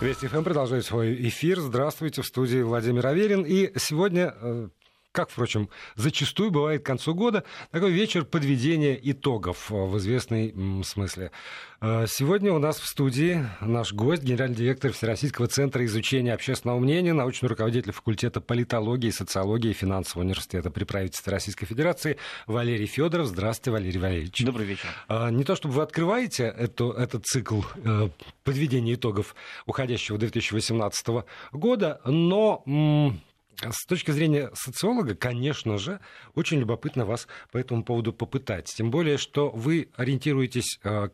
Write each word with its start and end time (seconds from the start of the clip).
Вести 0.00 0.26
ФМ 0.26 0.44
продолжает 0.44 0.84
свой 0.84 1.14
эфир. 1.28 1.58
Здравствуйте, 1.58 2.20
в 2.20 2.26
студии 2.26 2.60
Владимир 2.60 3.06
Аверин. 3.06 3.44
И 3.46 3.72
сегодня 3.78 4.34
э, 4.38 4.68
как, 5.16 5.30
впрочем, 5.30 5.70
зачастую 5.94 6.50
бывает 6.50 6.82
к 6.82 6.86
концу 6.86 7.14
года, 7.14 7.42
такой 7.70 7.90
вечер 7.90 8.26
подведения 8.26 9.00
итогов 9.02 9.72
э, 9.72 9.74
в 9.74 9.96
известной 9.96 10.54
смысле. 10.84 11.30
Э, 11.80 12.04
сегодня 12.06 12.52
у 12.52 12.58
нас 12.58 12.78
в 12.78 12.86
студии 12.86 13.42
наш 13.62 13.94
гость, 13.94 14.22
генеральный 14.22 14.54
директор 14.54 14.92
Всероссийского 14.92 15.46
центра 15.46 15.82
изучения 15.86 16.34
общественного 16.34 16.78
мнения, 16.78 17.14
научный 17.14 17.48
руководитель 17.48 17.92
факультета 17.92 18.42
политологии, 18.42 19.08
социологии 19.08 19.70
и 19.70 19.72
финансового 19.72 20.26
университета 20.26 20.70
при 20.70 20.84
правительстве 20.84 21.32
Российской 21.32 21.64
Федерации 21.64 22.18
Валерий 22.46 22.86
Федоров. 22.86 23.28
Здравствуйте, 23.28 23.70
Валерий 23.70 23.98
Валерьевич. 23.98 24.44
Добрый 24.44 24.66
вечер. 24.66 24.86
Э, 25.08 25.30
не 25.30 25.44
то 25.44 25.56
чтобы 25.56 25.76
вы 25.76 25.82
открываете 25.82 26.44
эту, 26.44 26.90
этот 26.90 27.24
цикл 27.24 27.62
подведения 28.44 28.94
итогов 28.94 29.34
уходящего 29.64 30.18
2018 30.18 31.24
года, 31.52 32.02
но 32.04 32.62
с 33.60 33.86
точки 33.86 34.10
зрения 34.10 34.50
социолога, 34.54 35.14
конечно 35.14 35.78
же, 35.78 36.00
очень 36.34 36.58
любопытно 36.58 37.04
вас 37.04 37.26
по 37.52 37.58
этому 37.58 37.84
поводу 37.84 38.12
попытать. 38.12 38.72
Тем 38.74 38.90
более, 38.90 39.18
что 39.18 39.50
вы 39.50 39.88
ориентируетесь 39.96 40.78
э, 40.82 41.08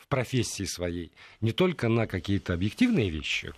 в 0.00 0.08
профессии 0.08 0.64
своей 0.64 1.12
не 1.40 1.52
только 1.52 1.88
на 1.88 2.06
какие-то 2.06 2.54
объективные 2.54 3.10
вещи, 3.10 3.52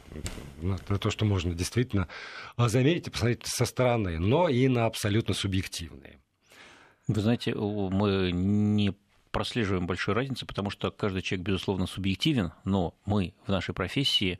на 0.60 0.78
то, 0.78 1.10
что 1.10 1.24
можно 1.24 1.54
действительно 1.54 2.08
э, 2.56 2.68
заметить 2.68 3.08
и 3.08 3.10
посмотреть 3.10 3.46
со 3.46 3.64
стороны, 3.64 4.18
но 4.18 4.48
и 4.48 4.68
на 4.68 4.86
абсолютно 4.86 5.34
субъективные. 5.34 6.20
Вы 7.06 7.20
знаете, 7.20 7.54
мы 7.54 8.30
не 8.32 8.94
прослеживаем 9.34 9.86
большую 9.86 10.14
разницу, 10.14 10.46
потому 10.46 10.70
что 10.70 10.90
каждый 10.92 11.20
человек, 11.20 11.46
безусловно, 11.46 11.86
субъективен, 11.86 12.52
но 12.64 12.94
мы 13.04 13.34
в 13.46 13.50
нашей 13.50 13.74
профессии 13.74 14.38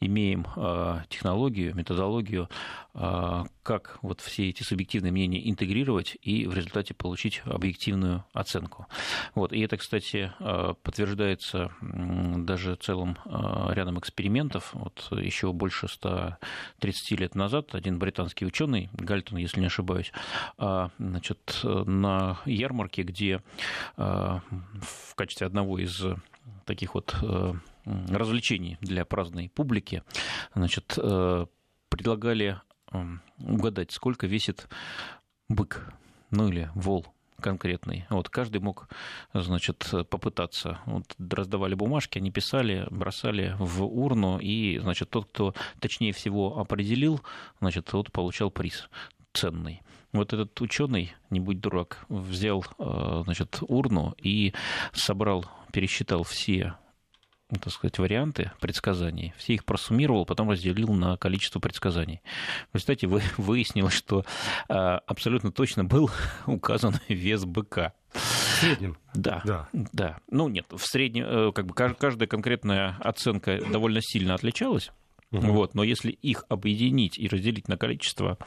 имеем 0.00 0.46
э, 0.54 0.98
технологию, 1.08 1.74
методологию, 1.74 2.50
э, 2.94 3.44
как 3.64 3.98
вот 4.02 4.20
все 4.20 4.50
эти 4.50 4.62
субъективные 4.62 5.10
мнения 5.10 5.50
интегрировать 5.50 6.16
и 6.22 6.46
в 6.46 6.54
результате 6.54 6.94
получить 6.94 7.42
объективную 7.44 8.24
оценку. 8.32 8.86
Вот. 9.34 9.52
И 9.52 9.60
это, 9.60 9.76
кстати, 9.76 10.32
э, 10.38 10.74
подтверждается 10.82 11.72
даже 11.80 12.76
целым 12.76 13.16
рядом 13.24 13.98
экспериментов. 13.98 14.70
Вот 14.74 15.08
еще 15.12 15.52
больше 15.52 15.88
130 15.88 17.18
лет 17.18 17.34
назад 17.34 17.74
один 17.74 17.98
британский 17.98 18.44
ученый, 18.44 18.90
Гальтон, 18.92 19.38
если 19.38 19.60
не 19.60 19.66
ошибаюсь, 19.66 20.12
значит, 20.98 21.60
на 21.62 22.38
ярмарке, 22.44 23.02
где 23.02 23.42
в 23.96 25.14
качестве 25.14 25.46
одного 25.46 25.78
из 25.78 26.04
таких 26.66 26.94
вот 26.94 27.16
развлечений 27.84 28.76
для 28.80 29.04
праздной 29.04 29.48
публики, 29.48 30.02
значит, 30.54 30.98
предлагали 31.88 32.60
угадать, 33.38 33.92
сколько 33.92 34.26
весит 34.26 34.68
бык, 35.48 35.92
ну 36.30 36.48
или 36.48 36.70
вол 36.74 37.06
конкретный. 37.40 38.06
Вот 38.08 38.30
каждый 38.30 38.60
мог, 38.60 38.88
значит, 39.34 39.86
попытаться. 40.08 40.78
Вот 40.86 41.04
раздавали 41.18 41.74
бумажки, 41.74 42.18
они 42.18 42.30
писали, 42.30 42.86
бросали 42.90 43.54
в 43.58 43.84
урну, 43.84 44.38
и, 44.38 44.78
значит, 44.78 45.10
тот, 45.10 45.26
кто 45.26 45.54
точнее 45.78 46.12
всего 46.12 46.58
определил, 46.58 47.20
значит, 47.60 47.86
тот 47.86 48.10
получал 48.12 48.50
приз 48.50 48.88
ценный. 49.34 49.82
Вот 50.12 50.32
этот 50.32 50.58
ученый, 50.60 51.12
не 51.28 51.40
будь 51.40 51.60
дурак, 51.60 52.06
взял 52.08 52.64
э, 52.78 53.22
значит, 53.24 53.58
урну 53.62 54.14
и 54.16 54.54
собрал, 54.92 55.44
пересчитал 55.72 56.22
все 56.22 56.76
так 57.56 57.72
сказать, 57.72 57.98
варианты 57.98 58.52
предсказаний, 58.60 59.34
все 59.36 59.54
их 59.54 59.64
просуммировал, 59.64 60.26
потом 60.26 60.50
разделил 60.50 60.92
на 60.92 61.16
количество 61.16 61.60
предсказаний. 61.60 62.20
В 62.72 62.76
результате 62.76 63.06
выяснилось, 63.36 63.94
что 63.94 64.24
э, 64.68 64.74
абсолютно 64.74 65.52
точно 65.52 65.84
был 65.84 66.10
указан 66.46 66.94
вес 67.08 67.44
быка. 67.44 67.92
В 68.12 68.60
среднем? 68.60 68.96
Да, 69.14 69.42
да. 69.44 69.68
да. 69.72 70.18
Ну 70.30 70.48
нет, 70.48 70.66
в 70.70 70.84
среднем, 70.86 71.24
э, 71.26 71.52
как 71.52 71.66
бы 71.66 71.74
каждая 71.74 72.28
конкретная 72.28 72.96
оценка 73.00 73.60
довольно 73.70 74.00
сильно 74.00 74.34
отличалась. 74.34 74.90
Угу. 75.32 75.46
Вот, 75.52 75.74
но 75.74 75.82
если 75.82 76.10
их 76.10 76.44
объединить 76.48 77.18
и 77.18 77.28
разделить 77.28 77.68
на 77.68 77.76
количество 77.76 78.38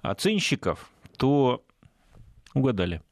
оценщиков, 0.00 0.90
то 1.18 1.62
угадали. 2.54 3.02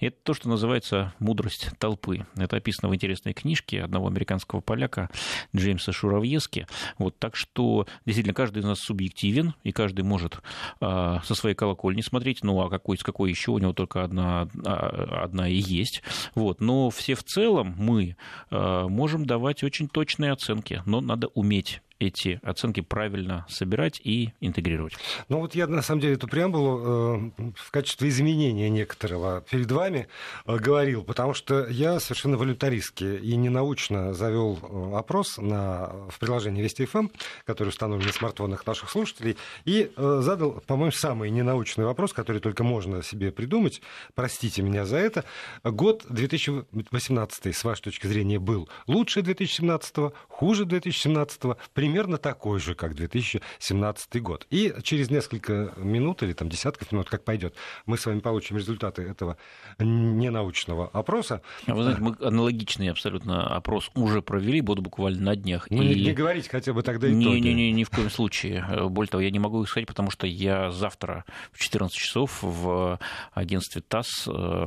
Это 0.00 0.16
то, 0.22 0.34
что 0.34 0.48
называется 0.48 1.14
мудрость 1.18 1.70
толпы. 1.78 2.26
Это 2.36 2.56
описано 2.56 2.88
в 2.88 2.94
интересной 2.94 3.32
книжке 3.32 3.82
одного 3.82 4.08
американского 4.08 4.60
поляка 4.60 5.10
Джеймса 5.54 5.92
Шуравьески. 5.92 6.66
Вот, 6.98 7.18
так 7.18 7.36
что 7.36 7.86
действительно 8.04 8.34
каждый 8.34 8.60
из 8.60 8.64
нас 8.64 8.80
субъективен, 8.80 9.54
и 9.62 9.72
каждый 9.72 10.02
может 10.02 10.40
э, 10.80 11.18
со 11.24 11.34
своей 11.34 11.54
колокольни 11.54 12.00
смотреть, 12.00 12.42
ну 12.42 12.60
а 12.60 12.70
какой, 12.70 12.98
с 12.98 13.02
какой 13.02 13.30
еще 13.30 13.52
у 13.52 13.58
него 13.58 13.72
только 13.72 14.04
одна, 14.04 14.48
а, 14.64 15.22
одна 15.24 15.48
и 15.48 15.56
есть. 15.56 16.02
Вот, 16.34 16.60
но 16.60 16.90
все 16.90 17.14
в 17.14 17.24
целом 17.24 17.74
мы 17.78 18.16
э, 18.50 18.86
можем 18.88 19.26
давать 19.26 19.62
очень 19.62 19.88
точные 19.88 20.32
оценки, 20.32 20.82
но 20.86 21.00
надо 21.00 21.28
уметь 21.28 21.80
эти 21.98 22.40
оценки 22.42 22.80
правильно 22.80 23.46
собирать 23.48 24.00
и 24.02 24.32
интегрировать. 24.40 24.94
Ну 25.28 25.40
вот 25.40 25.54
я 25.54 25.66
на 25.66 25.82
самом 25.82 26.00
деле 26.00 26.14
эту 26.14 26.28
преамбулу 26.28 26.78
э, 26.78 27.52
в 27.56 27.70
качестве 27.70 28.08
изменения 28.08 28.68
некоторого 28.68 29.42
перед 29.48 29.70
вами 29.70 30.08
э, 30.46 30.56
говорил, 30.56 31.04
потому 31.04 31.34
что 31.34 31.66
я 31.68 32.00
совершенно 32.00 32.36
волюнтаристски 32.36 33.04
и 33.04 33.36
ненаучно 33.36 34.12
завел 34.14 34.58
э, 34.62 34.96
опрос 34.96 35.38
на, 35.38 35.92
в 36.08 36.18
приложении 36.18 36.62
Вести 36.62 36.84
ФМ, 36.86 37.08
который 37.44 37.68
установлен 37.68 38.06
на 38.06 38.12
смартфонах 38.12 38.66
наших 38.66 38.90
слушателей, 38.90 39.36
и 39.64 39.90
задал, 39.96 40.62
по-моему, 40.66 40.92
самый 40.92 41.30
ненаучный 41.30 41.84
вопрос, 41.84 42.12
который 42.12 42.40
только 42.40 42.64
можно 42.64 43.02
себе 43.02 43.30
придумать. 43.30 43.80
Простите 44.14 44.62
меня 44.62 44.84
за 44.84 44.96
это. 44.96 45.24
Год 45.62 46.04
2018, 46.08 47.54
с 47.54 47.64
вашей 47.64 47.82
точки 47.82 48.06
зрения, 48.06 48.38
был 48.38 48.68
лучше 48.86 49.22
2017, 49.22 50.12
хуже 50.28 50.64
2017, 50.64 51.42
примерно 51.84 52.16
такой 52.16 52.60
же, 52.60 52.74
как 52.74 52.94
2017 52.94 54.22
год. 54.22 54.46
И 54.48 54.74
через 54.82 55.10
несколько 55.10 55.74
минут 55.76 56.22
или 56.22 56.32
там 56.32 56.48
десятков 56.48 56.92
минут, 56.92 57.10
как 57.10 57.24
пойдет, 57.24 57.54
мы 57.84 57.98
с 57.98 58.06
вами 58.06 58.20
получим 58.20 58.56
результаты 58.56 59.02
этого 59.02 59.36
ненаучного 59.78 60.88
опроса. 60.88 61.42
А 61.66 61.74
вы 61.74 61.82
знаете, 61.82 62.00
мы 62.00 62.16
аналогичный 62.20 62.90
абсолютно 62.90 63.54
опрос 63.54 63.90
уже 63.94 64.22
провели, 64.22 64.62
буду 64.62 64.80
буквально 64.80 65.20
на 65.20 65.36
днях. 65.36 65.66
Ну, 65.68 65.82
и... 65.82 66.06
не 66.06 66.12
говорить 66.12 66.48
хотя 66.48 66.72
бы 66.72 66.82
тогда 66.82 67.06
итоги. 67.06 67.18
Не, 67.18 67.40
не, 67.40 67.54
не, 67.54 67.72
ни 67.72 67.84
в 67.84 67.90
коем 67.90 68.08
случае. 68.08 68.64
Более 68.88 69.10
того, 69.10 69.20
я 69.20 69.30
не 69.30 69.38
могу 69.38 69.62
их 69.62 69.68
сказать, 69.68 69.86
потому 69.86 70.10
что 70.10 70.26
я 70.26 70.70
завтра 70.70 71.26
в 71.52 71.58
14 71.58 71.94
часов 71.94 72.38
в 72.40 72.98
агентстве 73.34 73.82
ТАСС 73.86 74.26
э, 74.26 74.66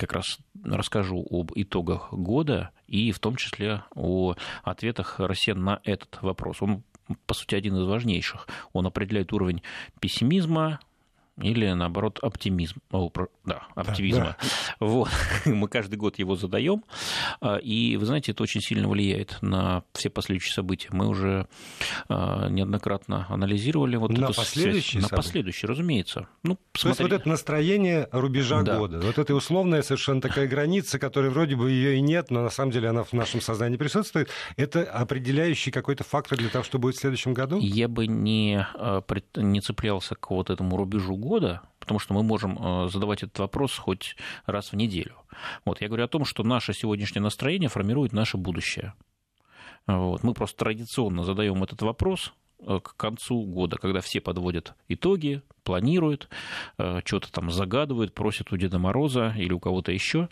как 0.00 0.14
раз 0.14 0.38
расскажу 0.64 1.26
об 1.30 1.52
итогах 1.54 2.10
года 2.10 2.70
и 2.86 3.12
в 3.12 3.18
том 3.18 3.36
числе 3.36 3.84
о 3.94 4.34
ответах 4.62 5.20
россиян 5.20 5.62
на 5.62 5.80
этот 5.84 6.18
вопрос. 6.22 6.62
Он, 6.62 6.82
по 7.26 7.34
сути, 7.34 7.54
один 7.54 7.76
из 7.76 7.84
важнейших. 7.84 8.48
Он 8.72 8.86
определяет 8.86 9.32
уровень 9.34 9.62
пессимизма, 10.00 10.80
или 11.42 11.70
наоборот 11.72 12.18
оптимизм, 12.22 12.80
о, 12.90 13.10
да, 13.44 13.62
оптимизма. 13.74 14.20
Да, 14.20 14.36
да. 14.40 14.86
Вот. 14.86 15.10
Мы 15.44 15.68
каждый 15.68 15.96
год 15.96 16.18
его 16.18 16.36
задаем, 16.36 16.84
а, 17.40 17.56
и 17.56 17.96
вы 17.96 18.06
знаете, 18.06 18.32
это 18.32 18.42
очень 18.42 18.60
сильно 18.60 18.88
влияет 18.88 19.38
на 19.40 19.82
все 19.92 20.10
последующие 20.10 20.54
события. 20.54 20.88
Мы 20.92 21.08
уже 21.08 21.46
а, 22.08 22.48
неоднократно 22.48 23.26
анализировали 23.28 23.96
вот 23.96 24.12
на 24.12 24.24
эту 24.24 24.34
последующие 24.34 25.00
связь. 25.00 25.10
На 25.10 25.16
последующие, 25.16 25.68
разумеется. 25.68 26.28
Ну, 26.42 26.58
То 26.72 26.88
есть 26.88 27.00
вот 27.00 27.12
это 27.12 27.28
настроение 27.28 28.08
рубежа 28.12 28.62
да. 28.62 28.78
года, 28.78 29.00
вот 29.00 29.18
это 29.18 29.34
условная 29.34 29.82
совершенно 29.82 30.20
такая 30.20 30.46
граница, 30.46 30.98
которая 30.98 31.30
вроде 31.30 31.56
бы 31.56 31.70
ее 31.70 31.96
и 31.96 32.00
нет, 32.00 32.30
но 32.30 32.42
на 32.42 32.50
самом 32.50 32.72
деле 32.72 32.88
она 32.88 33.04
в 33.04 33.12
нашем 33.12 33.40
сознании 33.40 33.76
присутствует, 33.76 34.30
это 34.56 34.82
определяющий 34.84 35.70
какой-то 35.70 36.04
фактор 36.04 36.38
для 36.38 36.48
того, 36.48 36.64
что 36.64 36.78
будет 36.78 36.96
в 36.96 37.00
следующем 37.00 37.34
году? 37.34 37.58
Я 37.60 37.88
бы 37.88 38.06
не, 38.06 38.66
а, 38.74 39.02
не 39.36 39.60
цеплялся 39.60 40.14
к 40.14 40.30
вот 40.30 40.50
этому 40.50 40.76
рубежу 40.76 41.16
года, 41.16 41.29
потому 41.78 41.98
что 41.98 42.14
мы 42.14 42.22
можем 42.22 42.58
э, 42.58 42.88
задавать 42.88 43.22
этот 43.22 43.38
вопрос 43.38 43.76
хоть 43.76 44.16
раз 44.46 44.72
в 44.72 44.76
неделю. 44.76 45.16
Вот, 45.64 45.80
я 45.80 45.88
говорю 45.88 46.04
о 46.04 46.08
том, 46.08 46.24
что 46.24 46.42
наше 46.42 46.72
сегодняшнее 46.72 47.22
настроение 47.22 47.68
формирует 47.68 48.12
наше 48.12 48.36
будущее. 48.36 48.94
Вот. 49.86 50.22
Мы 50.22 50.34
просто 50.34 50.58
традиционно 50.58 51.24
задаем 51.24 51.62
этот 51.62 51.82
вопрос 51.82 52.32
э, 52.60 52.80
к 52.82 52.96
концу 52.96 53.44
года, 53.44 53.76
когда 53.76 54.00
все 54.00 54.20
подводят 54.20 54.74
итоги, 54.88 55.42
планируют, 55.70 56.28
э, 56.78 57.00
что-то 57.04 57.30
там 57.30 57.52
загадывают, 57.52 58.12
просят 58.12 58.52
у 58.52 58.56
Деда 58.56 58.80
Мороза 58.80 59.32
или 59.38 59.52
у 59.52 59.60
кого-то 59.60 59.92
еще. 59.92 60.28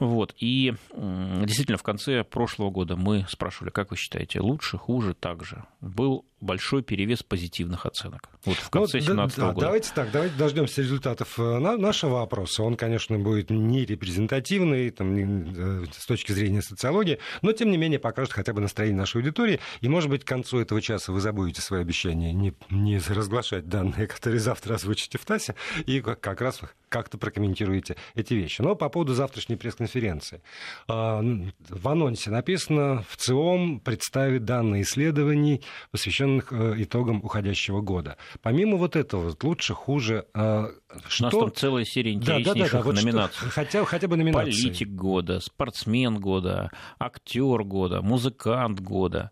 Вот. 0.00 0.34
И 0.38 0.72
действительно, 0.94 1.76
в 1.76 1.82
конце 1.82 2.24
прошлого 2.24 2.70
года 2.70 2.96
мы 2.96 3.26
спрашивали, 3.28 3.68
как 3.68 3.90
вы 3.90 3.98
считаете, 3.98 4.40
лучше, 4.40 4.78
хуже, 4.78 5.12
так 5.12 5.44
же? 5.44 5.62
Был 5.82 6.24
большой 6.40 6.82
перевес 6.82 7.22
позитивных 7.22 7.86
оценок. 7.86 8.28
Вот 8.44 8.56
в 8.56 8.70
конце 8.70 8.92
2017 8.98 9.38
ну, 9.38 9.44
да, 9.44 9.52
года. 9.52 9.66
Давайте 9.66 9.90
так, 9.94 10.10
давайте 10.12 10.36
дождемся 10.36 10.82
результатов 10.82 11.38
э, 11.38 11.58
нашего 11.58 12.22
опроса. 12.22 12.62
Он, 12.62 12.76
конечно, 12.76 13.18
будет 13.18 13.50
не 13.50 13.84
репрезентативный 13.84 14.90
там, 14.90 15.16
э, 15.16 15.84
с 15.96 16.06
точки 16.06 16.32
зрения 16.32 16.62
социологии, 16.62 17.18
но, 17.42 17.52
тем 17.52 17.70
не 17.70 17.76
менее, 17.76 17.98
покажет 17.98 18.32
хотя 18.32 18.52
бы 18.52 18.60
настроение 18.60 18.98
нашей 18.98 19.16
аудитории. 19.16 19.58
И, 19.80 19.88
может 19.88 20.10
быть, 20.10 20.24
к 20.24 20.28
концу 20.28 20.58
этого 20.58 20.80
часа 20.80 21.12
вы 21.12 21.20
забудете 21.20 21.60
свои 21.60 21.80
обещания 21.80 22.32
не, 22.32 22.54
не 22.70 22.98
разглашать 22.98 23.68
данные, 23.68 24.06
которые 24.18 24.40
завтра 24.40 24.74
озвучите 24.78 25.18
в 25.18 25.24
ТАСе, 25.24 25.54
и 25.86 26.00
как 26.00 26.40
раз 26.40 26.60
как-то 26.88 27.18
прокомментируете 27.18 27.96
эти 28.14 28.34
вещи. 28.34 28.62
Но 28.62 28.74
по 28.74 28.88
поводу 28.88 29.14
завтрашней 29.14 29.56
пресс-конференции. 29.56 30.42
А, 30.86 31.20
в 31.20 31.88
анонсе 31.88 32.30
написано, 32.30 33.04
в 33.08 33.16
ЦИОМ 33.16 33.80
представит 33.80 34.44
данные 34.44 34.82
исследований, 34.82 35.62
посвященных 35.90 36.52
э, 36.52 36.74
итогам 36.78 37.20
уходящего 37.22 37.80
года. 37.80 38.16
Помимо 38.40 38.76
вот 38.76 38.96
этого, 38.96 39.36
лучше, 39.42 39.74
хуже, 39.74 40.26
что... 40.32 40.72
У 41.20 41.22
нас 41.22 41.34
там 41.34 41.54
целая 41.54 41.84
серия 41.84 42.12
интереснейших 42.14 42.54
да, 42.54 42.60
да, 42.60 42.64
да, 42.64 42.78
да, 42.78 42.82
вот 42.82 42.94
номинаций. 42.94 43.38
Что, 43.38 43.50
хотя, 43.50 43.84
хотя 43.84 44.08
бы 44.08 44.16
номинации. 44.16 44.50
Политик 44.50 44.88
года, 44.88 45.40
спортсмен 45.40 46.18
года, 46.18 46.70
актер 46.98 47.64
года, 47.64 48.00
музыкант 48.02 48.80
года. 48.80 49.30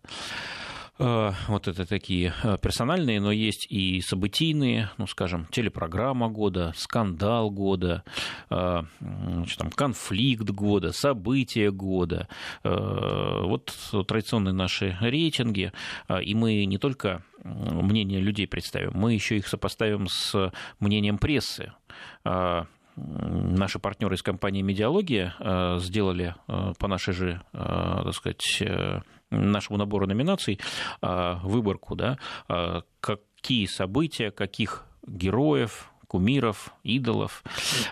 Э, 0.99 1.31
вот 1.47 1.67
это 1.67 1.85
такие 1.85 2.33
э, 2.43 2.57
персональные, 2.59 3.21
но 3.21 3.31
есть 3.31 3.67
и 3.69 4.01
событийные, 4.01 4.89
ну, 4.97 5.05
скажем, 5.05 5.45
телепрограмма 5.51 6.29
года, 6.29 6.73
скандал 6.75 7.51
года, 7.51 8.03
э, 8.49 8.81
значит, 8.99 9.59
там, 9.59 9.69
конфликт 9.69 10.49
года, 10.49 10.91
события 10.91 11.71
года. 11.71 12.27
Вот 12.63 13.73
традиционные 14.07 14.53
наши 14.53 14.97
рейтинги, 14.99 15.71
и 16.21 16.35
мы 16.35 16.65
не 16.65 16.77
только 16.77 17.23
мнение 17.43 18.19
людей 18.19 18.47
представим, 18.47 18.91
мы 18.93 19.13
еще 19.13 19.37
их 19.37 19.47
сопоставим 19.47 20.07
с 20.07 20.51
мнением 20.79 21.17
прессы 21.17 21.73
наши 22.95 23.79
партнеры 23.79 24.15
из 24.15 24.23
компании 24.23 24.61
«Медиалогия» 24.63 25.77
сделали 25.79 26.35
по 26.47 26.87
нашей 26.87 27.13
же, 27.13 27.41
так 27.53 28.13
сказать, 28.13 28.41
нашему 29.29 29.77
набору 29.77 30.07
номинаций 30.07 30.59
выборку, 31.01 31.95
да, 31.95 32.17
какие 32.99 33.65
события, 33.65 34.31
каких 34.31 34.85
героев, 35.05 35.91
кумиров, 36.07 36.73
идолов, 36.83 37.43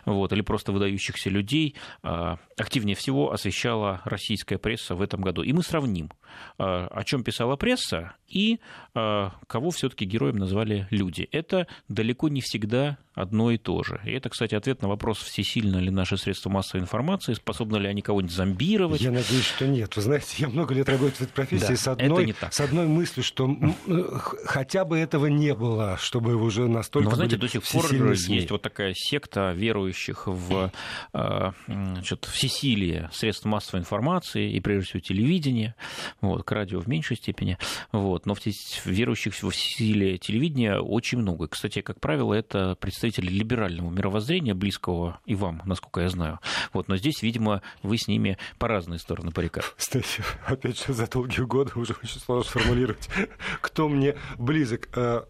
вот, 0.05 0.31
или 0.33 0.41
просто 0.41 0.71
выдающихся 0.71 1.29
людей 1.29 1.75
активнее 2.01 2.95
всего 2.95 3.31
освещала 3.31 4.01
российская 4.05 4.57
пресса 4.57 4.95
в 4.95 5.01
этом 5.01 5.21
году. 5.21 5.41
И 5.41 5.51
мы 5.53 5.63
сравним, 5.63 6.11
о 6.57 7.03
чем 7.03 7.23
писала 7.23 7.55
пресса 7.55 8.13
и 8.27 8.59
кого 8.93 9.71
все-таки 9.71 10.05
героем 10.05 10.37
назвали 10.37 10.87
люди. 10.89 11.27
Это 11.31 11.67
далеко 11.87 12.29
не 12.29 12.41
всегда 12.41 12.97
одно 13.13 13.51
и 13.51 13.57
то 13.57 13.81
же. 13.83 14.01
И 14.05 14.11
это, 14.11 14.29
кстати, 14.29 14.55
ответ 14.55 14.81
на 14.81 14.89
вопрос, 14.89 15.19
всесильно 15.19 15.77
ли 15.77 15.89
наши 15.89 16.17
средства 16.17 16.49
массовой 16.49 16.81
информации, 16.81 17.33
способны 17.33 17.77
ли 17.77 17.87
они 17.87 18.01
кого-нибудь 18.01 18.35
зомбировать. 18.35 18.99
Я 18.99 19.11
надеюсь, 19.11 19.45
что 19.45 19.67
нет. 19.67 19.95
Вы 19.95 20.01
знаете, 20.01 20.35
я 20.39 20.49
много 20.49 20.73
лет 20.73 20.89
работаю 20.89 21.15
в 21.15 21.21
этой 21.21 21.31
профессии 21.31 21.67
да, 21.67 21.75
с, 21.77 21.87
одной, 21.87 22.35
с 22.51 22.59
одной 22.59 22.87
мыслью, 22.87 23.23
что 23.23 23.55
э, 23.87 24.03
хотя 24.45 24.83
бы 24.83 24.97
этого 24.97 25.27
не 25.27 25.53
было, 25.53 25.97
чтобы 25.97 26.35
уже 26.35 26.67
настолько... 26.67 27.09
Но, 27.09 27.15
знаете, 27.15 27.37
до 27.37 27.47
сих 27.47 27.63
пор 27.63 27.85
есть 28.13 28.51
вот 28.51 28.61
такая 28.61 28.93
секта 28.95 29.53
верующих 29.53 30.27
в 30.27 30.71
э, 31.13 31.51
значит, 31.67 32.25
всесилие 32.25 33.09
средств 33.13 33.45
массовой 33.45 33.81
информации 33.81 34.51
и, 34.51 34.59
прежде 34.59 34.89
всего, 34.89 34.99
телевидения, 34.99 35.75
вот, 36.21 36.43
к 36.43 36.51
радио 36.51 36.79
в 36.79 36.87
меньшей 36.87 37.17
степени, 37.17 37.57
вот, 37.91 38.25
но 38.25 38.35
в 38.35 38.39
верующих 38.85 39.33
в 39.35 39.49
всесилие 39.49 40.17
телевидения 40.17 40.79
очень 40.79 41.19
много. 41.19 41.47
Кстати, 41.47 41.81
как 41.81 41.99
правило, 41.99 42.33
это 42.33 42.75
представители 42.75 43.05
представители 43.05 43.29
либерального 43.29 43.89
мировоззрения, 43.91 44.53
близкого 44.53 45.19
и 45.25 45.35
вам, 45.35 45.61
насколько 45.65 46.01
я 46.01 46.09
знаю. 46.09 46.39
Вот, 46.73 46.87
но 46.87 46.97
здесь, 46.97 47.21
видимо, 47.21 47.61
вы 47.83 47.97
с 47.97 48.07
ними 48.07 48.37
по 48.57 48.67
разные 48.67 48.99
стороны 48.99 49.31
баррикад. 49.31 49.73
Кстати, 49.77 50.23
опять 50.45 50.85
же, 50.85 50.93
за 50.93 51.07
долгие 51.07 51.41
годы 51.41 51.71
уже 51.75 51.93
очень 52.01 52.19
сложно 52.19 52.49
сформулировать, 52.49 53.09
кто 53.61 53.87
мне 53.89 54.15
близок 54.37 54.89
э, 54.95 55.23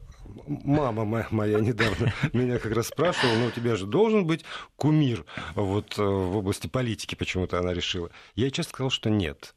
мама 0.45 1.25
моя 1.31 1.59
недавно 1.59 2.13
меня 2.33 2.59
как 2.59 2.73
раз 2.73 2.87
спрашивала, 2.87 3.35
ну, 3.37 3.45
у 3.47 3.51
тебя 3.51 3.75
же 3.75 3.85
должен 3.85 4.25
быть 4.25 4.43
кумир 4.75 5.25
вот 5.55 5.97
э, 5.97 6.03
в 6.03 6.37
области 6.37 6.67
политики, 6.67 7.15
почему-то 7.15 7.59
она 7.59 7.73
решила. 7.73 8.09
Я 8.35 8.45
ей 8.45 8.51
честно 8.51 8.69
сказал, 8.69 8.89
что 8.89 9.09
нет. 9.09 9.55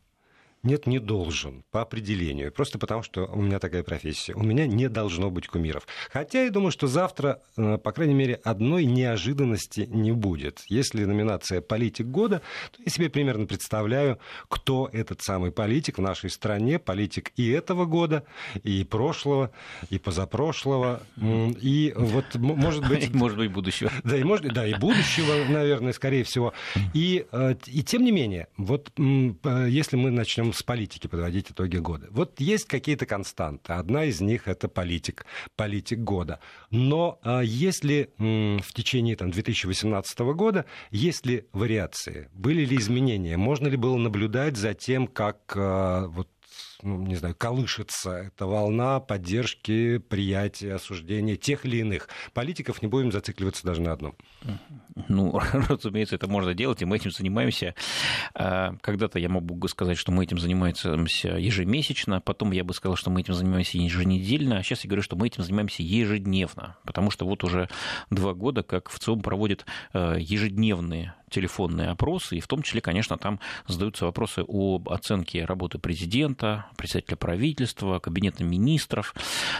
Нет, 0.63 0.87
не 0.87 0.99
должен, 0.99 1.65
по 1.71 1.83
определению. 1.83 2.51
Просто 2.51 2.79
потому, 2.79 3.03
что 3.03 3.27
у 3.27 3.41
меня 3.41 3.61
такая 3.61 3.85
профессия. 3.85 4.35
У 4.35 4.43
меня 4.43 4.67
не 4.67 4.89
должно 4.89 5.31
быть 5.31 5.47
кумиров. 5.47 5.87
Хотя 6.11 6.45
я 6.45 6.51
думаю, 6.51 6.73
что 6.73 6.89
завтра, 6.89 7.43
э, 7.57 7.79
по 7.79 7.93
крайней 7.93 8.15
мере, 8.15 8.35
одной 8.43 8.85
неожиданности 8.85 9.89
не 9.89 10.11
будет. 10.11 10.65
Если 10.69 11.05
номинация 11.05 11.61
«Политик 11.61 12.07
года», 12.07 12.43
то 12.73 12.83
я 12.85 12.91
себе 12.91 13.09
примерно 13.09 13.47
представляю, 13.47 14.19
кто 14.49 14.91
этот 14.93 15.23
самый 15.23 15.53
политик 15.53 15.99
в 15.99 16.03
нашей 16.03 16.29
стране, 16.29 16.81
политик 16.81 17.33
и 17.37 17.49
этого 17.51 17.85
года, 17.85 18.25
и 18.65 18.83
прошлого, 18.83 19.53
и 19.91 19.99
позапрошлого, 19.99 21.03
и 21.17 21.93
вот, 21.97 22.35
может 22.35 22.87
быть... 22.89 23.15
Может 23.19 23.39
быть, 23.39 23.51
будущего. 23.51 23.91
Да, 24.05 24.17
и, 24.17 24.23
может, 24.23 24.53
да, 24.53 24.67
и 24.67 24.75
будущего, 24.75 25.51
наверное, 25.51 25.93
скорее 25.93 26.25
всего. 26.25 26.53
И, 26.95 27.27
э, 27.31 27.55
и 27.67 27.83
тем 27.83 28.05
не 28.05 28.11
менее, 28.13 28.49
вот 28.57 28.91
если 28.97 29.97
мы 29.97 30.11
начнем 30.11 30.48
с 30.53 30.63
политики 30.63 31.07
подводить 31.07 31.51
итоги 31.51 31.79
года. 31.79 32.09
Вот 32.11 32.41
есть 32.41 32.67
какие-то 32.67 33.07
константы. 33.07 33.73
Одна 33.73 34.05
из 34.05 34.21
них 34.21 34.49
это 34.49 34.69
политик, 34.69 35.27
политик 35.57 36.01
года. 36.01 36.41
Но 36.71 37.19
а, 37.23 37.41
если 37.41 38.11
м, 38.19 38.61
в 38.61 38.73
течение 38.73 39.17
там, 39.17 39.31
2018 39.31 40.19
года, 40.35 40.65
есть 40.91 41.27
ли 41.27 41.47
вариации, 41.53 42.29
были 42.33 42.65
ли 42.65 42.77
изменения, 42.77 43.37
можно 43.37 43.69
ли 43.69 43.77
было 43.77 43.97
наблюдать 43.97 44.57
за 44.57 44.75
тем, 44.75 45.07
как 45.07 45.53
а, 45.57 46.07
вот 46.09 46.29
ну, 46.83 47.03
не 47.03 47.17
знаю, 47.17 47.35
колышется 47.37 48.11
эта 48.11 48.47
волна 48.47 49.01
поддержки, 49.01 49.99
приятия, 49.99 50.75
осуждения 50.75 51.37
тех 51.37 51.65
или 51.65 51.79
иных 51.79 52.09
политиков. 52.33 52.83
Не 52.83 52.89
будем 52.89 53.11
зацикливаться 53.11 53.67
даже 53.67 53.83
на 53.83 53.93
одном. 53.93 54.15
Ну, 55.09 55.41
разумеется, 55.69 56.15
это 56.15 56.29
можно 56.29 56.55
делать, 56.55 56.83
и 56.83 56.85
мы 56.85 56.97
этим 56.97 57.11
занимаемся. 57.11 57.75
А, 58.35 58.77
когда-то 58.81 59.19
я 59.19 59.29
могу 59.29 59.67
сказать, 59.69 59.99
что 59.99 60.13
мы 60.13 60.25
этим 60.25 60.39
занимаемся 60.39 60.91
ежемесячно, 60.91 62.21
потом 62.21 62.53
я 62.53 62.65
бы 62.65 62.75
сказал, 62.75 62.97
что 62.97 63.11
мы 63.11 63.21
этим 63.21 63.35
занимаемся 63.35 63.79
еженедельно, 63.79 64.59
а 64.59 64.63
сейчас 64.63 64.85
я 64.85 64.89
говорю, 64.89 65.03
что 65.03 65.17
мы 65.17 65.27
этим 65.27 65.43
занимаемся 65.43 65.83
ежедневно, 65.83 66.77
потому 66.85 67.11
что 67.11 67.27
вот 67.27 67.43
уже 67.45 67.69
два 68.11 68.35
года, 68.35 68.63
как 68.63 68.89
в 68.89 68.99
ЦИОМ 68.99 69.21
проводит 69.21 69.67
а, 69.93 70.17
ежедневные 70.17 71.15
телефонные 71.31 71.91
опросы, 71.91 72.37
и 72.37 72.41
в 72.41 72.47
том 72.47 72.63
числе, 72.63 72.81
конечно, 72.81 73.17
там 73.19 73.41
задаются 73.67 74.07
вопросы 74.07 74.45
об 74.47 74.89
оценке 74.89 75.45
работы 75.45 75.79
президента, 75.79 76.67
председателя 76.77 77.17
правительства, 77.17 77.99
кабинета 77.99 78.45
министров 78.45 79.15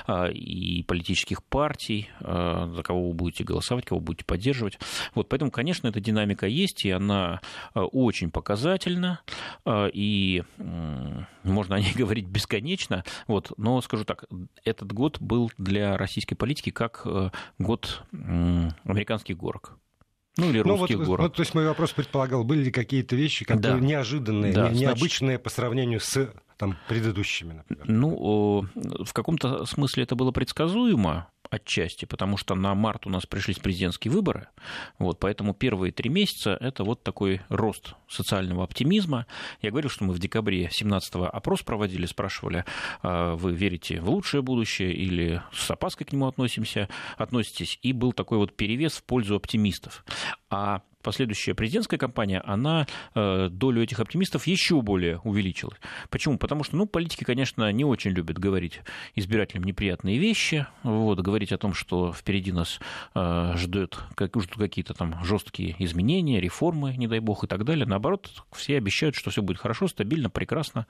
а, 0.07 0.27
и 0.27 0.83
политических 0.83 1.43
партий, 1.43 2.11
а, 2.21 2.71
за 2.75 2.83
кого 2.83 3.09
вы 3.09 3.15
будете 3.15 3.45
голосовать, 3.45 3.85
кого 3.85 4.01
будете 4.01 4.25
поддерживать. 4.25 4.79
Вот, 5.15 5.29
поэтому, 5.29 5.51
конечно, 5.51 5.89
эта 5.89 6.01
динамика 6.01 6.47
есть, 6.47 6.85
и 6.85 6.91
она 6.91 7.41
а, 7.75 7.85
очень 7.85 8.31
показательна, 8.31 9.21
и 9.67 10.43
можно 11.43 11.77
о 11.77 11.81
ней 11.81 11.93
говорить 11.97 12.27
бесконечно, 12.27 13.05
вот, 13.27 13.53
но 13.57 13.81
скажу 13.81 14.05
так, 14.05 14.25
этот 14.65 14.93
год 14.93 15.21
был 15.21 15.51
для 15.59 15.97
российской 15.97 16.35
политики 16.35 16.71
как 16.71 17.07
год 17.59 18.03
американских 18.13 19.37
горок. 19.37 19.79
Ну, 20.39 20.51
или 20.51 20.59
русских 20.61 20.95
ну, 20.95 20.99
вот, 20.99 21.07
город. 21.07 21.23
Вот, 21.25 21.35
то 21.35 21.41
есть 21.41 21.55
мой 21.55 21.67
вопрос 21.67 21.93
предполагал, 21.93 22.45
были 22.45 22.65
ли 22.65 22.71
какие-то 22.71 23.17
вещи, 23.17 23.45
которые 23.45 23.81
да. 23.81 23.87
неожиданные, 23.87 24.53
да, 24.53 24.71
не, 24.71 24.81
необычные 24.81 25.31
значит... 25.31 25.43
по 25.43 25.51
сравнению 25.51 25.99
с 26.01 26.33
там, 26.57 26.77
предыдущими, 26.89 27.55
например? 27.55 27.85
Ну, 27.87 28.67
в 28.75 29.13
каком-то 29.13 29.67
смысле 29.67 30.05
это 30.05 30.15
было 30.15 30.31
предсказуемо, 30.31 31.29
отчасти, 31.51 32.05
потому 32.05 32.37
что 32.37 32.55
на 32.55 32.75
март 32.75 33.07
у 33.07 33.11
нас 33.11 33.27
пришлись 33.27 33.59
президентские 33.59 34.13
выборы, 34.13 34.49
вот, 34.99 35.19
поэтому 35.19 35.55
первые 35.55 35.93
три 35.93 36.11
месяца 36.11 36.57
это 36.61 36.85
вот 36.85 37.03
такой 37.03 37.41
рост 37.49 37.95
социального 38.09 38.65
оптимизма. 38.65 39.27
Я 39.63 39.71
говорил, 39.71 39.91
что 39.91 40.05
мы 40.05 40.15
в 40.15 40.19
декабре 40.19 40.69
17-го 40.69 41.25
опрос 41.25 41.63
проводили, 41.63 42.07
спрашивали, 42.07 42.65
а 43.03 43.35
вы 43.37 43.53
верите 43.53 44.01
в 44.01 44.11
лучшее 44.11 44.43
будущее 44.43 44.93
или 44.93 45.43
с 45.53 45.71
опаской 45.71 46.07
к 46.07 46.13
нему 46.13 46.27
относимся, 46.27 46.89
относитесь, 47.17 47.79
и 47.83 47.93
был 47.93 48.13
такой 48.13 48.39
вот 48.39 48.57
перевес 48.57 48.95
в 48.95 49.05
пользу 49.05 49.37
оптимистов. 49.37 50.05
А 50.51 50.83
последующая 51.09 51.55
президентская 51.55 51.99
кампания, 51.99 52.43
она 52.45 52.87
э, 53.15 53.49
долю 53.51 53.83
этих 53.83 53.99
оптимистов 53.99 54.47
еще 54.47 54.83
более 54.83 55.21
увеличила. 55.21 55.73
Почему? 56.11 56.37
Потому 56.37 56.65
что, 56.65 56.77
ну, 56.77 56.85
политики, 56.85 57.25
конечно, 57.25 57.73
не 57.73 57.83
очень 57.83 58.11
любят 58.11 58.39
говорить 58.39 58.83
избирателям 59.15 59.65
неприятные 59.65 60.19
вещи, 60.19 60.67
вот, 60.83 61.19
говорить 61.21 61.51
о 61.51 61.57
том, 61.57 61.73
что 61.73 62.13
впереди 62.13 62.53
нас 62.53 62.79
э, 63.15 63.55
ждет, 63.57 63.99
как, 64.17 64.39
ждут 64.39 64.59
какие-то 64.59 64.93
там 64.93 65.25
жесткие 65.25 65.77
изменения, 65.79 66.43
реформы, 66.43 66.95
не 66.95 67.07
дай 67.07 67.21
бог, 67.21 67.43
и 67.43 67.47
так 67.47 67.65
далее. 67.65 67.87
Наоборот, 67.87 68.31
все 68.53 68.77
обещают, 68.77 69.15
что 69.15 69.31
все 69.31 69.41
будет 69.41 69.57
хорошо, 69.57 69.89
стабильно, 69.89 70.29
прекрасно, 70.29 70.87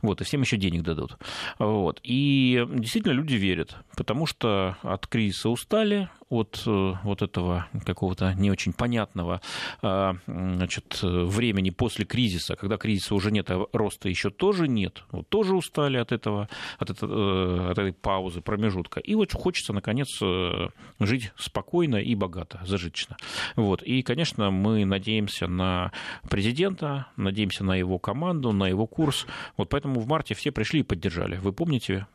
вот, 0.00 0.20
и 0.20 0.24
всем 0.24 0.42
еще 0.42 0.58
денег 0.58 0.82
дадут. 0.82 1.18
Вот. 1.58 1.98
И 2.04 2.64
действительно 2.72 3.14
люди 3.14 3.34
верят, 3.34 3.78
потому 3.96 4.26
что 4.26 4.76
от 4.82 5.08
кризиса 5.08 5.48
устали, 5.48 6.08
от 6.28 6.62
э, 6.66 6.92
вот 7.02 7.22
этого 7.22 7.66
какого-то 7.84 8.34
не 8.34 8.50
очень 8.50 8.72
понятного 8.72 9.40
значит, 9.80 11.00
времени 11.02 11.70
после 11.70 12.04
кризиса, 12.04 12.56
когда 12.56 12.76
кризиса 12.76 13.14
уже 13.14 13.30
нет, 13.30 13.50
а 13.50 13.66
роста 13.72 14.08
еще 14.08 14.30
тоже 14.30 14.68
нет, 14.68 15.04
вот 15.10 15.28
тоже 15.28 15.54
устали 15.54 15.96
от 15.96 16.12
этого, 16.12 16.48
от, 16.78 16.90
этого, 16.90 17.68
э, 17.68 17.70
от 17.70 17.78
этой 17.78 17.92
паузы, 17.92 18.40
промежутка. 18.40 19.00
И 19.00 19.14
вот 19.14 19.32
хочется, 19.32 19.72
наконец, 19.72 20.18
э, 20.22 20.68
жить 21.00 21.32
спокойно 21.36 21.96
и 21.96 22.14
богато, 22.14 22.60
зажиточно. 22.64 23.16
Вот. 23.54 23.82
И, 23.82 24.02
конечно, 24.02 24.50
мы 24.50 24.84
надеемся 24.84 25.46
на 25.46 25.92
президента, 26.28 27.06
надеемся 27.16 27.64
на 27.64 27.76
его 27.76 27.98
команду, 27.98 28.52
на 28.52 28.68
его 28.68 28.86
курс. 28.86 29.26
Вот 29.56 29.68
поэтому 29.68 30.00
в 30.00 30.06
марте 30.06 30.34
все 30.34 30.52
пришли 30.52 30.80
и 30.80 30.82
поддержали. 30.82 31.36
Вы 31.36 31.52
помните, 31.52 32.06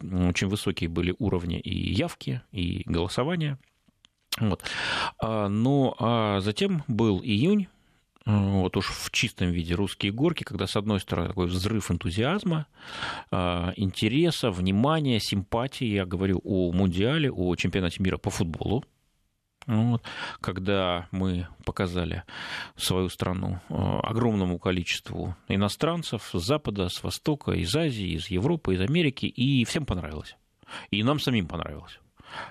очень 0.00 0.48
высокие 0.48 0.88
были 0.88 1.14
уровни 1.18 1.58
и 1.58 1.92
явки, 1.92 2.42
и 2.52 2.82
голосования. 2.86 3.58
Вот. 4.38 4.62
А, 5.18 5.48
ну, 5.48 5.94
а 5.98 6.40
затем 6.40 6.82
был 6.88 7.20
июнь, 7.22 7.68
вот 8.26 8.76
уж 8.76 8.86
в 8.86 9.10
чистом 9.10 9.50
виде 9.50 9.74
русские 9.74 10.10
горки, 10.10 10.44
когда, 10.44 10.66
с 10.66 10.76
одной 10.76 10.98
стороны, 10.98 11.28
такой 11.28 11.46
взрыв 11.46 11.90
энтузиазма, 11.90 12.66
а, 13.30 13.72
интереса, 13.76 14.50
внимания, 14.50 15.20
симпатии, 15.20 15.86
я 15.86 16.06
говорю 16.06 16.40
о 16.42 16.72
Мундиале, 16.72 17.30
о 17.30 17.54
чемпионате 17.54 18.02
мира 18.02 18.16
по 18.16 18.30
футболу, 18.30 18.84
вот, 19.66 20.02
когда 20.40 21.08
мы 21.10 21.46
показали 21.64 22.24
свою 22.76 23.08
страну 23.08 23.60
огромному 23.68 24.58
количеству 24.58 25.36
иностранцев 25.48 26.30
с 26.32 26.38
Запада, 26.38 26.88
с 26.88 27.02
Востока, 27.02 27.52
из 27.52 27.74
Азии, 27.74 28.16
из 28.16 28.28
Европы, 28.28 28.74
из 28.74 28.80
Америки, 28.80 29.26
и 29.26 29.64
всем 29.64 29.86
понравилось. 29.86 30.36
И 30.90 31.02
нам 31.02 31.18
самим 31.18 31.46
понравилось. 31.46 31.98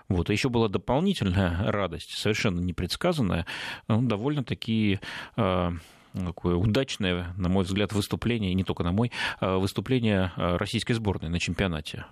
Вот. 0.09 0.29
А 0.29 0.33
еще 0.33 0.49
была 0.49 0.69
дополнительная 0.69 1.71
радость, 1.71 2.11
совершенно 2.17 2.59
непредсказанная, 2.59 3.45
ну, 3.87 4.01
довольно-таки 4.01 4.99
э, 5.37 5.71
такое 6.13 6.55
удачное, 6.55 7.33
на 7.37 7.49
мой 7.49 7.63
взгляд, 7.63 7.93
выступление, 7.93 8.51
и 8.51 8.55
не 8.55 8.63
только 8.63 8.83
на 8.83 8.91
мой, 8.91 9.11
а 9.39 9.57
выступление 9.57 10.31
а, 10.35 10.57
российской 10.57 10.93
сборной 10.93 11.29
на 11.29 11.39
чемпионате. 11.39 12.05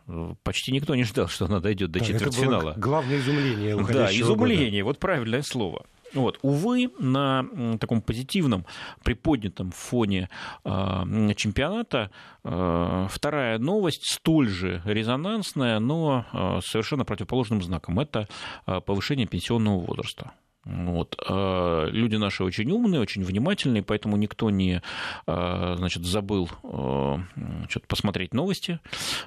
Почти 0.44 0.72
никто 0.72 0.96
не 0.96 1.04
ждал, 1.04 1.28
что 1.28 1.46
она 1.46 1.60
дойдет 1.60 1.92
до 1.92 2.00
да, 2.00 2.06
четвертьфинала. 2.06 2.74
Главное 2.78 3.20
изумление 3.20 3.76
Да, 3.88 4.12
изумление, 4.12 4.84
года. 4.84 4.90
вот 4.92 5.00
правильное 5.00 5.42
слово. 5.42 5.86
Вот. 6.14 6.40
Увы, 6.42 6.90
на 7.00 7.46
таком 7.80 8.02
позитивном, 8.02 8.66
приподнятом 9.04 9.72
фоне 9.72 10.30
э, 10.64 11.34
чемпионата 11.36 12.12
э, 12.44 13.08
вторая 13.10 13.58
новость 13.60 14.06
столь 14.06 14.50
же 14.50 14.82
резонансная, 14.86 15.80
но 15.80 16.26
э, 16.34 16.60
совершенно 16.64 17.06
противоположным 17.06 17.62
знаком. 17.62 18.00
Это 18.00 18.28
повышение 18.66 19.28
пенсионного 19.28 19.80
возраста. 19.80 20.32
Вот. 20.64 21.20
А, 21.28 21.88
люди 21.88 22.16
наши 22.18 22.44
очень 22.44 22.70
умные, 22.72 23.02
очень 23.02 23.24
внимательные, 23.24 23.82
поэтому 23.82 24.16
никто 24.16 24.50
не 24.52 24.82
а, 25.26 25.76
значит, 25.78 26.06
забыл 26.06 26.50
а, 26.64 27.20
что-то 27.68 27.88
посмотреть 27.88 28.34
новости, 28.34 28.80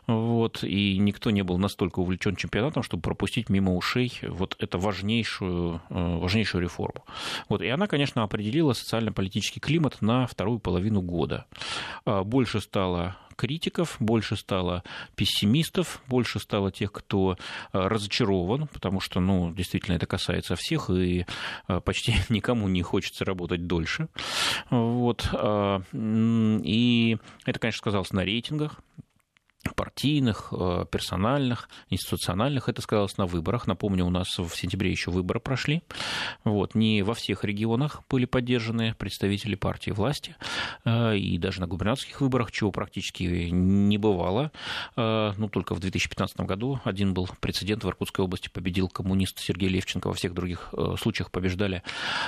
вот, 0.07 0.63
и 0.63 0.97
никто 0.99 1.31
не 1.31 1.43
был 1.43 1.59
настолько 1.59 1.99
увлечен 2.01 2.37
чемпионатом, 2.37 2.85
чтобы 2.85 3.03
пропустить 3.03 3.49
мимо 3.49 3.75
ушей 3.75 4.13
вот 4.23 4.57
эту 4.61 4.79
важнейшую, 4.79 5.81
важнейшую 5.89 6.63
реформу. 6.63 7.05
Вот. 7.49 7.63
И 7.63 7.69
она, 7.69 7.89
конечно, 7.89 8.23
определила 8.23 8.73
социально-политический 8.73 9.61
климат 9.61 10.03
на 10.03 10.27
вторую 10.27 10.61
половину 10.61 11.03
года. 11.03 11.47
Больше 12.05 12.61
стало 12.61 13.17
критиков, 13.35 13.97
больше 14.01 14.37
стало 14.37 14.83
пессимистов, 15.17 16.01
больше 16.09 16.39
стало 16.39 16.71
тех, 16.71 16.93
кто 16.93 17.37
э, 17.73 17.79
разочарован, 17.79 18.69
потому 18.69 19.01
что, 19.01 19.21
ну, 19.21 19.53
действительно, 19.53 19.97
это 19.97 20.07
касается 20.07 20.57
всех, 20.57 20.91
и 20.91 21.27
э, 21.69 21.81
почти 21.81 22.15
никому 22.29 22.69
не 22.69 22.83
хочется 22.83 23.25
работать 23.25 23.67
дольше. 23.67 24.09
Вот. 24.71 25.29
Э, 25.33 25.81
и 25.93 27.19
это, 27.45 27.59
конечно, 27.59 27.79
сказалось 27.79 28.13
на 28.13 28.25
рейтингах, 28.25 28.81
партийных, 29.73 30.53
э, 30.53 30.87
персональных, 30.91 31.69
институциональных. 31.91 32.69
Это 32.69 32.83
сказалось 32.83 33.17
на 33.17 33.27
выборах. 33.27 33.67
Напомню, 33.67 34.05
у 34.05 34.11
нас 34.11 34.39
в 34.39 34.51
сентябре 34.55 34.91
еще 34.91 35.11
выборы 35.11 35.41
прошли. 35.41 35.83
Вот. 36.45 36.75
Не 36.75 37.03
во 37.03 37.15
всех 37.15 37.45
регионах 37.45 38.03
были 38.09 38.25
поддержаны 38.25 38.95
представители 38.99 39.55
партии 39.55 39.91
власти. 39.91 40.37
Э, 40.85 41.17
и 41.17 41.39
даже 41.39 41.61
на 41.61 41.67
губернаторских 41.67 42.21
выборах, 42.21 42.53
чего 42.53 42.71
практически 42.71 43.25
не 43.51 43.99
бывало. 43.99 44.53
Э, 44.97 45.33
ну, 45.37 45.49
только 45.49 45.75
в 45.75 45.81
2015 45.81 46.41
году 46.41 46.81
один 46.85 47.15
был 47.15 47.29
прецедент. 47.41 47.85
В 47.85 47.89
Иркутской 47.89 48.25
области 48.25 48.49
победил 48.49 48.89
коммунист 48.89 49.39
Сергей 49.39 49.69
Левченко. 49.69 50.09
Во 50.09 50.15
всех 50.15 50.35
других 50.35 50.73
случаях 50.99 51.31
побеждали 51.31 51.83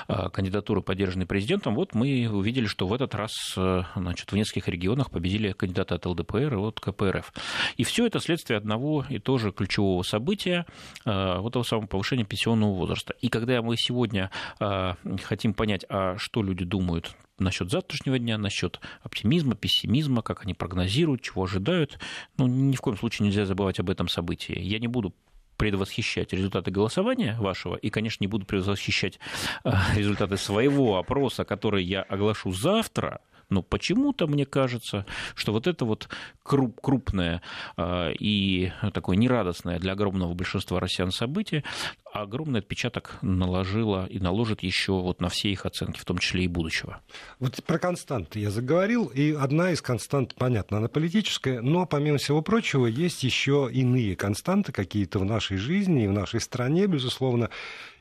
кандидатуры, 0.06 0.82
поддержанные 0.82 1.26
президентом. 1.26 1.74
Вот 1.74 1.94
мы 1.94 2.28
увидели, 2.30 2.66
что 2.66 2.86
в 2.86 2.92
этот 2.92 3.14
раз 3.14 3.32
значит, 3.54 4.32
в 4.32 4.36
нескольких 4.36 4.68
регионах 4.68 5.10
победили 5.10 5.52
кандидаты 5.52 5.94
от 5.94 6.06
ЛДПР 6.06 6.54
и 6.54 6.56
от 6.56 6.80
КПРФ. 6.80 7.25
РФ. 7.26 7.32
И 7.76 7.84
все 7.84 8.06
это 8.06 8.20
следствие 8.20 8.56
одного 8.56 9.04
и 9.08 9.18
того 9.18 9.38
же 9.38 9.52
ключевого 9.52 10.02
события, 10.02 10.66
э, 11.04 11.38
вот 11.38 11.52
того 11.52 11.64
самого 11.64 11.86
повышения 11.86 12.24
пенсионного 12.24 12.74
возраста. 12.74 13.14
И 13.20 13.28
когда 13.28 13.62
мы 13.62 13.76
сегодня 13.76 14.30
э, 14.60 14.94
хотим 15.24 15.54
понять, 15.54 15.84
а 15.88 16.16
что 16.18 16.42
люди 16.42 16.64
думают 16.64 17.14
насчет 17.38 17.70
завтрашнего 17.70 18.18
дня, 18.18 18.38
насчет 18.38 18.80
оптимизма, 19.02 19.54
пессимизма, 19.54 20.22
как 20.22 20.44
они 20.44 20.54
прогнозируют, 20.54 21.22
чего 21.22 21.44
ожидают. 21.44 21.98
Ну, 22.38 22.46
ни 22.46 22.74
в 22.74 22.80
коем 22.80 22.96
случае 22.96 23.26
нельзя 23.26 23.44
забывать 23.44 23.78
об 23.78 23.90
этом 23.90 24.08
событии. 24.08 24.58
Я 24.58 24.78
не 24.78 24.88
буду 24.88 25.14
предвосхищать 25.58 26.32
результаты 26.32 26.70
голосования 26.70 27.36
вашего, 27.38 27.76
и, 27.76 27.88
конечно, 27.88 28.22
не 28.22 28.28
буду 28.28 28.44
предвосхищать 28.44 29.18
э, 29.64 29.72
результаты 29.94 30.36
своего 30.36 30.98
опроса, 30.98 31.44
который 31.44 31.84
я 31.84 32.02
оглашу 32.02 32.52
завтра, 32.52 33.20
но 33.48 33.62
почему-то 33.62 34.26
мне 34.26 34.46
кажется, 34.46 35.06
что 35.34 35.52
вот 35.52 35.66
это 35.66 35.84
вот 35.84 36.08
круп, 36.42 36.80
крупное 36.80 37.42
э, 37.76 38.12
и 38.18 38.72
такое 38.92 39.16
нерадостное 39.16 39.78
для 39.78 39.92
огромного 39.92 40.34
большинства 40.34 40.80
россиян 40.80 41.10
событие 41.10 41.64
огромный 42.22 42.60
отпечаток 42.60 43.18
наложило 43.22 44.06
и 44.06 44.18
наложит 44.18 44.62
еще 44.62 44.92
вот 44.92 45.20
на 45.20 45.28
все 45.28 45.50
их 45.50 45.66
оценки, 45.66 45.98
в 45.98 46.04
том 46.04 46.18
числе 46.18 46.44
и 46.44 46.48
будущего. 46.48 47.00
Вот 47.38 47.62
про 47.64 47.78
константы 47.78 48.40
я 48.40 48.50
заговорил, 48.50 49.06
и 49.06 49.32
одна 49.32 49.72
из 49.72 49.82
констант, 49.82 50.34
понятно, 50.34 50.78
она 50.78 50.88
политическая, 50.88 51.60
но, 51.60 51.86
помимо 51.86 52.18
всего 52.18 52.42
прочего, 52.42 52.86
есть 52.86 53.22
еще 53.22 53.68
иные 53.72 54.16
константы 54.16 54.72
какие-то 54.72 55.18
в 55.18 55.24
нашей 55.24 55.56
жизни 55.56 56.04
и 56.04 56.08
в 56.08 56.12
нашей 56.12 56.40
стране, 56.40 56.86
безусловно. 56.86 57.50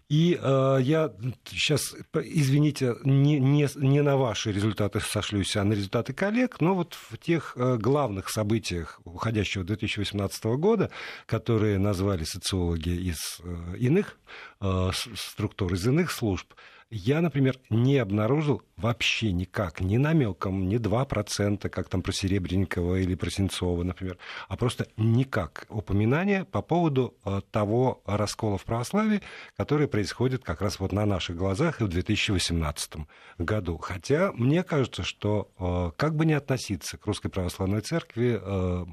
И 0.07 0.39
э, 0.39 0.77
я 0.81 1.11
сейчас, 1.45 1.95
извините, 2.13 2.95
не, 3.03 3.39
не, 3.39 3.67
не 3.75 4.01
на 4.01 4.17
ваши 4.17 4.51
результаты 4.51 4.99
сошлюсь, 4.99 5.55
а 5.55 5.63
на 5.63 5.73
результаты 5.73 6.13
коллег, 6.13 6.61
но 6.61 6.75
вот 6.75 6.93
в 6.93 7.17
тех 7.17 7.53
э, 7.55 7.77
главных 7.77 8.29
событиях 8.29 9.01
уходящего 9.03 9.63
2018 9.63 10.45
года, 10.57 10.91
которые 11.25 11.79
назвали 11.79 12.23
социологи 12.23 12.89
из 12.89 13.39
э, 13.43 13.77
иных 13.79 14.19
э, 14.61 14.91
структур, 15.15 15.73
из 15.73 15.87
иных 15.87 16.11
служб, 16.11 16.53
я, 16.91 17.21
например, 17.21 17.59
не 17.69 17.97
обнаружил 17.97 18.61
вообще 18.77 19.31
никак, 19.31 19.81
ни 19.81 19.97
намеком, 19.97 20.67
ни 20.67 20.77
2%, 20.77 21.69
как 21.69 21.89
там 21.89 22.01
про 22.01 22.11
Серебренникова 22.11 22.97
или 22.97 23.15
про 23.15 23.29
Сенцова, 23.29 23.83
например, 23.83 24.17
а 24.47 24.55
просто 24.55 24.87
никак 24.95 25.65
упоминания 25.69 26.45
по 26.45 26.61
поводу 26.61 27.15
э, 27.25 27.41
того 27.51 28.03
раскола 28.05 28.57
в 28.57 28.65
православии, 28.65 29.21
который 29.57 29.87
происходит 29.87 30.43
как 30.43 30.61
раз 30.61 30.79
вот 30.79 30.91
на 30.91 31.05
наших 31.05 31.35
глазах 31.35 31.81
и 31.81 31.85
в 31.85 31.87
2018 31.87 32.97
году. 33.39 33.77
Хотя 33.77 34.31
мне 34.33 34.63
кажется, 34.63 35.03
что 35.03 35.51
э, 35.57 35.91
как 35.97 36.15
бы 36.15 36.25
ни 36.25 36.33
относиться 36.33 36.97
к 36.97 37.05
Русской 37.07 37.29
Православной 37.29 37.81
Церкви, 37.81 38.39
э, 38.41 38.85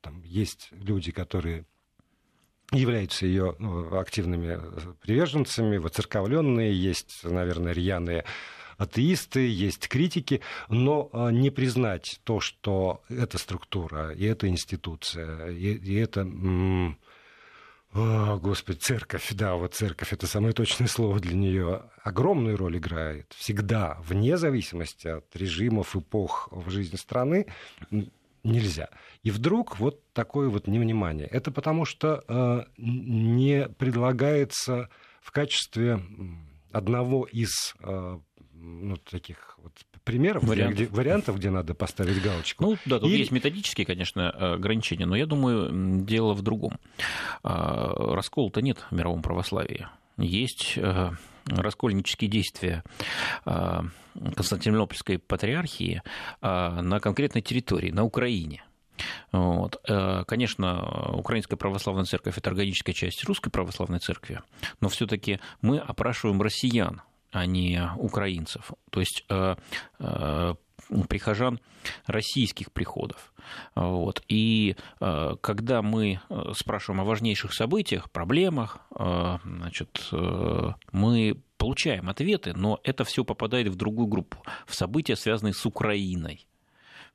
там 0.00 0.22
есть 0.22 0.68
люди, 0.72 1.12
которые 1.12 1.64
являются 2.72 3.26
ее 3.26 3.56
ну, 3.58 3.98
активными 3.98 4.60
приверженцами, 5.00 5.78
воцерковленные, 5.78 6.74
есть, 6.74 7.20
наверное, 7.24 7.72
рьяные 7.72 8.24
атеисты, 8.76 9.48
есть 9.48 9.88
критики, 9.88 10.40
но 10.68 11.10
а, 11.12 11.30
не 11.30 11.50
признать 11.50 12.20
то, 12.24 12.40
что 12.40 13.02
эта 13.08 13.38
структура 13.38 14.12
и 14.12 14.24
эта 14.24 14.48
институция, 14.48 15.48
и, 15.48 15.74
и 15.74 15.94
это 15.96 16.20
О, 17.94 18.36
Господи, 18.36 18.76
церковь, 18.76 19.32
да, 19.32 19.54
вот 19.54 19.74
церковь 19.74 20.12
это 20.12 20.26
самое 20.26 20.52
точное 20.52 20.88
слово 20.88 21.20
для 21.20 21.34
нее. 21.34 21.84
Огромную 22.04 22.56
роль 22.56 22.76
играет 22.76 23.32
всегда, 23.36 23.96
вне 24.02 24.36
зависимости 24.36 25.08
от 25.08 25.34
режимов, 25.34 25.96
эпох 25.96 26.48
в 26.52 26.70
жизни 26.70 26.96
страны, 26.96 27.46
нельзя. 28.44 28.88
И 29.22 29.30
вдруг 29.30 29.78
вот 29.78 30.00
такое 30.12 30.48
вот 30.48 30.66
невнимание. 30.66 31.26
Это 31.26 31.50
потому 31.50 31.84
что 31.84 32.24
э, 32.28 32.64
не 32.76 33.68
предлагается 33.68 34.88
в 35.20 35.30
качестве 35.30 36.00
одного 36.72 37.24
из 37.24 37.74
э, 37.80 38.18
ну, 38.60 38.96
таких 38.96 39.58
вот 39.62 39.72
примеров, 40.04 40.44
вариантов. 40.44 40.76
Где, 40.76 40.86
вариантов, 40.86 41.36
где 41.36 41.50
надо 41.50 41.74
поставить 41.74 42.22
галочку. 42.22 42.64
Ну 42.64 42.76
да, 42.84 42.98
тут 42.98 43.10
и... 43.10 43.16
есть 43.16 43.30
методические, 43.30 43.86
конечно, 43.86 44.30
ограничения, 44.30 45.06
но 45.06 45.16
я 45.16 45.26
думаю, 45.26 46.04
дело 46.04 46.34
в 46.34 46.42
другом. 46.42 46.78
А, 47.42 48.14
раскола-то 48.14 48.62
нет 48.62 48.78
в 48.90 48.94
мировом 48.94 49.22
православии. 49.22 49.86
Есть 50.16 50.74
э, 50.76 51.10
раскольнические 51.48 52.30
действия 52.30 52.84
а, 53.44 53.84
Константинопольской 54.36 55.18
патриархии 55.18 56.02
а, 56.40 56.82
на 56.82 57.00
конкретной 57.00 57.42
территории, 57.42 57.90
на 57.90 58.04
Украине. 58.04 58.64
Вот. 59.30 59.80
Э, 59.88 60.24
конечно, 60.26 61.12
Украинская 61.12 61.56
православная 61.56 62.04
церковь– 62.04 62.36
это 62.38 62.50
органическая 62.50 62.94
часть 62.94 63.24
Русской 63.24 63.48
православной 63.48 64.00
церкви, 64.00 64.40
но 64.80 64.88
все-таки 64.88 65.38
мы 65.62 65.78
опрашиваем 65.78 66.42
россиян, 66.42 67.02
а 67.30 67.46
не 67.46 67.80
украинцев. 67.96 68.72
То 68.90 69.00
есть 69.00 69.24
э, 69.28 69.56
э, 69.98 70.54
прихожан 71.08 71.60
российских 72.06 72.72
приходов. 72.72 73.32
Вот. 73.74 74.22
И 74.28 74.76
э, 75.00 75.36
когда 75.40 75.82
мы 75.82 76.20
спрашиваем 76.54 77.00
о 77.02 77.04
важнейших 77.04 77.52
событиях, 77.54 78.10
проблемах, 78.10 78.78
значит, 78.90 80.08
мы 80.92 81.40
получаем 81.56 82.08
ответы, 82.08 82.52
но 82.54 82.80
это 82.84 83.04
все 83.04 83.24
попадает 83.24 83.68
в 83.68 83.74
другую 83.74 84.06
группу, 84.06 84.38
в 84.66 84.74
события, 84.74 85.16
связанные 85.16 85.54
с 85.54 85.66
Украиной 85.66 86.46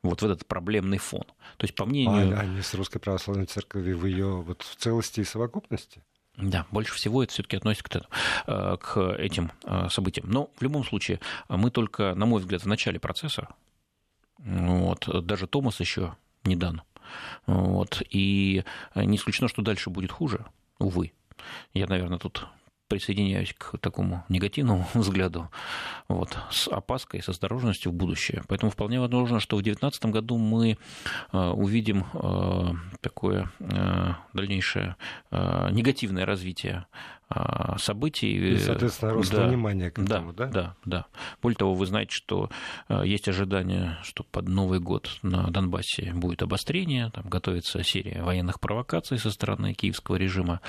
вот 0.03 0.21
в 0.21 0.25
этот 0.25 0.45
проблемный 0.45 0.97
фон. 0.97 1.23
То 1.57 1.63
есть, 1.63 1.75
по 1.75 1.85
мнению... 1.85 2.37
А, 2.37 2.41
а 2.41 2.45
не 2.45 2.61
с 2.61 2.73
Русской 2.73 2.99
Православной 2.99 3.45
Церковью 3.45 3.97
в 3.97 4.05
ее 4.05 4.41
вот 4.41 4.61
в 4.61 4.75
целости 4.75 5.21
и 5.21 5.23
совокупности? 5.23 6.03
Да, 6.37 6.65
больше 6.71 6.93
всего 6.93 7.23
это 7.23 7.31
все-таки 7.31 7.57
относится 7.57 7.83
к, 7.89 8.09
э, 8.47 8.77
к 8.77 8.97
этим 9.17 9.51
э, 9.63 9.87
событиям. 9.89 10.29
Но 10.29 10.49
в 10.55 10.61
любом 10.61 10.83
случае, 10.83 11.19
мы 11.47 11.69
только, 11.69 12.15
на 12.15 12.25
мой 12.25 12.41
взгляд, 12.41 12.63
в 12.63 12.67
начале 12.67 12.99
процесса. 12.99 13.49
Вот, 14.39 15.07
даже 15.25 15.47
Томас 15.47 15.79
еще 15.79 16.15
не 16.43 16.55
дан. 16.55 16.81
Вот, 17.45 18.01
и 18.09 18.63
не 18.95 19.17
исключено, 19.17 19.47
что 19.47 19.61
дальше 19.61 19.89
будет 19.89 20.11
хуже, 20.11 20.45
увы. 20.79 21.13
Я, 21.73 21.85
наверное, 21.87 22.17
тут 22.17 22.47
присоединяюсь 22.87 23.53
к 23.57 23.77
такому 23.79 24.23
негативному 24.29 24.87
взгляду 24.93 25.49
вот, 26.07 26.37
с 26.51 26.67
опаской, 26.67 27.21
с 27.21 27.29
осторожностью 27.29 27.91
в 27.91 27.95
будущее. 27.95 28.43
Поэтому 28.47 28.71
вполне 28.71 28.99
возможно, 28.99 29.39
что 29.39 29.57
в 29.57 29.61
2019 29.61 30.05
году 30.07 30.37
мы 30.37 30.77
э, 31.31 31.37
увидим 31.49 32.05
э, 32.13 32.73
такое 33.01 33.51
э, 33.59 34.13
дальнейшее 34.33 34.95
негативное 35.31 36.25
развитие 36.25 36.85
событий. 37.77 38.53
И, 38.53 38.57
соответственно, 38.57 39.13
рост 39.13 39.31
да, 39.31 39.47
внимания 39.47 39.91
к 39.91 39.99
этому, 39.99 40.33
да? 40.33 40.47
Да, 40.47 40.53
да, 40.53 40.75
да. 40.85 41.05
Более 41.41 41.57
того, 41.57 41.73
вы 41.73 41.85
знаете, 41.85 42.11
что 42.11 42.49
а, 42.87 43.03
есть 43.03 43.27
ожидание, 43.27 43.97
что 44.03 44.23
под 44.23 44.47
Новый 44.47 44.79
год 44.79 45.09
на 45.21 45.49
Донбассе 45.49 46.13
будет 46.13 46.43
обострение, 46.43 47.11
там 47.11 47.27
готовится 47.29 47.83
серия 47.83 48.23
военных 48.23 48.59
провокаций 48.59 49.17
со 49.17 49.31
стороны 49.31 49.73
киевского 49.73 50.15
режима. 50.15 50.61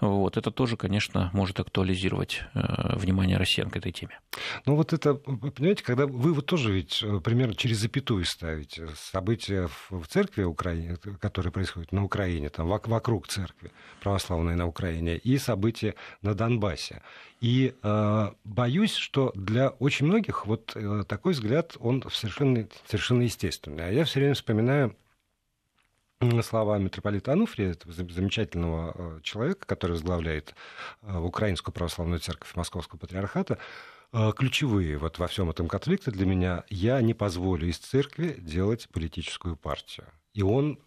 Вот. 0.00 0.36
Это 0.36 0.50
тоже, 0.50 0.76
конечно, 0.76 1.30
может 1.32 1.60
актуализировать 1.60 2.42
а, 2.54 2.96
внимание 2.96 3.36
россиян 3.36 3.70
к 3.70 3.76
этой 3.76 3.92
теме. 3.92 4.18
Ну 4.66 4.76
вот 4.76 4.92
это, 4.92 5.14
понимаете, 5.14 5.84
когда 5.84 6.06
вы 6.06 6.32
вот 6.32 6.46
тоже 6.46 6.72
ведь 6.72 7.02
э, 7.02 7.20
примерно 7.20 7.54
через 7.54 7.78
запятую 7.78 8.24
ставите 8.24 8.88
события 8.96 9.68
в 9.90 10.06
церкви 10.06 10.42
Украины, 10.44 10.96
которые 11.20 11.52
происходят 11.52 11.92
на 11.92 12.04
Украине, 12.04 12.48
там 12.48 12.68
вокруг 12.68 13.28
церкви 13.28 13.72
православной 14.00 14.54
на 14.54 14.66
Украине, 14.66 15.16
и 15.16 15.38
события 15.38 15.87
на 16.22 16.34
Донбассе. 16.34 17.02
И 17.40 17.74
э, 17.82 18.30
боюсь, 18.44 18.94
что 18.94 19.32
для 19.34 19.70
очень 19.70 20.06
многих 20.06 20.46
вот 20.46 20.72
э, 20.74 21.04
такой 21.06 21.32
взгляд, 21.32 21.76
он 21.78 22.02
совершенно, 22.10 22.66
совершенно 22.86 23.22
естественный. 23.22 23.88
А 23.88 23.90
я 23.90 24.04
все 24.04 24.20
время 24.20 24.34
вспоминаю 24.34 24.96
слова 26.42 26.78
митрополита 26.78 27.32
Ануфрия, 27.32 27.70
этого 27.70 27.92
замечательного 27.92 28.94
э, 28.94 29.20
человека, 29.22 29.66
который 29.66 29.92
возглавляет 29.92 30.54
э, 31.02 31.16
Украинскую 31.16 31.72
православную 31.72 32.18
церковь 32.18 32.54
Московского 32.56 32.98
патриархата, 32.98 33.58
э, 34.12 34.32
ключевые 34.36 34.98
вот 34.98 35.18
во 35.18 35.28
всем 35.28 35.50
этом 35.50 35.68
конфликте 35.68 36.10
для 36.10 36.26
меня, 36.26 36.64
я 36.68 37.00
не 37.00 37.14
позволю 37.14 37.68
из 37.68 37.78
церкви 37.78 38.34
делать 38.38 38.88
политическую 38.88 39.56
партию. 39.56 40.06
И 40.34 40.42
он 40.42 40.78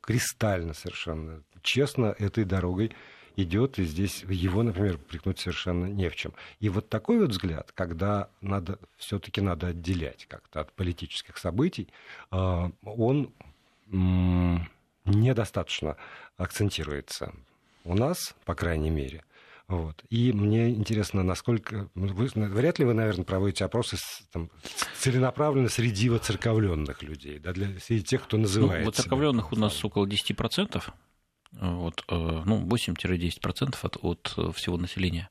кристально 0.00 0.74
совершенно 0.74 1.44
честно 1.62 2.06
этой 2.18 2.44
дорогой 2.44 2.92
идет, 3.36 3.78
и 3.78 3.84
здесь 3.84 4.24
его, 4.28 4.62
например, 4.62 4.98
прикнуть 4.98 5.38
совершенно 5.38 5.86
не 5.86 6.08
в 6.08 6.16
чем. 6.16 6.32
И 6.60 6.68
вот 6.68 6.88
такой 6.88 7.18
вот 7.18 7.30
взгляд, 7.30 7.70
когда 7.72 8.30
надо, 8.40 8.78
все-таки 8.96 9.40
надо 9.40 9.68
отделять 9.68 10.26
как-то 10.26 10.60
от 10.60 10.72
политических 10.72 11.38
событий, 11.38 11.88
а, 12.30 12.70
он 12.82 13.32
недостаточно 15.04 15.96
акцентируется 16.36 17.32
у 17.84 17.94
нас, 17.94 18.34
по 18.44 18.54
крайней 18.54 18.90
мере. 18.90 19.22
Вот. 19.68 20.04
И 20.10 20.32
мне 20.32 20.70
интересно, 20.70 21.24
насколько... 21.24 21.88
Вы, 21.94 22.28
вряд 22.34 22.78
ли 22.78 22.84
вы, 22.84 22.94
наверное, 22.94 23.24
проводите 23.24 23.64
опросы 23.64 23.96
там, 24.30 24.48
целенаправленно 24.96 25.68
среди 25.68 26.08
воцерковленных 26.08 27.02
людей, 27.02 27.40
да, 27.40 27.52
для 27.52 27.78
среди 27.80 28.04
тех, 28.04 28.22
кто 28.22 28.38
называется. 28.38 28.80
Ну, 28.80 28.86
воцерковленных 28.86 29.52
у 29.52 29.56
нас 29.56 29.84
около 29.84 30.06
10%, 30.06 30.82
вот, 31.60 32.04
э, 32.08 32.42
ну, 32.44 32.64
8-10% 32.66 33.76
от, 33.82 33.96
от 34.02 34.34
э, 34.36 34.52
всего 34.54 34.76
населения. 34.76 35.30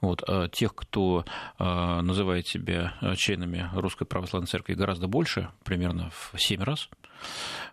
Вот, 0.00 0.22
а 0.26 0.48
тех, 0.48 0.74
кто 0.74 1.24
э, 1.58 2.00
называет 2.00 2.46
себя 2.46 2.94
членами 3.16 3.68
Русской 3.74 4.06
Православной 4.06 4.46
Церкви, 4.46 4.74
гораздо 4.74 5.06
больше, 5.06 5.50
примерно 5.64 6.10
в 6.10 6.38
7 6.38 6.62
раз. 6.62 6.88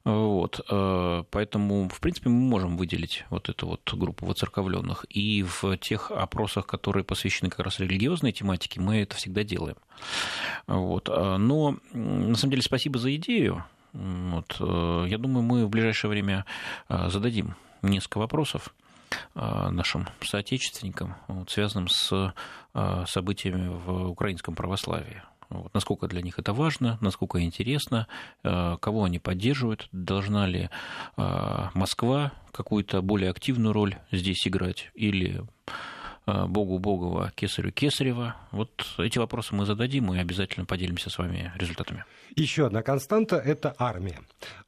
Вот, 0.06 0.62
поэтому, 0.68 1.90
в 1.90 2.00
принципе, 2.00 2.30
мы 2.30 2.40
можем 2.40 2.78
выделить 2.78 3.26
вот 3.30 3.50
эту 3.50 3.68
вот 3.68 3.94
группу 3.94 4.26
воцерковленных. 4.26 5.06
И 5.10 5.44
в 5.44 5.78
тех 5.78 6.12
опросах, 6.12 6.66
которые 6.66 7.04
посвящены 7.04 7.50
как 7.50 7.60
раз 7.60 7.80
религиозной 7.80 8.32
тематике, 8.32 8.82
мы 8.82 9.02
это 9.02 9.16
всегда 9.16 9.44
делаем. 9.44 9.76
Вот. 10.68 11.08
Но, 11.08 11.78
на 11.94 12.36
самом 12.36 12.52
деле, 12.52 12.62
спасибо 12.62 13.00
за 13.00 13.16
идею. 13.16 13.66
Вот. 13.94 14.56
Я 14.60 15.18
думаю, 15.18 15.44
мы 15.44 15.66
в 15.66 15.70
ближайшее 15.70 16.10
время 16.10 16.46
зададим 16.90 17.56
несколько 17.84 18.18
вопросов 18.18 18.74
а, 19.36 19.70
нашим 19.70 20.08
соотечественникам, 20.22 21.16
вот, 21.28 21.50
связанным 21.50 21.88
с 21.88 22.34
а, 22.74 23.06
событиями 23.06 23.68
в 23.68 24.10
украинском 24.10 24.56
православии. 24.56 25.22
Вот, 25.50 25.74
насколько 25.74 26.08
для 26.08 26.22
них 26.22 26.40
это 26.40 26.54
важно, 26.54 26.98
насколько 27.02 27.42
интересно, 27.42 28.08
а, 28.44 28.78
кого 28.78 29.04
они 29.04 29.20
поддерживают, 29.20 29.88
должна 29.92 30.48
ли 30.48 30.70
Москва 31.16 32.32
какую-то 32.52 33.02
более 33.02 33.30
активную 33.30 33.74
роль 33.74 33.98
здесь 34.12 34.48
играть, 34.48 34.92
или 34.94 35.44
Богу 36.26 36.80
Богова, 36.80 37.32
Кесарю 37.36 37.72
Кесарева. 37.72 38.36
Вот 38.52 38.86
эти 38.98 39.18
вопросы 39.18 39.54
мы 39.56 39.66
зададим 39.66 40.14
и 40.14 40.20
обязательно 40.20 40.66
поделимся 40.66 41.10
с 41.10 41.18
вами 41.18 41.52
результатами. 41.56 42.06
Еще 42.36 42.66
одна 42.66 42.82
константа– 42.82 43.36
это 43.46 43.76
армия. 43.78 44.20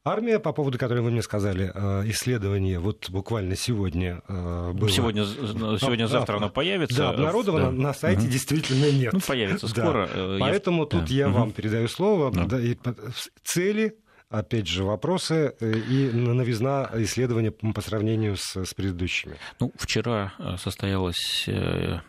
Армия, 0.04 0.39
по 0.39 0.54
поводу 0.54 0.78
которой 0.78 1.02
вы 1.02 1.12
мне 1.12 1.22
сказали, 1.22 1.72
э, 1.74 2.10
исследование 2.10 2.80
вот 2.80 3.10
буквально 3.10 3.56
сегодня 3.56 4.22
э, 4.28 4.72
было. 4.74 4.89
Сегодня, 4.89 5.26
сегодня-завтра 5.26 6.34
да, 6.34 6.38
оно 6.38 6.50
появится. 6.50 6.98
Да, 6.98 7.10
обнародовано, 7.12 7.72
да. 7.72 7.72
на 7.72 7.94
сайте 7.94 8.24
угу. 8.24 8.30
действительно 8.30 8.91
нет. 8.91 9.13
Ну, 9.13 9.20
появится 9.26 9.68
скоро. 9.68 10.08
Да. 10.13 10.38
Поэтому 10.39 10.84
я... 10.84 10.89
тут 10.89 11.06
да. 11.06 11.13
я 11.13 11.28
угу. 11.30 11.39
вам 11.39 11.52
передаю 11.52 11.88
слово. 11.88 12.32
Да. 12.32 12.46
Да, 12.46 12.60
и 12.60 12.78
цели 13.44 13.96
опять 14.30 14.68
же, 14.68 14.84
вопросы 14.84 15.56
э, 15.60 15.78
и 15.78 16.12
новизна 16.12 16.90
исследования 16.96 17.52
по 17.52 17.82
сравнению 17.82 18.38
с, 18.38 18.56
с 18.56 18.74
предыдущими. 18.74 19.38
Ну, 19.60 19.72
вчера 19.78 20.34
э, 20.38 20.58
состоялось 20.58 21.46
э, 21.48 22.00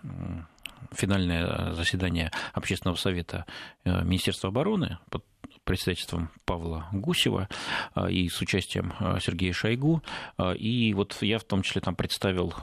финальное 0.93 1.75
заседание 1.75 2.31
Общественного 2.53 2.97
совета 2.97 3.45
Министерства 3.85 4.49
обороны 4.49 4.99
под 5.11 5.25
председательством 5.65 6.31
Павла 6.45 6.87
Гусева 6.93 7.49
и 8.09 8.29
с 8.29 8.41
участием 8.41 8.95
Сергея 9.21 9.53
Шойгу. 9.53 10.01
И 10.57 10.95
вот 10.95 11.17
я 11.23 11.41
в 11.41 11.45
том 11.45 11.63
числе 11.63 11.81
там 11.81 11.97
представил 11.97 12.55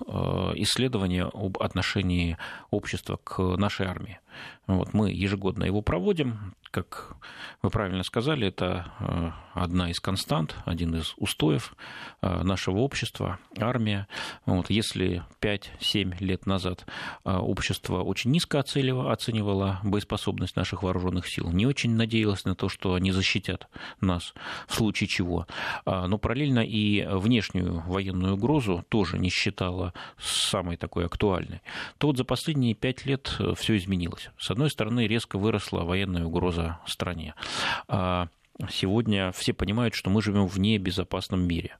исследование 0.55 1.25
об 1.25 1.61
отношении 1.61 2.37
общества 2.71 3.19
к 3.21 3.39
нашей 3.57 3.87
армии. 3.87 4.19
Вот, 4.67 4.93
мы 4.93 5.11
ежегодно 5.11 5.65
его 5.65 5.81
проводим. 5.81 6.53
Как 6.71 7.17
вы 7.61 7.69
правильно 7.69 8.03
сказали, 8.03 8.47
это 8.47 8.91
э, 8.99 9.31
одна 9.53 9.91
из 9.91 9.99
констант, 9.99 10.55
один 10.65 10.95
из 10.95 11.13
устоев 11.17 11.75
э, 12.21 12.43
нашего 12.43 12.79
общества, 12.79 13.39
армия. 13.59 14.07
Вот, 14.45 14.69
если 14.69 15.23
5-7 15.41 16.15
лет 16.19 16.45
назад 16.45 16.87
э, 17.25 17.31
общество 17.31 18.01
очень 18.01 18.31
низко 18.31 18.59
оценивало 18.59 19.81
боеспособность 19.83 20.55
наших 20.55 20.81
вооруженных 20.81 21.27
сил, 21.27 21.51
не 21.51 21.67
очень 21.67 21.95
надеялось 21.95 22.45
на 22.45 22.55
то, 22.55 22.69
что 22.69 22.95
они 22.95 23.11
защитят 23.11 23.67
нас 24.01 24.33
в 24.67 24.73
случае 24.73 25.07
чего, 25.07 25.45
но 25.85 26.17
параллельно 26.17 26.59
и 26.59 27.05
внешнюю 27.05 27.81
военную 27.81 28.33
угрозу 28.33 28.83
тоже 28.89 29.19
не 29.19 29.29
считала 29.29 29.93
самой 30.17 30.77
такой 30.77 31.05
актуальной, 31.05 31.61
то 31.97 32.07
вот 32.07 32.17
за 32.17 32.23
последние 32.23 32.73
5 32.73 33.05
лет 33.05 33.39
все 33.55 33.77
изменилось. 33.77 34.22
С 34.37 34.51
одной 34.51 34.69
стороны, 34.69 35.07
резко 35.07 35.37
выросла 35.37 35.81
военная 35.81 36.25
угроза 36.25 36.79
стране. 36.85 37.35
А 37.87 38.27
сегодня 38.69 39.31
все 39.31 39.51
понимают, 39.51 39.95
что 39.95 40.09
мы 40.09 40.21
живем 40.21 40.47
в 40.47 40.59
небезопасном 40.59 41.47
мире. 41.47 41.77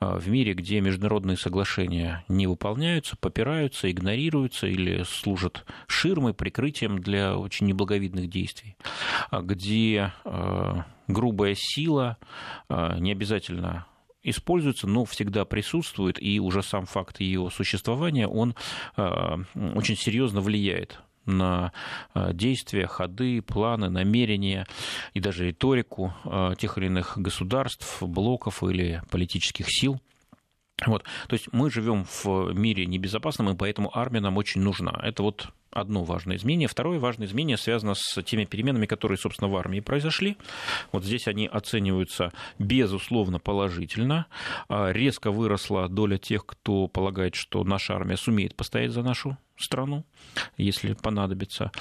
А 0.00 0.18
в 0.18 0.28
мире, 0.28 0.54
где 0.54 0.80
международные 0.80 1.36
соглашения 1.36 2.24
не 2.28 2.46
выполняются, 2.46 3.16
попираются, 3.16 3.90
игнорируются 3.90 4.66
или 4.66 5.02
служат 5.02 5.66
ширмой, 5.86 6.32
прикрытием 6.32 6.98
для 6.98 7.36
очень 7.36 7.66
неблаговидных 7.66 8.30
действий. 8.30 8.76
А 9.30 9.42
где 9.42 10.12
грубая 11.06 11.54
сила 11.56 12.16
не 12.70 13.12
обязательно 13.12 13.86
используется, 14.22 14.86
но 14.86 15.04
всегда 15.04 15.44
присутствует, 15.44 16.16
и 16.18 16.40
уже 16.40 16.62
сам 16.62 16.86
факт 16.86 17.20
ее 17.20 17.50
существования, 17.52 18.26
он 18.26 18.54
очень 18.96 19.96
серьезно 19.96 20.40
влияет 20.40 21.02
на 21.26 21.72
э, 22.14 22.32
действия, 22.32 22.86
ходы, 22.86 23.42
планы, 23.42 23.88
намерения 23.88 24.66
и 25.12 25.20
даже 25.20 25.46
риторику 25.46 26.12
э, 26.24 26.54
тех 26.58 26.78
или 26.78 26.86
иных 26.86 27.16
государств, 27.16 28.02
блоков 28.02 28.62
или 28.62 29.02
политических 29.10 29.66
сил. 29.68 30.00
Вот. 30.86 31.04
То 31.28 31.34
есть 31.34 31.48
мы 31.52 31.70
живем 31.70 32.04
в 32.04 32.52
мире 32.52 32.86
небезопасном, 32.86 33.50
и 33.50 33.56
поэтому 33.56 33.96
армия 33.96 34.20
нам 34.20 34.36
очень 34.36 34.60
нужна. 34.60 35.00
Это 35.02 35.22
вот 35.22 35.48
одно 35.74 36.04
важное 36.04 36.36
изменение. 36.36 36.68
Второе 36.68 36.98
важное 36.98 37.26
изменение 37.26 37.56
связано 37.56 37.94
с 37.94 38.22
теми 38.22 38.44
переменами, 38.44 38.86
которые, 38.86 39.18
собственно, 39.18 39.50
в 39.50 39.56
армии 39.56 39.80
произошли. 39.80 40.36
Вот 40.92 41.04
здесь 41.04 41.26
они 41.28 41.46
оцениваются 41.46 42.32
безусловно 42.58 43.38
положительно. 43.38 44.26
А, 44.68 44.90
резко 44.90 45.30
выросла 45.30 45.88
доля 45.88 46.18
тех, 46.18 46.46
кто 46.46 46.88
полагает, 46.88 47.34
что 47.34 47.62
наша 47.64 47.94
армия 47.94 48.16
сумеет 48.16 48.54
постоять 48.56 48.92
за 48.92 49.02
нашу 49.02 49.36
страну, 49.56 50.04
если 50.56 50.94
понадобится. 50.94 51.72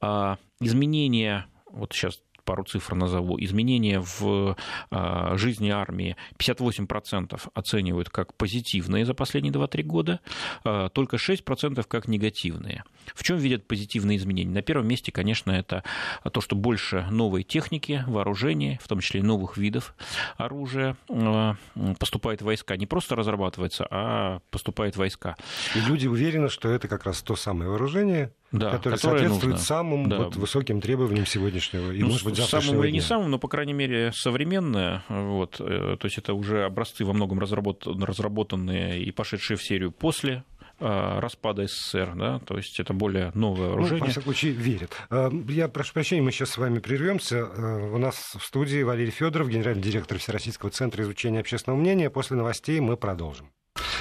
А, 0.00 0.38
изменения 0.60 1.46
вот 1.70 1.92
сейчас 1.92 2.20
пару 2.44 2.64
цифр 2.64 2.94
назову, 2.94 3.38
изменения 3.40 4.00
в 4.00 4.56
а, 4.90 5.36
жизни 5.36 5.70
армии 5.70 6.16
58% 6.38 7.40
оценивают 7.54 8.10
как 8.10 8.34
позитивные 8.34 9.04
за 9.04 9.14
последние 9.14 9.52
2-3 9.52 9.82
года, 9.82 10.20
а, 10.64 10.88
только 10.88 11.16
6% 11.16 11.84
как 11.88 12.08
негативные. 12.08 12.84
В 13.14 13.22
чем 13.22 13.36
видят 13.36 13.66
позитивные 13.66 14.18
изменения? 14.18 14.52
На 14.52 14.62
первом 14.62 14.86
месте, 14.86 15.12
конечно, 15.12 15.50
это 15.50 15.82
то, 16.30 16.40
что 16.40 16.56
больше 16.56 17.06
новой 17.10 17.42
техники, 17.42 18.04
вооружения, 18.06 18.78
в 18.82 18.88
том 18.88 19.00
числе 19.00 19.22
новых 19.22 19.56
видов 19.56 19.94
оружия 20.36 20.96
а, 21.08 21.56
поступает 21.98 22.42
в 22.42 22.44
войска. 22.44 22.76
Не 22.76 22.86
просто 22.86 23.16
разрабатывается, 23.16 23.86
а 23.90 24.40
поступает 24.50 24.94
в 24.94 24.98
войска. 24.98 25.36
И 25.74 25.80
люди 25.80 26.06
уверены, 26.06 26.48
что 26.48 26.68
это 26.68 26.88
как 26.88 27.04
раз 27.04 27.22
то 27.22 27.36
самое 27.36 27.70
вооружение, 27.70 28.32
да, 28.52 28.70
который 28.70 28.98
соответствует 28.98 29.52
нужно. 29.52 29.58
самым 29.58 30.08
да. 30.08 30.18
вот, 30.18 30.36
высоким 30.36 30.80
требованиям 30.80 31.26
сегодняшнего 31.26 31.90
и, 31.90 32.00
ну, 32.00 32.08
может 32.08 32.24
быть, 32.24 32.36
самым 32.36 32.84
или 32.84 32.92
не 32.92 33.00
самым, 33.00 33.30
но, 33.30 33.38
по 33.38 33.48
крайней 33.48 33.72
мере, 33.72 34.12
современное. 34.14 35.02
Вот, 35.08 35.56
э, 35.58 35.96
то 35.98 36.06
есть 36.06 36.18
это 36.18 36.34
уже 36.34 36.64
образцы 36.64 37.04
во 37.04 37.12
многом 37.14 37.38
разработанные 37.38 39.02
и 39.02 39.10
пошедшие 39.10 39.56
в 39.56 39.62
серию 39.62 39.90
после 39.90 40.44
э, 40.78 41.18
распада 41.18 41.66
СССР, 41.66 42.12
да, 42.14 42.38
то 42.40 42.56
есть 42.56 42.78
это 42.78 42.92
более 42.92 43.32
новое 43.34 43.68
вооружение. 43.68 44.00
Ну, 44.00 44.04
во 44.04 44.10
всяком 44.10 44.22
случае, 44.24 44.52
верят. 44.52 44.92
Э, 45.10 45.30
я 45.48 45.68
прошу 45.68 45.94
прощения, 45.94 46.22
мы 46.22 46.30
сейчас 46.30 46.50
с 46.50 46.58
вами 46.58 46.78
прервемся. 46.78 47.46
У 47.46 47.98
нас 47.98 48.36
в 48.38 48.44
студии 48.44 48.82
Валерий 48.82 49.12
Федоров, 49.12 49.48
генеральный 49.48 49.82
директор 49.82 50.18
Всероссийского 50.18 50.70
центра 50.70 51.02
изучения 51.02 51.40
общественного 51.40 51.80
мнения. 51.80 52.10
После 52.10 52.36
новостей 52.36 52.78
мы 52.80 52.96
продолжим. 52.96 53.50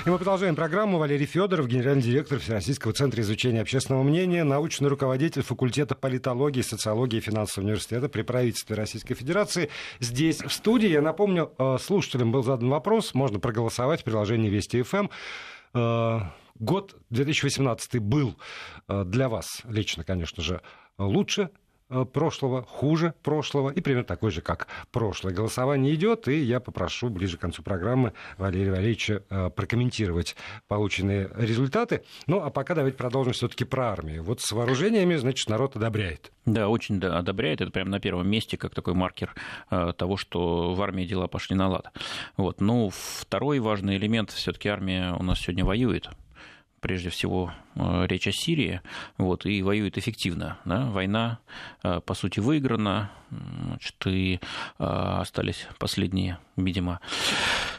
И 0.03 0.09
мы 0.09 0.17
продолжаем 0.17 0.55
программу. 0.55 0.97
Валерий 0.97 1.27
Федоров, 1.27 1.67
генеральный 1.67 2.01
директор 2.01 2.39
Всероссийского 2.39 2.91
центра 2.91 3.21
изучения 3.21 3.61
общественного 3.61 4.01
мнения, 4.01 4.43
научный 4.43 4.89
руководитель 4.89 5.43
факультета 5.43 5.93
политологии, 5.93 6.61
социологии 6.61 7.17
и 7.17 7.21
финансового 7.21 7.67
университета 7.67 8.09
при 8.09 8.23
правительстве 8.23 8.75
Российской 8.75 9.13
Федерации. 9.13 9.69
Здесь, 9.99 10.41
в 10.41 10.51
студии, 10.51 10.89
я 10.89 11.03
напомню, 11.03 11.53
э, 11.55 11.77
слушателям 11.79 12.31
был 12.31 12.41
задан 12.41 12.69
вопрос, 12.69 13.13
можно 13.13 13.39
проголосовать 13.39 14.01
в 14.01 14.03
приложении 14.03 14.49
Вести 14.49 14.81
ФМ. 14.81 15.09
Э, 15.75 16.19
год 16.57 16.95
2018 17.11 17.99
был 17.99 18.35
э, 18.87 19.03
для 19.05 19.29
вас 19.29 19.61
лично, 19.65 20.03
конечно 20.03 20.41
же, 20.41 20.61
лучше 20.97 21.51
прошлого, 22.13 22.63
хуже 22.63 23.13
прошлого 23.23 23.69
и 23.69 23.81
примерно 23.81 24.05
такой 24.05 24.31
же, 24.31 24.41
как 24.41 24.67
прошлое. 24.91 25.33
Голосование 25.33 25.93
идет, 25.93 26.27
и 26.27 26.37
я 26.37 26.59
попрошу 26.59 27.09
ближе 27.09 27.37
к 27.37 27.41
концу 27.41 27.63
программы 27.63 28.13
Валерия 28.37 28.71
Валерьевича 28.71 29.23
э, 29.29 29.49
прокомментировать 29.49 30.35
полученные 30.67 31.29
результаты. 31.35 32.03
Ну, 32.27 32.41
а 32.41 32.49
пока 32.49 32.75
давайте 32.75 32.97
продолжим 32.97 33.33
все-таки 33.33 33.65
про 33.65 33.91
армию. 33.91 34.23
Вот 34.23 34.41
с 34.41 34.51
вооружениями, 34.51 35.15
значит, 35.15 35.49
народ 35.49 35.75
одобряет. 35.75 36.31
Да, 36.45 36.69
очень 36.69 36.99
да, 36.99 37.17
одобряет. 37.19 37.61
Это 37.61 37.71
прямо 37.71 37.91
на 37.91 37.99
первом 37.99 38.29
месте, 38.29 38.57
как 38.57 38.73
такой 38.73 38.93
маркер 38.93 39.33
э, 39.69 39.93
того, 39.97 40.17
что 40.17 40.73
в 40.73 40.81
армии 40.81 41.05
дела 41.05 41.27
пошли 41.27 41.55
на 41.55 41.69
лад. 41.69 41.91
Вот. 42.37 42.61
Ну, 42.61 42.91
второй 42.91 43.59
важный 43.59 43.97
элемент, 43.97 44.31
все-таки 44.31 44.69
армия 44.69 45.13
у 45.13 45.23
нас 45.23 45.39
сегодня 45.39 45.65
воюет 45.65 46.09
прежде 46.81 47.09
всего 47.09 47.53
э, 47.75 48.07
речь 48.07 48.27
о 48.27 48.31
Сирии, 48.31 48.81
вот, 49.17 49.45
и 49.45 49.61
воюет 49.61 49.97
эффективно. 49.97 50.57
Да? 50.65 50.87
Война, 50.87 51.39
э, 51.83 52.01
по 52.01 52.13
сути, 52.15 52.39
выиграна, 52.39 53.11
значит, 53.29 53.95
и 54.07 54.39
э, 54.79 54.83
остались 54.83 55.67
последние, 55.79 56.39
видимо, 56.57 56.99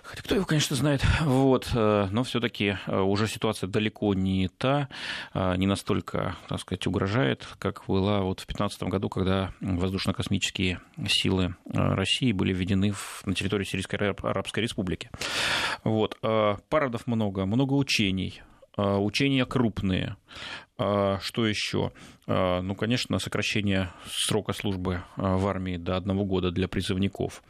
хотя 0.04 0.22
кто 0.22 0.36
его, 0.36 0.46
конечно, 0.46 0.76
знает, 0.76 1.04
вот, 1.20 1.70
но 1.74 2.22
все-таки 2.22 2.76
уже 2.86 3.26
ситуация 3.26 3.68
далеко 3.68 4.14
не 4.14 4.48
та, 4.48 4.88
не 5.34 5.66
настолько, 5.66 6.36
так 6.48 6.60
сказать, 6.60 6.86
угрожает, 6.86 7.46
как 7.58 7.84
была 7.86 8.20
вот 8.20 8.40
в 8.40 8.46
2015 8.46 8.82
году, 8.84 9.08
когда 9.08 9.52
воздушно-космические 9.60 10.80
силы 11.06 11.54
России 11.66 12.32
были 12.32 12.52
введены 12.52 12.94
на 13.24 13.34
территорию 13.34 13.66
Сирийской 13.66 13.96
Арабской 13.96 14.60
Республики. 14.60 15.10
Вот. 15.84 16.18
Парадов 16.68 17.06
много, 17.06 17.46
много 17.46 17.72
учений, 17.74 18.42
учения 18.76 19.44
крупные. 19.44 20.16
А, 20.78 21.18
что 21.20 21.46
еще? 21.46 21.92
А, 22.26 22.62
ну, 22.62 22.74
конечно, 22.74 23.18
сокращение 23.18 23.92
срока 24.06 24.52
службы 24.52 25.02
в 25.16 25.46
армии 25.46 25.76
до 25.76 25.96
одного 25.96 26.24
года 26.24 26.50
для 26.50 26.66
призывников. 26.68 27.42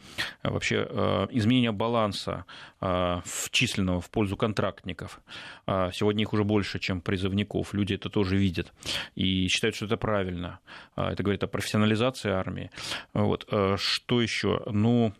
Вообще 0.43 0.83
изменение 1.31 1.71
баланса 1.71 2.45
в 2.79 3.49
численного 3.51 4.01
в 4.01 4.09
пользу 4.09 4.35
контрактников. 4.35 5.21
Сегодня 5.65 6.23
их 6.23 6.33
уже 6.33 6.43
больше, 6.43 6.79
чем 6.79 7.01
призывников. 7.01 7.73
Люди 7.73 7.93
это 7.93 8.09
тоже 8.09 8.37
видят 8.37 8.73
и 9.15 9.47
считают, 9.47 9.75
что 9.75 9.85
это 9.85 9.97
правильно. 9.97 10.59
Это 10.95 11.23
говорит 11.23 11.43
о 11.43 11.47
профессионализации 11.47 12.31
армии. 12.31 12.69
Вот. 13.13 13.47
Что 13.77 14.21
еще? 14.21 14.61
Ну, 14.67 15.13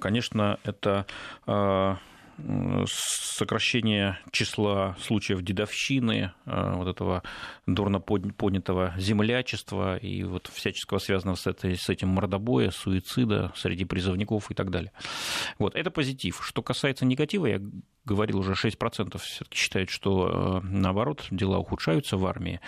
конечно, 0.00 0.58
это 0.64 1.06
сокращение 2.86 4.18
числа 4.30 4.96
случаев 5.00 5.42
дедовщины, 5.42 6.32
э, 6.44 6.72
вот 6.74 6.88
этого 6.88 7.22
дурно 7.66 8.00
поднятого 8.00 8.94
землячества 8.98 9.96
и 9.96 10.22
вот 10.22 10.50
всяческого 10.52 10.98
связанного 10.98 11.36
с, 11.36 11.46
этой, 11.46 11.76
с 11.76 11.88
этим 11.88 12.08
мордобоя, 12.08 12.70
суицида 12.70 13.52
среди 13.56 13.84
призывников 13.84 14.50
и 14.50 14.54
так 14.54 14.70
далее. 14.70 14.92
Вот, 15.58 15.74
это 15.74 15.90
позитив. 15.90 16.40
Что 16.44 16.62
касается 16.62 17.04
негатива, 17.06 17.46
я 17.46 17.60
говорил 18.06 18.38
уже, 18.38 18.52
6% 18.52 19.18
все-таки 19.18 19.58
считают, 19.58 19.90
что 19.90 20.60
э, 20.62 20.66
наоборот, 20.66 21.26
дела 21.30 21.58
ухудшаются 21.58 22.16
в 22.16 22.24
армии. 22.24 22.60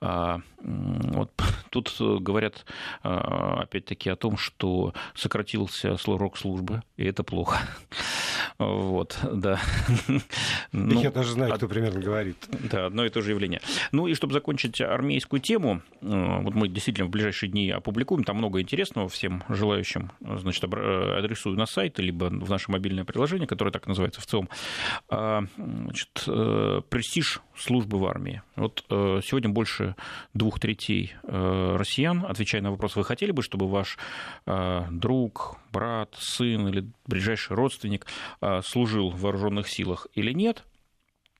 А, 0.00 0.40
вот 0.62 1.30
тут 1.70 1.94
говорят 1.98 2.66
э, 3.04 3.08
опять-таки 3.08 4.10
о 4.10 4.16
том, 4.16 4.36
что 4.36 4.92
сократился 5.14 5.96
срок 5.96 6.36
службы, 6.36 6.82
и 6.96 7.04
это 7.04 7.22
плохо. 7.22 7.58
Вот, 8.58 9.18
да. 9.22 9.58
Ну, 10.72 11.00
Я 11.00 11.10
даже 11.10 11.32
знаю, 11.32 11.54
кто 11.54 11.66
примерно 11.66 12.00
говорит. 12.00 12.36
Да, 12.70 12.86
одно 12.86 13.04
и 13.04 13.08
то 13.08 13.22
же 13.22 13.30
явление. 13.30 13.60
Ну 13.90 14.06
и 14.06 14.14
чтобы 14.14 14.34
закончить 14.34 14.80
армейскую 14.80 15.40
тему, 15.40 15.80
э, 16.02 16.40
вот 16.42 16.54
мы 16.54 16.68
действительно 16.68 17.06
в 17.06 17.10
ближайшие 17.10 17.50
дни 17.50 17.70
опубликуем, 17.70 18.24
там 18.24 18.36
много 18.36 18.60
интересного 18.60 19.08
всем 19.08 19.42
желающим, 19.48 20.10
значит, 20.20 20.64
э, 20.64 21.18
адресую 21.18 21.56
на 21.56 21.66
сайт, 21.66 21.98
либо 21.98 22.24
в 22.24 22.50
наше 22.50 22.70
мобильное 22.70 23.04
приложение, 23.04 23.46
которое 23.46 23.70
так 23.70 23.86
называется 23.86 24.20
в 24.20 24.26
целом, 24.26 24.48
а, 24.50 24.54
значит, 25.08 26.24
э, 26.26 26.80
престиж 26.88 27.40
службы 27.56 27.98
в 27.98 28.04
армии. 28.06 28.42
Вот 28.56 28.84
сегодня 28.88 29.50
больше 29.50 29.94
двух 30.34 30.60
третей 30.60 31.14
россиян, 31.22 32.24
отвечая 32.26 32.62
на 32.62 32.70
вопрос, 32.70 32.96
вы 32.96 33.04
хотели 33.04 33.32
бы, 33.32 33.42
чтобы 33.42 33.68
ваш 33.68 33.98
друг, 34.90 35.58
брат, 35.72 36.14
сын 36.18 36.68
или 36.68 36.90
ближайший 37.06 37.54
родственник 37.54 38.06
служил 38.62 39.10
в 39.10 39.20
вооруженных 39.20 39.68
силах 39.68 40.06
или 40.14 40.32
нет, 40.32 40.64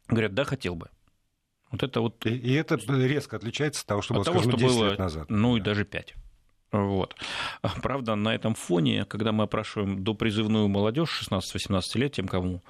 говорят, 0.09 0.35
да, 0.35 0.45
хотел 0.45 0.75
бы. 0.75 0.89
Вот 1.71 1.83
это 1.83 2.01
вот... 2.01 2.27
И, 2.27 2.31
и 2.31 2.53
это 2.55 2.77
резко 2.89 3.37
отличается 3.37 3.83
от 3.83 3.87
того, 3.87 4.03
что 4.03 4.15
от 4.15 4.19
было, 4.19 4.25
того, 4.25 4.39
скажем, 4.41 4.59
что 4.59 4.67
10 4.67 4.77
было, 4.77 4.89
лет 4.91 4.99
назад. 4.99 5.31
Ну 5.31 5.57
и 5.57 5.61
даже 5.61 5.85
5. 5.85 6.15
Вот. 6.73 7.17
Правда, 7.83 8.15
на 8.15 8.35
этом 8.35 8.55
фоне, 8.55 9.05
когда 9.05 9.33
мы 9.33 9.45
опрашиваем 9.45 10.05
допризывную 10.05 10.69
молодежь 10.69 11.29
16-18 11.29 11.99
лет, 11.99 12.13
тем, 12.13 12.29
кому 12.29 12.63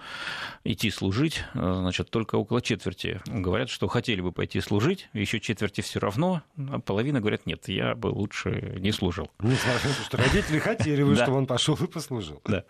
идти 0.64 0.90
служить, 0.90 1.44
значит, 1.52 2.10
только 2.10 2.36
около 2.36 2.62
четверти 2.62 3.20
говорят, 3.26 3.68
что 3.68 3.88
хотели 3.88 4.20
бы 4.20 4.32
пойти 4.32 4.60
служить, 4.60 5.08
еще 5.12 5.38
четверти 5.40 5.82
все 5.82 6.00
равно, 6.00 6.42
а 6.70 6.78
половина 6.78 7.20
говорят, 7.20 7.46
нет, 7.46 7.68
я 7.68 7.94
бы 7.94 8.08
лучше 8.08 8.76
не 8.78 8.92
служил. 8.92 9.30
Несмотря 9.38 9.88
на 9.88 9.94
то, 9.94 10.02
что 10.02 10.16
родители 10.16 10.58
хотели 10.58 11.02
бы, 11.02 11.14
чтобы 11.14 11.36
он 11.36 11.46
пошел 11.46 11.74
и 11.74 11.86
послужил. 11.86 12.40
Да. 12.46 12.64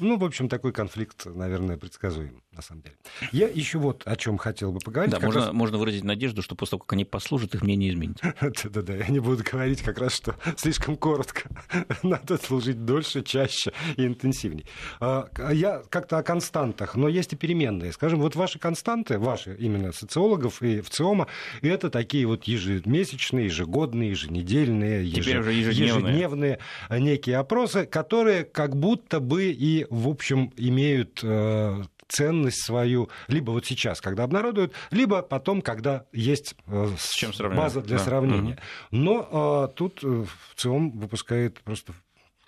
Ну, 0.00 0.16
в 0.16 0.24
общем, 0.24 0.48
такой 0.48 0.72
конфликт, 0.72 1.26
наверное, 1.26 1.76
предсказуем, 1.76 2.42
на 2.52 2.62
самом 2.62 2.82
деле. 2.82 2.96
Я 3.32 3.48
еще 3.48 3.78
вот 3.78 4.02
о 4.06 4.16
чем 4.16 4.38
хотел 4.38 4.72
бы 4.72 4.80
поговорить. 4.80 5.12
Да, 5.12 5.20
можно, 5.20 5.46
раз... 5.46 5.52
можно 5.52 5.78
выразить 5.78 6.04
надежду, 6.04 6.42
что 6.42 6.54
после 6.54 6.72
того, 6.72 6.80
как 6.80 6.94
они 6.94 7.04
послужат, 7.04 7.54
их 7.54 7.62
мнение 7.62 7.90
изменится. 7.90 8.34
Да-да-да, 8.40 8.94
я 8.94 9.06
не 9.08 9.20
буду 9.20 9.44
говорить 9.48 9.82
как 9.82 9.98
раз, 9.98 10.14
что 10.14 10.34
слишком 10.56 10.96
коротко. 10.96 11.48
Надо 12.02 12.38
служить 12.38 12.84
дольше, 12.84 13.22
чаще 13.22 13.72
и 13.96 14.06
интенсивнее. 14.06 14.66
А, 15.00 15.28
я 15.52 15.82
как-то 15.88 16.18
о 16.18 16.22
константах, 16.22 16.96
но 16.96 17.08
есть 17.08 17.32
и 17.32 17.36
переменные. 17.36 17.92
Скажем, 17.92 18.20
вот 18.20 18.36
ваши 18.36 18.58
константы, 18.58 19.18
ваши 19.18 19.54
именно 19.56 19.92
социологов 19.92 20.62
и 20.62 20.80
в 20.80 20.90
ЦИОМа, 20.90 21.26
это 21.62 21.90
такие 21.90 22.26
вот 22.26 22.44
ежемесячные, 22.44 23.46
ежегодные, 23.46 24.10
еженедельные, 24.10 25.06
ежедневные. 25.06 25.86
ежедневные 25.86 26.58
некие 26.90 27.36
опросы, 27.36 27.86
которые 27.86 28.44
как 28.44 28.76
будто 28.76 29.20
бы 29.20 29.50
и, 29.50 29.86
в 29.90 30.08
общем, 30.08 30.52
имеют 30.56 31.20
э, 31.22 31.82
ценность 32.08 32.64
свою 32.64 33.10
либо 33.28 33.50
вот 33.50 33.66
сейчас, 33.66 34.00
когда 34.00 34.24
обнародуют, 34.24 34.72
либо 34.90 35.22
потом, 35.22 35.60
когда 35.60 36.06
есть 36.12 36.54
э, 36.66 36.88
С 36.98 37.10
чем 37.14 37.32
база 37.54 37.82
для 37.82 37.98
да. 37.98 38.04
сравнения. 38.04 38.58
Но 38.90 39.68
э, 39.70 39.74
тут 39.76 40.02
в 40.02 40.28
ЦИОМ 40.56 40.92
выпускает 40.92 41.60
просто 41.60 41.92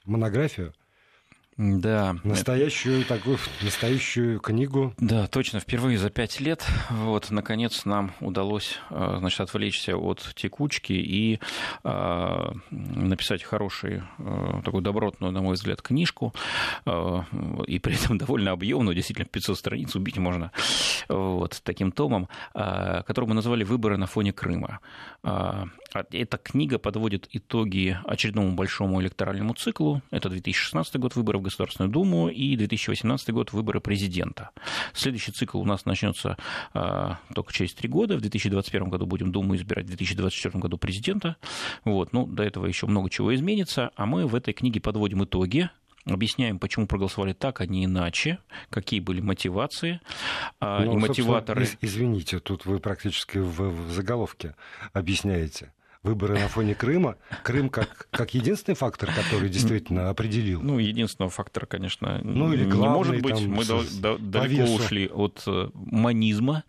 монографию 0.05 0.73
да. 1.59 2.17
Настоящую 2.25 3.05
такую, 3.05 3.39
настоящую 3.61 4.41
книгу. 4.41 4.95
Да, 4.99 5.27
точно. 5.27 5.61
Впервые 5.61 5.99
за 5.99 6.09
пять 6.09 6.41
лет 6.41 6.67
вот, 6.91 7.31
наконец, 7.31 7.85
нам 7.85 8.15
удалось 8.21 8.79
э, 8.91 9.17
значит, 9.19 9.41
отвлечься 9.41 9.97
от 9.97 10.33
текучки 10.35 10.95
и 10.95 11.41
э, 11.85 12.53
написать 12.71 13.43
хорошую, 13.43 14.09
э, 14.19 14.63
такую 14.65 14.83
добротную, 14.83 15.31
на 15.31 15.43
мой 15.43 15.55
взгляд, 15.55 15.83
книжку. 15.83 16.35
Э, 16.87 17.21
и 17.67 17.79
при 17.79 18.03
этом 18.03 18.17
довольно 18.19 18.53
объемную, 18.53 18.95
действительно, 18.95 19.27
500 19.27 19.59
страниц 19.59 19.95
убить 19.95 20.17
можно 20.17 20.53
вот, 21.09 21.61
таким 21.63 21.93
томом, 21.93 22.29
э, 22.55 23.03
который 23.07 23.27
мы 23.27 23.35
назвали 23.35 23.65
«Выборы 23.65 23.99
на 23.99 24.07
фоне 24.07 24.33
Крыма». 24.33 24.81
Э, 25.23 25.65
эта 26.13 26.39
книга 26.39 26.79
подводит 26.79 27.29
итоги 27.31 27.99
очередному 28.07 28.53
большому 28.53 29.03
электоральному 29.03 29.53
циклу. 29.53 30.01
Это 30.11 30.31
2016 30.31 30.97
год 30.97 31.15
выборов 31.15 31.42
в 31.43 31.45
Государственную 31.45 31.91
Думу 31.91 32.29
и 32.29 32.57
2018 32.57 33.31
год 33.31 33.53
выборы 33.53 33.81
президента. 33.81 34.51
Следующий 34.95 35.33
цикл 35.33 35.61
у 35.61 35.65
нас 35.65 35.85
начнется 35.85 36.37
э, 36.75 37.11
только 37.35 37.53
через 37.53 37.75
три 37.75 37.89
года. 37.89 38.17
В 38.17 38.21
2021 38.21 38.89
году 38.89 39.07
будем 39.07 39.33
Думу 39.33 39.57
избирать, 39.57 39.87
в 39.87 39.89
2024 39.89 40.59
году 40.61 40.79
президента. 40.79 41.37
Вот. 41.85 42.13
Ну, 42.13 42.27
до 42.27 42.43
этого 42.43 42.67
еще 42.67 42.87
много 42.87 43.11
чего 43.11 43.35
изменится. 43.35 43.91
А 43.97 44.07
мы 44.07 44.27
в 44.27 44.35
этой 44.35 44.55
книге 44.55 44.81
подводим 44.81 45.25
итоги 45.25 45.69
объясняем, 46.05 46.59
почему 46.59 46.87
проголосовали 46.87 47.33
так, 47.33 47.61
а 47.61 47.67
не 47.67 47.85
иначе, 47.85 48.39
какие 48.71 48.99
были 48.99 49.21
мотивации 49.21 50.01
ну, 50.61 50.95
и 50.95 50.97
мотиваторы. 50.97 51.69
Извините, 51.81 52.41
тут 52.41 52.67
вы 52.67 52.81
практически 52.81 53.39
в, 53.39 53.61
в 53.61 53.93
заголовке 53.93 54.57
объясняете 54.93 55.73
выборы 56.03 56.39
на 56.39 56.49
фоне 56.49 56.75
Крыма. 56.75 57.17
Крым 57.45 57.69
как, 57.69 58.09
как 58.11 58.35
единственный 58.35 58.75
фактор, 58.75 59.13
который 59.13 59.49
действительно 59.49 60.11
определил. 60.11 60.61
Ну, 60.61 60.79
единственного 60.79 61.31
фактора, 61.31 61.67
конечно, 61.67 62.21
ну, 62.25 62.53
или 62.53 62.65
главный, 62.65 62.89
не 62.89 62.95
может 62.95 63.23
быть. 63.23 63.35
Там, 63.35 63.49
Мы 63.51 63.65
с, 63.65 63.97
до, 63.97 64.19
далеко 64.19 64.63
весу. 64.63 64.75
ушли 64.75 65.09
от 65.09 65.43
э, 65.47 65.71
манизма, 65.75 66.65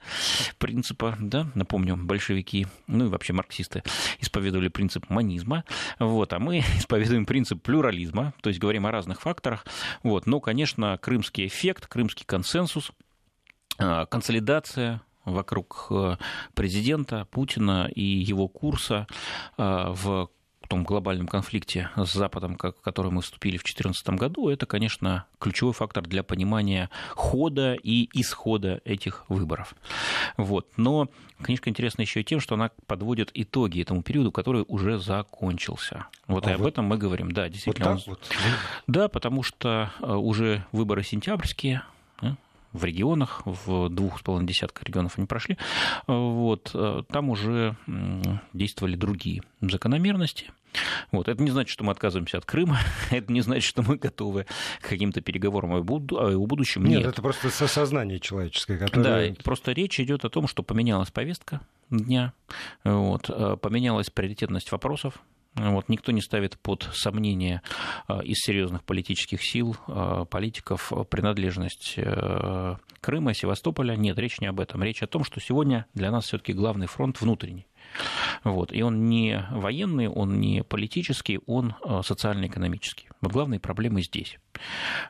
принципа, 0.59 1.17
да, 1.19 1.47
напомню, 1.55 1.97
большевики, 1.97 2.67
ну 2.87 3.05
и 3.05 3.09
вообще 3.09 3.33
марксисты 3.33 3.83
исповедовали 4.19 4.67
принцип 4.67 5.09
манизма, 5.09 5.63
вот, 5.97 6.31
а 6.33 6.39
мы 6.39 6.59
исповедуем 6.77 7.25
принцип 7.25 7.61
плюрализма, 7.61 8.33
то 8.41 8.49
есть 8.49 8.59
говорим 8.59 8.85
о 8.85 8.91
разных 8.91 9.21
факторах, 9.21 9.65
вот, 10.03 10.27
но, 10.27 10.39
конечно, 10.39 10.97
крымский 11.01 11.47
эффект, 11.47 11.87
крымский 11.87 12.25
консенсус, 12.25 12.91
э, 13.79 14.05
консолидация 14.09 15.01
вокруг 15.25 15.87
э, 15.89 16.17
президента 16.53 17.25
Путина 17.31 17.89
и 17.93 18.01
его 18.01 18.47
курса 18.47 19.07
э, 19.57 19.85
в 19.89 20.29
том 20.73 20.83
глобальном 20.83 21.27
конфликте 21.27 21.91
с 21.95 22.13
Западом, 22.13 22.57
в 22.57 22.71
который 22.81 23.11
мы 23.11 23.21
вступили 23.21 23.57
в 23.57 23.63
2014 23.63 24.09
году, 24.09 24.49
это, 24.49 24.65
конечно, 24.65 25.25
ключевой 25.39 25.73
фактор 25.73 26.03
для 26.03 26.23
понимания 26.23 26.89
хода 27.11 27.75
и 27.75 28.09
исхода 28.19 28.81
этих 28.83 29.29
выборов. 29.29 29.75
Вот. 30.35 30.67
Но 30.75 31.09
книжка 31.43 31.69
интересна 31.69 32.01
еще 32.01 32.21
и 32.21 32.23
тем, 32.23 32.39
что 32.39 32.55
она 32.55 32.71
подводит 32.87 33.29
итоги 33.35 33.81
этому 33.81 34.01
периоду, 34.01 34.31
который 34.31 34.65
уже 34.67 34.97
закончился. 34.97 36.07
Вот 36.27 36.47
а 36.47 36.51
и 36.51 36.55
вот 36.55 36.61
об 36.61 36.67
этом 36.67 36.85
мы 36.85 36.97
говорим. 36.97 37.31
Да, 37.31 37.49
действительно. 37.49 37.93
Вот 37.93 38.07
вот. 38.07 38.31
Да, 38.87 39.09
потому 39.09 39.43
что 39.43 39.91
э, 40.01 40.11
уже 40.11 40.65
выборы 40.71 41.03
сентябрьские, 41.03 41.83
в 42.73 42.83
регионах, 42.83 43.43
в 43.45 43.89
двух 43.89 44.19
с 44.19 44.21
половиной 44.21 44.47
десятках 44.47 44.83
регионов 44.83 45.13
они 45.17 45.27
прошли, 45.27 45.57
вот, 46.07 46.71
э, 46.73 47.03
там 47.09 47.29
уже 47.29 47.77
действовали 48.53 48.95
другие 48.95 49.43
закономерности. 49.61 50.51
Вот. 51.11 51.27
Это 51.27 51.41
не 51.41 51.51
значит, 51.51 51.71
что 51.71 51.83
мы 51.83 51.91
отказываемся 51.91 52.39
от 52.39 52.45
Крыма, 52.45 52.79
это 53.11 53.31
не 53.31 53.41
значит, 53.41 53.63
что 53.63 53.83
мы 53.83 53.97
готовы 53.97 54.45
к 54.81 54.89
каким-то 54.89 55.21
переговорам 55.21 55.73
о 55.73 55.81
будущем. 55.81 56.83
Нет, 56.85 56.99
Нет. 56.99 57.09
это 57.09 57.21
просто 57.21 57.49
сознание 57.49 58.19
человеческое. 58.19 58.77
Которое... 58.77 59.29
Да, 59.29 59.35
просто 59.43 59.71
речь 59.71 59.99
идет 59.99 60.25
о 60.25 60.29
том, 60.29 60.47
что 60.47 60.63
поменялась 60.63 61.11
повестка 61.11 61.61
дня, 61.89 62.33
вот, 62.83 63.29
э, 63.29 63.57
поменялась 63.57 64.09
приоритетность 64.09 64.71
вопросов, 64.71 65.19
вот, 65.55 65.87
никто 65.87 66.11
не 66.11 66.21
ставит 66.21 66.57
под 66.59 66.89
сомнение 66.93 67.61
а, 68.07 68.21
из 68.21 68.37
серьезных 68.39 68.83
политических 68.83 69.43
сил, 69.43 69.75
а, 69.87 70.25
политиков, 70.25 70.91
принадлежность 71.09 71.93
э, 71.97 72.75
Крыма, 73.01 73.33
Севастополя. 73.33 73.95
Нет, 73.95 74.17
речь 74.17 74.39
не 74.39 74.47
об 74.47 74.59
этом. 74.59 74.83
Речь 74.83 75.03
о 75.03 75.07
том, 75.07 75.23
что 75.23 75.39
сегодня 75.39 75.85
для 75.93 76.09
нас 76.11 76.25
все-таки 76.25 76.53
главный 76.53 76.87
фронт 76.87 77.21
внутренний. 77.21 77.67
Вот. 78.43 78.73
И 78.73 78.81
он 78.81 79.05
не 79.05 79.45
военный, 79.51 80.07
он 80.07 80.39
не 80.39 80.63
политический, 80.63 81.39
он 81.45 81.75
а, 81.83 82.01
социально-экономический. 82.01 83.09
Вот 83.23 83.31
главные 83.31 83.61
проблемы 83.61 84.01
здесь. 84.01 84.37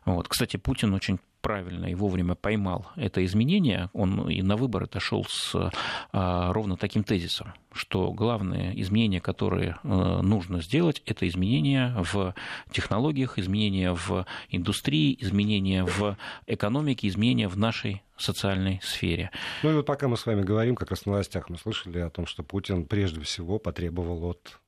Вот. 0.05 0.27
Кстати, 0.27 0.57
Путин 0.57 0.93
очень 0.93 1.19
правильно 1.41 1.87
и 1.87 1.95
вовремя 1.95 2.35
поймал 2.35 2.85
это 2.95 3.25
изменение, 3.25 3.89
он 3.93 4.29
и 4.29 4.43
на 4.43 4.55
выборы 4.55 4.85
отошел 4.85 5.25
с 5.27 5.71
а, 6.11 6.53
ровно 6.53 6.77
таким 6.77 7.03
тезисом, 7.03 7.53
что 7.73 8.13
главное 8.13 8.71
изменение, 8.75 9.19
которое 9.19 9.79
а, 9.83 10.21
нужно 10.21 10.61
сделать, 10.61 11.01
это 11.07 11.27
изменения 11.27 11.95
в 11.97 12.35
технологиях, 12.71 13.39
изменения 13.39 13.93
в 13.93 14.27
индустрии, 14.49 15.17
изменения 15.19 15.83
в 15.83 16.17
экономике, 16.45 17.07
изменения 17.07 17.47
в 17.47 17.57
нашей 17.57 18.03
социальной 18.15 18.79
сфере. 18.83 19.31
Ну 19.63 19.71
и 19.71 19.73
вот 19.73 19.87
пока 19.87 20.07
мы 20.07 20.17
с 20.17 20.25
вами 20.27 20.43
говорим, 20.43 20.75
как 20.75 20.91
раз 20.91 21.01
в 21.01 21.05
новостях 21.07 21.49
мы 21.49 21.57
слышали 21.57 21.97
о 21.97 22.11
том, 22.11 22.27
что 22.27 22.43
Путин 22.43 22.85
прежде 22.85 23.21
всего 23.21 23.57
потребовал 23.57 24.23
от 24.25 24.59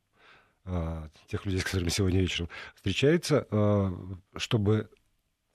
тех 1.28 1.45
людей, 1.45 1.60
с 1.60 1.63
которыми 1.63 1.89
сегодня 1.89 2.21
вечером 2.21 2.49
встречается, 2.75 3.47
чтобы 4.36 4.89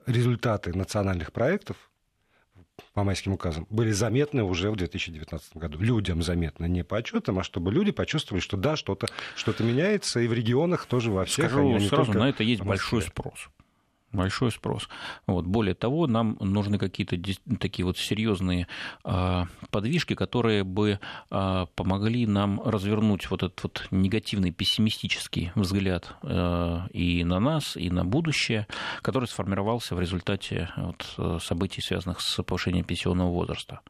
результаты 0.07 0.77
национальных 0.77 1.33
проектов 1.33 1.77
по 2.95 3.05
майским 3.05 3.33
указам 3.33 3.67
были 3.71 3.91
заметны 3.93 4.43
уже 4.43 4.71
в 4.71 4.77
2019 4.77 5.57
году. 5.57 5.79
Людям 5.79 6.23
заметно, 6.23 6.65
не 6.65 6.83
по 6.83 6.97
отчетам, 6.97 7.39
а 7.39 7.43
чтобы 7.43 7.73
люди 7.73 7.91
почувствовали, 7.93 8.41
что 8.41 8.57
да, 8.57 8.77
что-то 8.77 9.07
что 9.37 9.55
меняется, 9.63 10.21
и 10.21 10.27
в 10.27 10.33
регионах 10.33 10.87
тоже 10.87 11.11
во 11.11 11.25
всех. 11.25 11.51
Скажу 11.51 11.75
они, 11.75 11.89
сразу, 11.89 12.07
только... 12.07 12.19
на 12.19 12.29
это 12.31 12.43
есть 12.43 12.63
большой 12.63 13.03
спрос. 13.03 13.51
Большой 14.13 14.51
спрос. 14.51 14.89
Вот. 15.27 15.47
Более 15.47 15.75
того, 15.75 16.07
нам 16.07 16.37
нужны 16.41 16.79
какие-то 16.79 17.17
такие 17.59 17.85
вот 17.85 17.99
серьезные 17.99 18.67
а, 19.05 19.47
подвижки, 19.71 20.15
которые 20.15 20.65
бы 20.65 20.99
а, 21.31 21.67
помогли 21.75 22.27
нам 22.27 22.61
развернуть 22.63 23.31
вот 23.31 23.43
этот 23.43 23.63
вот 23.63 23.89
негативный 23.91 24.51
пессимистический 24.51 25.53
взгляд 25.55 26.15
а, 26.23 26.87
и 26.93 27.25
на 27.25 27.41
нас, 27.41 27.77
и 27.77 27.91
на 27.91 28.05
будущее, 28.05 28.67
который 29.03 29.27
сформировался 29.27 29.95
в 29.95 30.01
результате 30.01 30.71
вот 30.77 31.43
событий, 31.43 31.81
связанных 31.81 32.21
с 32.21 32.43
повышением 32.43 32.85
пенсионного 32.85 33.31
возраста. 33.31 33.81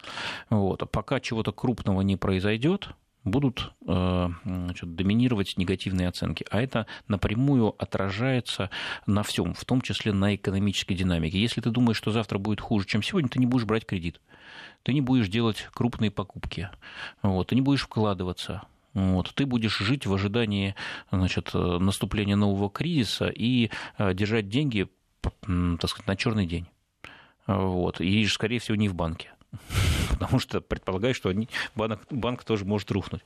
Вот. 0.50 0.82
А 0.82 0.86
пока 0.86 1.20
чего-то 1.20 1.52
крупного 1.52 2.02
не 2.02 2.16
произойдет, 2.16 2.90
будут 3.24 3.72
э, 3.86 4.28
значит, 4.44 4.94
доминировать 4.94 5.56
негативные 5.56 6.08
оценки. 6.08 6.46
А 6.50 6.60
это 6.60 6.86
напрямую 7.08 7.74
отражается 7.78 8.70
на 9.06 9.22
всем, 9.22 9.54
в 9.54 9.64
том 9.64 9.80
числе 9.80 10.12
на 10.12 10.34
экономической 10.34 10.94
динамике. 10.94 11.40
Если 11.40 11.60
ты 11.60 11.70
думаешь, 11.70 11.96
что 11.96 12.10
завтра 12.10 12.38
будет 12.38 12.60
хуже, 12.60 12.86
чем 12.86 13.02
сегодня, 13.02 13.28
ты 13.28 13.38
не 13.38 13.46
будешь 13.46 13.66
брать 13.66 13.86
кредит. 13.86 14.20
Ты 14.82 14.94
не 14.94 15.00
будешь 15.00 15.28
делать 15.28 15.68
крупные 15.72 16.10
покупки. 16.10 16.70
Вот, 17.22 17.48
ты 17.48 17.54
не 17.54 17.60
будешь 17.60 17.82
вкладываться. 17.82 18.62
Вот, 18.94 19.32
ты 19.34 19.46
будешь 19.46 19.78
жить 19.78 20.06
в 20.06 20.14
ожидании 20.14 20.74
значит, 21.12 21.52
наступления 21.54 22.36
нового 22.36 22.70
кризиса 22.70 23.28
и 23.28 23.70
э, 23.98 24.14
держать 24.14 24.48
деньги 24.48 24.88
так 25.20 25.90
сказать, 25.90 26.06
на 26.06 26.16
черный 26.16 26.46
день. 26.46 26.66
Вот, 27.46 28.00
и, 28.00 28.24
скорее 28.26 28.58
всего, 28.58 28.76
не 28.76 28.88
в 28.88 28.94
банке 28.94 29.32
потому 30.10 30.38
что 30.38 30.60
предполагаю, 30.60 31.14
что 31.14 31.28
они, 31.28 31.48
банк, 31.74 32.00
банк 32.10 32.44
тоже 32.44 32.64
может 32.64 32.90
рухнуть. 32.90 33.22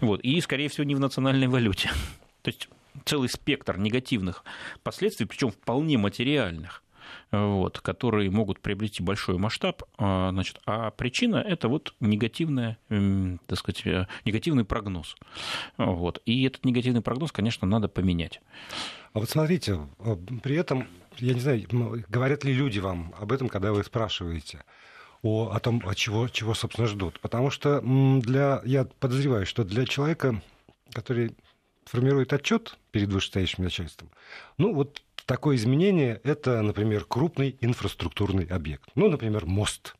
Вот. 0.00 0.20
И, 0.20 0.40
скорее 0.40 0.68
всего, 0.68 0.84
не 0.84 0.94
в 0.94 1.00
национальной 1.00 1.48
валюте. 1.48 1.90
То 2.42 2.48
есть 2.48 2.68
целый 3.04 3.28
спектр 3.28 3.78
негативных 3.78 4.44
последствий, 4.82 5.26
причем 5.26 5.50
вполне 5.50 5.98
материальных, 5.98 6.82
вот, 7.30 7.80
которые 7.80 8.30
могут 8.30 8.60
приобрести 8.60 9.02
большой 9.02 9.38
масштаб, 9.38 9.82
а, 9.98 10.30
значит, 10.30 10.60
а 10.66 10.90
причина 10.90 11.36
это 11.36 11.68
вот 11.68 11.94
негативная, 12.00 12.78
так 12.88 13.58
сказать, 13.58 13.86
э, 13.86 14.06
негативный 14.24 14.64
прогноз. 14.64 15.16
Вот. 15.76 16.22
И 16.26 16.44
этот 16.44 16.64
негативный 16.64 17.02
прогноз, 17.02 17.32
конечно, 17.32 17.66
надо 17.66 17.88
поменять. 17.88 18.40
А 19.12 19.20
вот 19.20 19.30
смотрите, 19.30 19.80
э, 20.00 20.16
при 20.42 20.56
этом, 20.56 20.86
я 21.18 21.34
не 21.34 21.40
знаю, 21.40 21.66
говорят 22.08 22.44
ли 22.44 22.52
люди 22.52 22.78
вам 22.78 23.14
об 23.18 23.32
этом, 23.32 23.48
когда 23.48 23.72
вы 23.72 23.84
спрашиваете, 23.84 24.64
о, 25.22 25.50
о 25.50 25.60
том, 25.60 25.82
о 25.86 25.94
чего, 25.94 26.28
чего, 26.28 26.54
собственно, 26.54 26.86
ждут. 26.86 27.20
Потому 27.20 27.50
что 27.50 27.80
для, 27.80 28.62
я 28.64 28.84
подозреваю, 28.84 29.46
что 29.46 29.64
для 29.64 29.84
человека, 29.86 30.42
который 30.92 31.36
формирует 31.84 32.32
отчет 32.32 32.78
перед 32.90 33.12
вышестоящим 33.12 33.64
начальством, 33.64 34.10
ну, 34.58 34.74
вот 34.74 35.02
такое 35.26 35.56
изменение– 35.56 36.20
это, 36.24 36.62
например, 36.62 37.04
крупный 37.04 37.56
инфраструктурный 37.60 38.44
объект. 38.44 38.88
Ну, 38.94 39.08
например, 39.08 39.46
мост 39.46 39.94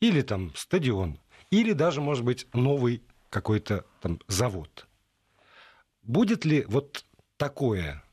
или 0.00 0.22
там 0.22 0.54
стадион, 0.54 1.18
или 1.50 1.72
даже, 1.72 2.00
может 2.00 2.24
быть, 2.24 2.46
новый 2.52 3.02
какой-то 3.30 3.84
там 4.00 4.20
завод. 4.28 4.86
Будет 6.02 6.44
ли 6.44 6.64
вот 6.68 7.04
такое, 7.36 8.04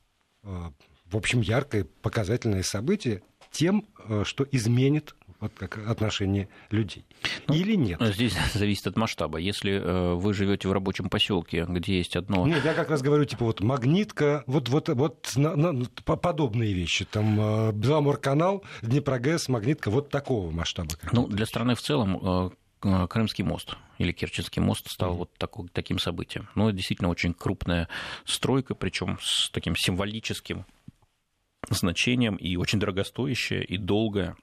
э, 0.43 0.71
в 1.05 1.17
общем, 1.17 1.41
яркое, 1.41 1.85
показательное 2.01 2.63
событие 2.63 3.21
тем, 3.51 3.87
э, 4.07 4.23
что 4.25 4.47
изменит 4.51 5.15
вот 5.41 5.51
как 5.55 5.77
отношение 5.89 6.47
людей. 6.69 7.03
Ну, 7.47 7.55
Или 7.55 7.75
нет? 7.75 7.99
Здесь 8.13 8.37
зависит 8.53 8.87
от 8.87 8.95
масштаба. 8.95 9.39
Если 9.39 9.73
э, 9.73 10.13
вы 10.13 10.33
живете 10.33 10.67
в 10.67 10.71
рабочем 10.71 11.09
поселке, 11.09 11.65
где 11.67 11.97
есть 11.97 12.15
одно... 12.15 12.45
Нет, 12.47 12.63
я 12.63 12.73
как 12.73 12.89
раз 12.91 13.01
говорю, 13.01 13.25
типа 13.25 13.45
вот 13.45 13.59
магнитка, 13.59 14.43
вот, 14.45 14.69
вот, 14.69 14.89
вот 14.89 15.31
на, 15.35 15.55
на, 15.55 15.85
подобные 15.85 16.73
вещи. 16.73 17.05
Там 17.05 17.39
э, 17.39 17.71
Беломор-канал, 17.73 18.63
Днепрогэс, 18.83 19.49
магнитка, 19.49 19.89
вот 19.89 20.09
такого 20.09 20.51
масштаба. 20.51 20.91
Ну, 21.11 21.27
для 21.27 21.47
страны 21.47 21.73
в 21.73 21.81
целом 21.81 22.51
э, 22.83 23.07
Крымский 23.07 23.43
мост 23.43 23.77
или 23.97 24.11
Керченский 24.11 24.61
мост 24.61 24.89
стал 24.89 25.13
mm-hmm. 25.13 25.17
вот 25.17 25.33
такой, 25.37 25.67
таким 25.69 25.97
событием. 25.97 26.49
Ну, 26.55 26.67
это 26.67 26.77
действительно 26.77 27.09
очень 27.09 27.33
крупная 27.33 27.87
стройка, 28.25 28.75
причем 28.75 29.17
с 29.21 29.49
таким 29.51 29.75
символическим 29.75 30.65
значением 31.69 32.35
и 32.35 32.55
очень 32.55 32.79
дорогостоящая 32.79 33.61
и 33.61 33.77
долгая 33.77 34.35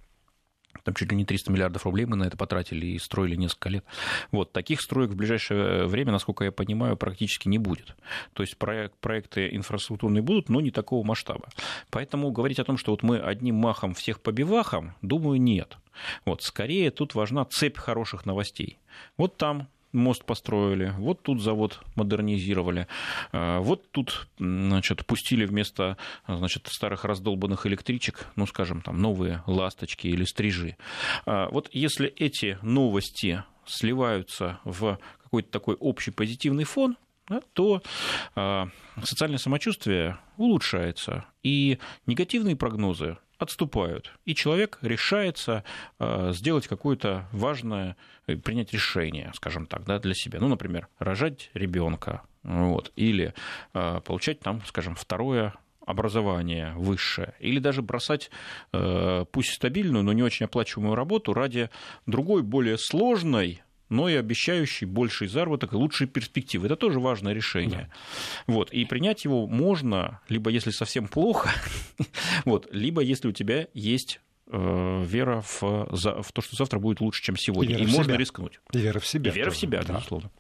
там 0.84 0.94
чуть 0.94 1.10
ли 1.10 1.16
не 1.16 1.24
300 1.24 1.52
миллиардов 1.52 1.84
рублей 1.84 2.06
мы 2.06 2.16
на 2.16 2.24
это 2.24 2.36
потратили 2.36 2.86
и 2.86 2.98
строили 2.98 3.36
несколько 3.36 3.68
лет. 3.68 3.84
Вот, 4.32 4.52
таких 4.52 4.80
строек 4.80 5.10
в 5.10 5.16
ближайшее 5.16 5.86
время, 5.86 6.12
насколько 6.12 6.44
я 6.44 6.52
понимаю, 6.52 6.96
практически 6.96 7.48
не 7.48 7.58
будет. 7.58 7.96
То 8.32 8.42
есть 8.42 8.56
проект, 8.56 8.96
проекты 8.96 9.54
инфраструктурные 9.54 10.22
будут, 10.22 10.48
но 10.48 10.60
не 10.60 10.70
такого 10.70 11.04
масштаба. 11.04 11.48
Поэтому 11.90 12.30
говорить 12.30 12.58
о 12.58 12.64
том, 12.64 12.76
что 12.76 12.92
вот 12.92 13.02
мы 13.02 13.18
одним 13.18 13.56
махом 13.56 13.94
всех 13.94 14.20
побивахом, 14.20 14.94
думаю, 15.02 15.40
нет. 15.40 15.76
Вот, 16.24 16.42
скорее 16.42 16.90
тут 16.90 17.14
важна 17.14 17.44
цепь 17.44 17.76
хороших 17.76 18.24
новостей. 18.24 18.78
Вот 19.16 19.36
там 19.36 19.68
мост 19.92 20.24
построили, 20.24 20.94
вот 20.98 21.22
тут 21.22 21.42
завод 21.42 21.80
модернизировали, 21.94 22.86
а, 23.32 23.60
вот 23.60 23.90
тут, 23.90 24.28
значит, 24.38 25.06
пустили 25.06 25.44
вместо, 25.44 25.96
значит, 26.26 26.66
старых 26.68 27.04
раздолбанных 27.04 27.66
электричек, 27.66 28.26
ну, 28.36 28.46
скажем, 28.46 28.82
там, 28.82 29.00
новые 29.00 29.42
ласточки 29.46 30.06
или 30.06 30.24
стрижи. 30.24 30.76
А, 31.26 31.48
вот 31.50 31.68
если 31.72 32.08
эти 32.08 32.58
новости 32.62 33.44
сливаются 33.66 34.60
в 34.64 34.98
какой-то 35.22 35.50
такой 35.50 35.74
общий 35.74 36.10
позитивный 36.10 36.64
фон, 36.64 36.96
то 37.52 37.82
а, 38.34 38.68
социальное 39.02 39.38
самочувствие 39.38 40.18
улучшается, 40.36 41.26
и 41.42 41.78
негативные 42.06 42.56
прогнозы 42.56 43.18
отступают, 43.38 44.12
и 44.24 44.34
человек 44.34 44.78
решается 44.82 45.64
э, 45.98 46.32
сделать 46.32 46.66
какое-то 46.66 47.28
важное, 47.32 47.96
э, 48.26 48.36
принять 48.36 48.72
решение, 48.72 49.32
скажем 49.34 49.66
так, 49.66 49.84
да, 49.84 49.98
для 49.98 50.14
себя. 50.14 50.40
Ну, 50.40 50.48
например, 50.48 50.88
рожать 50.98 51.50
ребенка, 51.54 52.22
вот, 52.42 52.92
или 52.96 53.34
э, 53.74 54.00
получать 54.04 54.40
там, 54.40 54.62
скажем, 54.66 54.96
второе 54.96 55.54
образование 55.86 56.74
высшее, 56.74 57.34
или 57.40 57.58
даже 57.60 57.80
бросать 57.80 58.30
пусть 59.32 59.54
стабильную, 59.54 60.04
но 60.04 60.12
не 60.12 60.22
очень 60.22 60.44
оплачиваемую 60.44 60.94
работу 60.94 61.32
ради 61.32 61.70
другой, 62.04 62.42
более 62.42 62.76
сложной 62.76 63.62
но 63.88 64.08
и 64.08 64.14
обещающий 64.14 64.86
больший 64.86 65.28
заработок 65.28 65.72
и 65.72 65.76
лучшие 65.76 66.08
перспективы. 66.08 66.66
Это 66.66 66.76
тоже 66.76 67.00
важное 67.00 67.32
решение. 67.32 67.90
Да. 68.46 68.54
Вот. 68.54 68.72
И 68.72 68.84
принять 68.84 69.24
его 69.24 69.46
можно, 69.46 70.20
либо 70.28 70.50
если 70.50 70.70
совсем 70.70 71.08
плохо, 71.08 71.50
вот, 72.44 72.68
либо 72.72 73.00
если 73.00 73.28
у 73.28 73.32
тебя 73.32 73.68
есть 73.74 74.20
э, 74.50 75.04
вера 75.06 75.40
в, 75.40 75.62
в 75.62 76.32
то, 76.32 76.42
что 76.42 76.56
завтра 76.56 76.78
будет 76.78 77.00
лучше, 77.00 77.22
чем 77.22 77.36
сегодня. 77.36 77.76
И, 77.76 77.82
и 77.82 77.86
можно 77.86 78.04
себя. 78.04 78.16
рискнуть. 78.16 78.60
И 78.72 78.78
вера 78.78 78.98
в 79.00 79.06
себя. 79.06 79.30
И 79.30 79.34
вера 79.34 79.46
тоже. 79.46 79.56
в 79.56 79.60
себя, 79.60 79.82
да. 79.82 79.94
безусловно. 79.94 80.30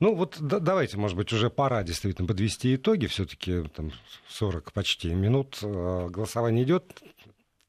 Ну 0.00 0.14
вот 0.14 0.36
да, 0.40 0.58
давайте, 0.58 0.96
может 0.96 1.16
быть, 1.16 1.32
уже 1.32 1.50
пора 1.50 1.82
действительно 1.82 2.26
подвести 2.26 2.74
итоги. 2.74 3.06
Все-таки 3.06 3.62
там 3.74 3.92
40 4.28 4.72
почти 4.72 5.14
минут 5.14 5.58
э, 5.62 6.08
голосование 6.08 6.64
идет 6.64 7.02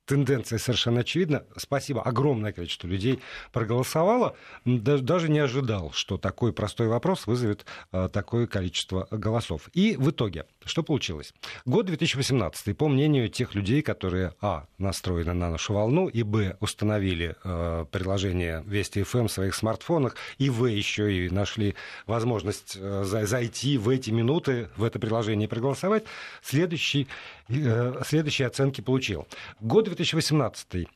тенденция 0.07 0.57
совершенно 0.57 1.01
очевидна. 1.01 1.43
Спасибо. 1.57 2.01
Огромное 2.01 2.53
количество 2.53 2.87
людей 2.87 3.19
проголосовало. 3.51 4.35
Даже 4.65 5.29
не 5.29 5.39
ожидал, 5.39 5.91
что 5.91 6.17
такой 6.17 6.53
простой 6.53 6.87
вопрос 6.87 7.27
вызовет 7.27 7.65
э, 7.91 8.09
такое 8.11 8.47
количество 8.47 9.07
голосов. 9.11 9.69
И 9.73 9.95
в 9.97 10.09
итоге, 10.09 10.45
что 10.65 10.81
получилось? 10.81 11.33
Год 11.65 11.85
2018, 11.87 12.75
по 12.75 12.87
мнению 12.87 13.29
тех 13.29 13.53
людей, 13.53 13.81
которые, 13.81 14.33
а, 14.41 14.65
настроены 14.77 15.33
на 15.33 15.49
нашу 15.49 15.73
волну, 15.73 16.07
и, 16.07 16.23
б, 16.23 16.57
установили 16.61 17.35
э, 17.43 17.85
приложение 17.91 18.63
Вести 18.65 19.03
ФМ 19.03 19.27
в 19.27 19.31
своих 19.31 19.55
смартфонах, 19.55 20.15
и, 20.37 20.49
в, 20.49 20.65
еще 20.65 21.13
и 21.13 21.29
нашли 21.29 21.75
возможность 22.05 22.77
э, 22.79 23.03
зайти 23.03 23.77
в 23.77 23.89
эти 23.89 24.11
минуты 24.11 24.69
в 24.77 24.83
это 24.85 24.99
приложение 24.99 25.47
и 25.47 25.49
проголосовать, 25.49 26.05
следующий, 26.41 27.07
следующие 27.49 28.47
оценки 28.47 28.81
получил. 28.81 29.27
Год 29.59 29.85
2018 29.85 30.87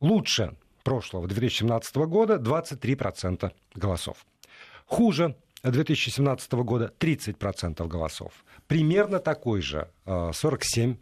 лучше 0.00 0.54
прошлого 0.82 1.26
2017 1.26 1.96
года 1.96 2.36
23% 2.36 3.52
голосов. 3.74 4.24
Хуже 4.86 5.36
2017 5.62 6.52
года 6.52 6.92
30% 6.98 7.86
голосов. 7.88 8.44
Примерно 8.66 9.18
такой 9.18 9.60
же 9.62 9.88
47% 10.06 10.96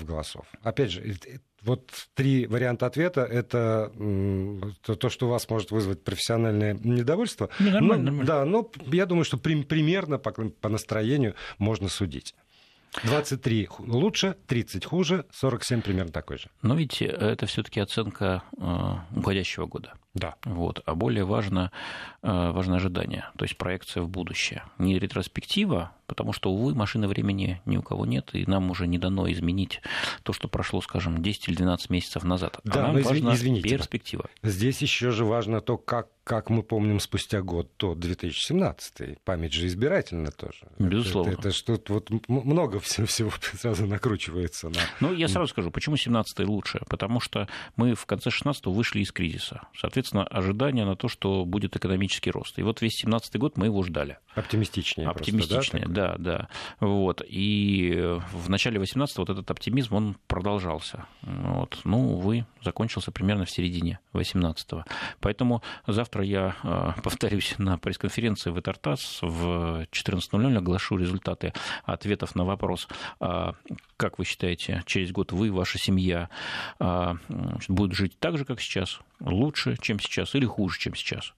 э, 0.00 0.04
голосов. 0.04 0.46
Опять 0.62 0.90
же, 0.90 1.16
вот 1.62 1.90
три 2.14 2.46
варианта 2.46 2.86
ответа– 2.86 3.20
это 3.30 3.92
то, 4.82 5.08
что 5.08 5.26
у 5.26 5.30
вас 5.30 5.48
может 5.48 5.70
вызвать 5.70 6.02
профессиональное 6.02 6.74
недовольство. 6.74 7.48
Не, 7.60 7.70
нормально, 7.70 7.96
но, 7.96 8.02
нормально. 8.02 8.24
Да, 8.26 8.44
но 8.44 8.70
я 8.86 9.06
думаю, 9.06 9.24
что 9.24 9.38
примерно 9.38 10.18
по, 10.18 10.32
по 10.32 10.68
настроению 10.68 11.34
можно 11.58 11.88
судить. 11.88 12.34
23 13.04 13.68
лучше, 13.78 14.36
30 14.46 14.84
хуже, 14.84 15.24
47 15.32 15.82
примерно 15.82 16.12
такой 16.12 16.38
же. 16.38 16.48
Но 16.62 16.74
видите, 16.74 17.06
это 17.06 17.46
все-таки 17.46 17.80
оценка 17.80 18.42
э, 18.58 19.18
уходящего 19.18 19.66
года. 19.66 19.94
Да. 20.14 20.34
Вот. 20.44 20.82
А 20.84 20.94
более 20.94 21.24
важно, 21.24 21.72
э, 22.22 22.50
важно 22.50 22.76
ожидание, 22.76 23.26
то 23.36 23.44
есть 23.44 23.56
проекция 23.56 24.02
в 24.02 24.08
будущее. 24.08 24.64
Не 24.78 24.98
ретроспектива, 24.98 25.92
потому 26.12 26.34
что, 26.34 26.52
увы, 26.52 26.74
машины 26.74 27.08
времени 27.08 27.62
ни 27.64 27.78
у 27.78 27.82
кого 27.82 28.04
нет, 28.04 28.30
и 28.34 28.44
нам 28.44 28.70
уже 28.70 28.86
не 28.86 28.98
дано 28.98 29.30
изменить 29.32 29.80
то, 30.22 30.34
что 30.34 30.48
прошло, 30.48 30.82
скажем, 30.82 31.22
10 31.22 31.48
или 31.48 31.56
12 31.56 31.88
месяцев 31.88 32.24
назад. 32.24 32.60
А 32.64 32.68
да, 32.68 32.82
нам 32.82 32.96
но 32.96 33.02
важна 33.02 33.34
извините, 33.34 33.68
перспектива. 33.70 34.28
Здесь 34.42 34.82
еще 34.82 35.10
же 35.10 35.24
важно 35.24 35.62
то, 35.62 35.78
как, 35.78 36.08
как 36.24 36.50
мы 36.50 36.62
помним 36.62 37.00
спустя 37.00 37.40
год, 37.40 37.74
то 37.78 37.94
2017. 37.94 39.22
Память 39.24 39.54
же 39.54 39.66
избирательна 39.66 40.30
тоже. 40.30 40.68
Безусловно. 40.78 41.30
Это, 41.30 41.40
это 41.48 41.52
что-то 41.52 41.94
вот 41.94 42.10
много 42.28 42.78
всего, 42.80 43.06
всего 43.06 43.30
сразу 43.58 43.86
накручивается. 43.86 44.68
На... 44.68 44.80
Ну, 45.00 45.14
я 45.14 45.28
сразу 45.28 45.48
скажу, 45.48 45.70
почему 45.70 45.96
17-й 45.96 46.44
лучше? 46.44 46.82
Потому 46.90 47.20
что 47.20 47.48
мы 47.76 47.94
в 47.94 48.04
конце 48.04 48.28
16-го 48.28 48.70
вышли 48.70 49.00
из 49.00 49.12
кризиса. 49.12 49.62
Соответственно, 49.74 50.01
ожидание 50.12 50.84
на 50.84 50.96
то, 50.96 51.08
что 51.08 51.44
будет 51.44 51.76
экономический 51.76 52.30
рост. 52.30 52.58
И 52.58 52.62
вот 52.62 52.80
весь 52.80 53.04
17-й 53.04 53.38
год 53.38 53.56
мы 53.56 53.66
его 53.66 53.82
ждали. 53.82 54.18
Оптимистичнее. 54.34 55.08
Оптимистичнее, 55.08 55.84
просто, 55.84 55.88
да, 55.88 56.16
да, 56.18 56.38
да. 56.38 56.48
Вот. 56.80 57.22
И 57.26 58.18
в 58.32 58.48
начале 58.48 58.78
18 58.78 59.18
вот 59.18 59.30
этот 59.30 59.50
оптимизм, 59.50 59.94
он 59.94 60.16
продолжался. 60.26 61.06
Вот. 61.22 61.78
Ну, 61.84 62.14
увы, 62.14 62.46
закончился 62.62 63.12
примерно 63.12 63.44
в 63.44 63.50
середине 63.50 64.00
18-го. 64.14 64.84
Поэтому 65.20 65.62
завтра 65.86 66.24
я 66.24 66.56
а, 66.62 66.94
повторюсь 67.02 67.54
на 67.58 67.78
пресс-конференции 67.78 68.50
в 68.50 68.58
Этартас 68.58 69.18
в 69.22 69.86
14.00 69.90 70.56
оглашу 70.56 70.96
результаты 70.96 71.52
ответов 71.84 72.34
на 72.34 72.44
вопрос, 72.44 72.88
а, 73.20 73.54
как 73.96 74.18
вы 74.18 74.24
считаете, 74.24 74.82
через 74.86 75.12
год 75.12 75.32
вы, 75.32 75.52
ваша 75.52 75.78
семья 75.78 76.28
а, 76.78 77.16
будет 77.68 77.96
жить 77.96 78.18
так 78.18 78.38
же, 78.38 78.44
как 78.44 78.60
сейчас, 78.60 79.00
лучше, 79.24 79.76
чем 79.80 79.98
сейчас, 80.00 80.34
или 80.34 80.44
хуже, 80.44 80.78
чем 80.78 80.94
сейчас? 80.94 81.34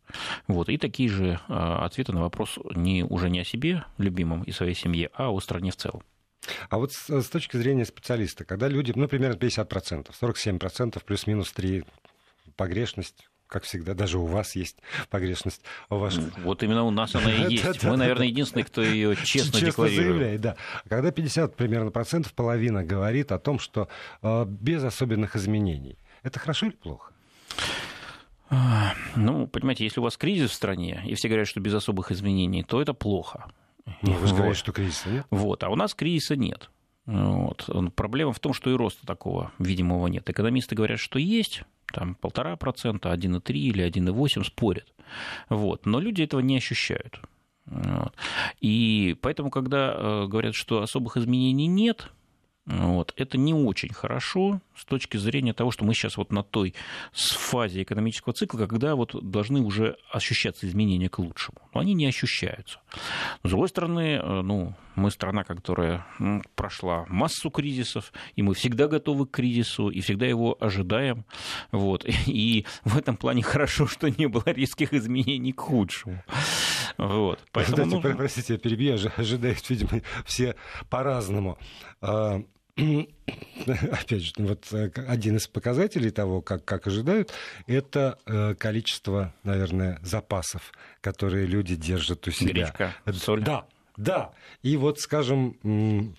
Вот. 0.46 0.68
И 0.68 0.78
такие 0.78 1.08
же 1.08 1.40
ответы 1.48 2.12
на 2.12 2.20
вопрос 2.20 2.58
не, 2.74 3.04
уже 3.04 3.30
не 3.30 3.40
о 3.40 3.44
себе, 3.44 3.84
любимом 3.98 4.42
и 4.42 4.52
своей 4.52 4.74
семье, 4.74 5.10
а 5.14 5.30
о 5.30 5.40
стране 5.40 5.70
в 5.70 5.76
целом. 5.76 6.02
А 6.68 6.78
вот 6.78 6.92
с, 6.92 7.08
с 7.08 7.28
точки 7.28 7.56
зрения 7.56 7.84
специалиста, 7.84 8.44
когда 8.44 8.68
люди, 8.68 8.92
ну, 8.94 9.08
примерно 9.08 9.36
50%, 9.36 10.10
47% 10.20 11.02
плюс-минус 11.04 11.52
3 11.52 11.84
погрешность, 12.56 13.28
как 13.46 13.64
всегда, 13.64 13.94
даже 13.94 14.18
у 14.18 14.26
вас 14.26 14.56
есть 14.56 14.78
погрешность. 15.10 15.62
У 15.88 15.96
вас... 15.96 16.18
Вот 16.42 16.62
именно 16.62 16.82
у 16.84 16.90
нас 16.90 17.14
она 17.14 17.32
и 17.32 17.52
есть. 17.52 17.84
Мы, 17.84 17.96
наверное, 17.96 18.26
единственные, 18.26 18.64
кто 18.64 18.82
ее 18.82 19.16
честно, 19.24 19.52
честно 19.52 19.66
декларирует. 19.66 20.06
заявляет, 20.06 20.40
да. 20.40 20.56
Когда 20.88 21.10
50 21.10 21.56
примерно 21.56 21.90
процентов, 21.90 22.32
половина 22.34 22.84
говорит 22.84 23.32
о 23.32 23.38
том, 23.38 23.58
что 23.58 23.88
э, 24.22 24.44
без 24.46 24.82
особенных 24.82 25.36
изменений. 25.36 25.98
Это 26.22 26.38
хорошо 26.38 26.66
или 26.66 26.74
плохо? 26.74 27.13
Ну, 29.16 29.46
понимаете, 29.46 29.84
если 29.84 30.00
у 30.00 30.02
вас 30.02 30.16
кризис 30.16 30.50
в 30.50 30.54
стране, 30.54 31.02
и 31.06 31.14
все 31.14 31.28
говорят, 31.28 31.48
что 31.48 31.60
без 31.60 31.74
особых 31.74 32.12
изменений, 32.12 32.62
то 32.62 32.80
это 32.80 32.94
плохо. 32.94 33.46
Ну, 34.02 34.12
вы 34.12 34.26
же 34.26 34.34
говорите, 34.34 34.58
что 34.58 34.72
кризиса 34.72 35.08
нет. 35.08 35.26
Вот, 35.30 35.62
а 35.64 35.68
у 35.68 35.76
нас 35.76 35.94
кризиса 35.94 36.36
нет. 36.36 36.70
Вот. 37.06 37.68
Проблема 37.94 38.32
в 38.32 38.40
том, 38.40 38.54
что 38.54 38.70
и 38.70 38.74
роста 38.74 39.06
такого 39.06 39.52
видимого 39.58 40.06
нет. 40.06 40.28
Экономисты 40.30 40.74
говорят, 40.74 40.98
что 40.98 41.18
есть, 41.18 41.62
там 41.92 42.14
полтора 42.14 42.56
процента, 42.56 43.12
1,3 43.12 43.52
или 43.52 43.86
1,8 43.86 44.44
спорят. 44.44 44.92
Вот. 45.48 45.84
Но 45.84 46.00
люди 46.00 46.22
этого 46.22 46.40
не 46.40 46.56
ощущают. 46.56 47.20
Вот. 47.66 48.14
И 48.60 49.16
поэтому, 49.20 49.50
когда 49.50 49.94
э, 49.94 50.26
говорят, 50.26 50.54
что 50.54 50.82
особых 50.82 51.16
изменений 51.16 51.66
нет, 51.66 52.10
вот. 52.66 53.12
Это 53.16 53.36
не 53.36 53.52
очень 53.52 53.92
хорошо 53.92 54.60
с 54.76 54.84
точки 54.84 55.16
зрения 55.16 55.52
того, 55.52 55.70
что 55.70 55.84
мы 55.84 55.94
сейчас 55.94 56.16
вот 56.16 56.32
на 56.32 56.42
той 56.42 56.74
фазе 57.12 57.82
экономического 57.82 58.32
цикла, 58.32 58.66
когда 58.66 58.94
вот 58.94 59.14
должны 59.22 59.60
уже 59.60 59.96
ощущаться 60.10 60.66
изменения 60.66 61.08
к 61.08 61.18
лучшему. 61.18 61.58
Но 61.72 61.80
они 61.80 61.94
не 61.94 62.06
ощущаются. 62.06 62.80
С 63.42 63.48
другой 63.48 63.68
стороны, 63.68 64.20
э, 64.22 64.42
ну, 64.42 64.74
мы 64.94 65.10
страна, 65.10 65.44
которая 65.44 66.06
прошла 66.54 67.04
массу 67.08 67.50
кризисов, 67.50 68.12
и 68.36 68.42
мы 68.42 68.54
всегда 68.54 68.88
готовы 68.88 69.26
к 69.26 69.32
кризису, 69.32 69.88
и 69.88 70.00
всегда 70.00 70.26
его 70.26 70.56
ожидаем. 70.60 71.24
Вот. 71.72 72.04
И 72.26 72.64
в 72.84 72.96
этом 72.96 73.16
плане 73.16 73.42
хорошо, 73.42 73.86
что 73.86 74.08
не 74.08 74.28
было 74.28 74.44
резких 74.46 74.92
изменений 74.92 75.52
к 75.52 75.60
худшему. 75.60 76.22
Вот. 76.96 77.40
Поэтому, 77.52 77.96
Кстати, 77.98 78.12
ну... 78.12 78.16
простите, 78.16 78.52
я 78.54 78.58
перебью, 78.58 78.94
ожидают, 79.16 79.68
видимо, 79.68 80.02
все 80.24 80.54
по-разному. 80.90 81.58
Опять 82.76 84.22
же, 84.22 84.32
вот 84.38 84.72
э, 84.72 84.90
один 85.06 85.36
из 85.36 85.46
показателей 85.46 86.10
того, 86.10 86.42
как, 86.42 86.64
как 86.64 86.86
ожидают, 86.88 87.32
это 87.68 88.18
э, 88.26 88.54
количество, 88.56 89.32
наверное, 89.44 90.00
запасов, 90.02 90.72
которые 91.00 91.46
люди 91.46 91.76
держат 91.76 92.26
у 92.26 92.32
себя. 92.32 92.52
Гречка, 92.52 92.94
соль. 93.12 93.44
Да, 93.44 93.66
да. 93.96 94.32
И 94.62 94.76
вот, 94.76 94.98
скажем, 94.98 96.16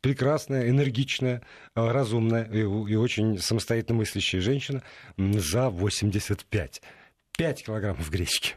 прекрасная, 0.00 0.68
энергичная, 0.70 1.42
э, 1.74 1.90
разумная 1.90 2.44
и, 2.44 2.60
и 2.60 2.94
очень 2.94 3.38
самостоятельно 3.38 3.98
мыслящая 3.98 4.40
женщина 4.40 4.82
за 5.16 5.70
85. 5.70 6.82
5 7.36 7.64
килограммов 7.64 8.10
гречки 8.10 8.56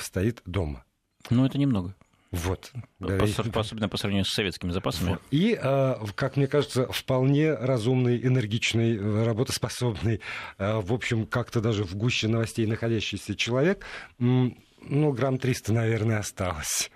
стоит 0.00 0.42
дома. 0.44 0.84
Ну, 1.30 1.46
это 1.46 1.58
немного. 1.58 1.94
Вот. 2.30 2.70
По, 2.98 3.60
особенно 3.60 3.88
по 3.88 3.96
сравнению 3.96 4.24
с 4.24 4.32
советскими 4.32 4.70
запасами. 4.70 5.10
Вот. 5.10 5.22
И, 5.32 5.58
а, 5.60 6.00
как 6.14 6.36
мне 6.36 6.46
кажется, 6.46 6.86
вполне 6.86 7.52
разумный, 7.52 8.24
энергичный, 8.24 8.96
э, 8.96 9.24
работоспособный, 9.24 10.20
а, 10.56 10.80
в 10.80 10.92
общем, 10.92 11.26
как-то 11.26 11.60
даже 11.60 11.82
в 11.82 11.96
гуще 11.96 12.28
новостей 12.28 12.66
находящийся 12.66 13.34
человек, 13.34 13.84
ну, 14.18 15.12
грамм 15.12 15.38
300, 15.38 15.72
наверное, 15.72 16.18
осталось. 16.18 16.90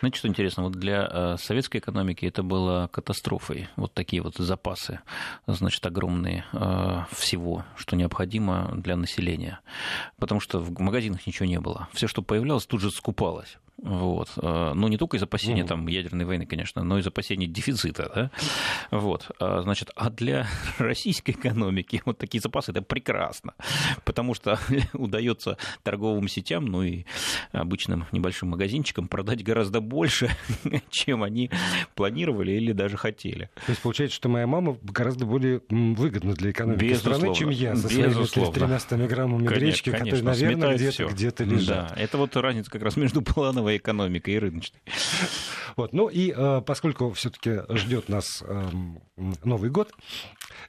Знаете, 0.00 0.18
что 0.18 0.28
интересно? 0.28 0.64
Вот 0.64 0.72
для 0.72 1.08
э, 1.10 1.36
советской 1.38 1.78
экономики 1.78 2.26
это 2.26 2.42
было 2.42 2.88
катастрофой. 2.92 3.68
Вот 3.76 3.94
такие 3.94 4.22
вот 4.22 4.36
запасы, 4.36 5.00
значит, 5.46 5.84
огромные 5.86 6.44
всего, 7.12 7.64
что 7.76 7.96
необходимо 7.96 8.72
для 8.76 8.96
населения. 8.96 9.60
Потому 10.18 10.40
что 10.40 10.58
в 10.58 10.78
магазинах 10.80 11.26
ничего 11.26 11.46
не 11.46 11.60
было. 11.60 11.88
Все, 11.92 12.06
что 12.06 12.22
появлялось, 12.22 12.66
тут 12.66 12.80
же 12.80 12.90
скупалось. 12.90 13.58
Вот. 13.82 14.28
Э, 14.36 14.72
ну, 14.74 14.88
не 14.88 14.96
только 14.96 15.16
из 15.16 15.22
опасения 15.22 15.64
там, 15.64 15.86
ядерной 15.86 16.24
войны, 16.24 16.46
конечно, 16.46 16.82
но 16.82 16.98
из 16.98 17.06
опасения 17.06 17.46
дефицита. 17.46 18.10
Да? 18.12 18.30
Вот. 18.90 19.30
А, 19.38 19.62
значит, 19.62 19.90
а 19.94 20.10
для 20.10 20.48
российской 20.78 21.30
экономики 21.30 22.02
вот 22.04 22.18
такие 22.18 22.40
запасы– 22.40 22.70
это 22.72 22.82
прекрасно, 22.82 23.54
потому 24.04 24.34
что 24.34 24.58
удается 24.92 25.58
торговым 25.84 26.26
сетям, 26.28 26.66
ну 26.66 26.82
и 26.82 27.04
обычным 27.52 28.06
небольшим 28.10 28.48
магазинчикам 28.48 29.06
продать 29.06 29.44
гораздо 29.44 29.57
больше, 29.80 30.30
чем 30.90 31.22
они 31.22 31.50
планировали 31.94 32.52
или 32.52 32.72
даже 32.72 32.96
хотели. 32.96 33.50
То 33.66 33.70
есть 33.70 33.82
получается, 33.82 34.16
что 34.16 34.28
моя 34.28 34.46
мама 34.46 34.78
гораздо 34.82 35.26
более 35.26 35.62
выгодна 35.68 36.34
для 36.34 36.50
экономики 36.50 36.84
Безусловно. 36.84 37.18
страны, 37.18 37.34
чем 37.34 37.48
я 37.50 37.76
со 37.76 37.88
своими 37.88 38.52
13 38.52 39.08
граммами 39.08 39.46
конечно, 39.46 39.64
гречки, 39.64 39.90
конечно, 39.90 40.30
которые, 40.30 40.56
наверное, 40.56 40.76
где-то, 40.76 41.06
где-то 41.06 41.44
лежат. 41.44 41.88
Да, 41.88 41.94
это 41.96 42.18
вот 42.18 42.36
разница 42.36 42.70
как 42.70 42.82
раз 42.82 42.96
между 42.96 43.22
плановой 43.22 43.76
экономикой 43.76 44.34
и 44.34 44.38
рыночной. 44.38 44.80
Вот. 45.76 45.92
Ну 45.92 46.08
и 46.08 46.32
э, 46.36 46.62
поскольку 46.66 47.12
все-таки 47.12 47.60
ждет 47.70 48.08
нас 48.08 48.42
э, 48.46 48.68
Новый 49.44 49.70
год, 49.70 49.92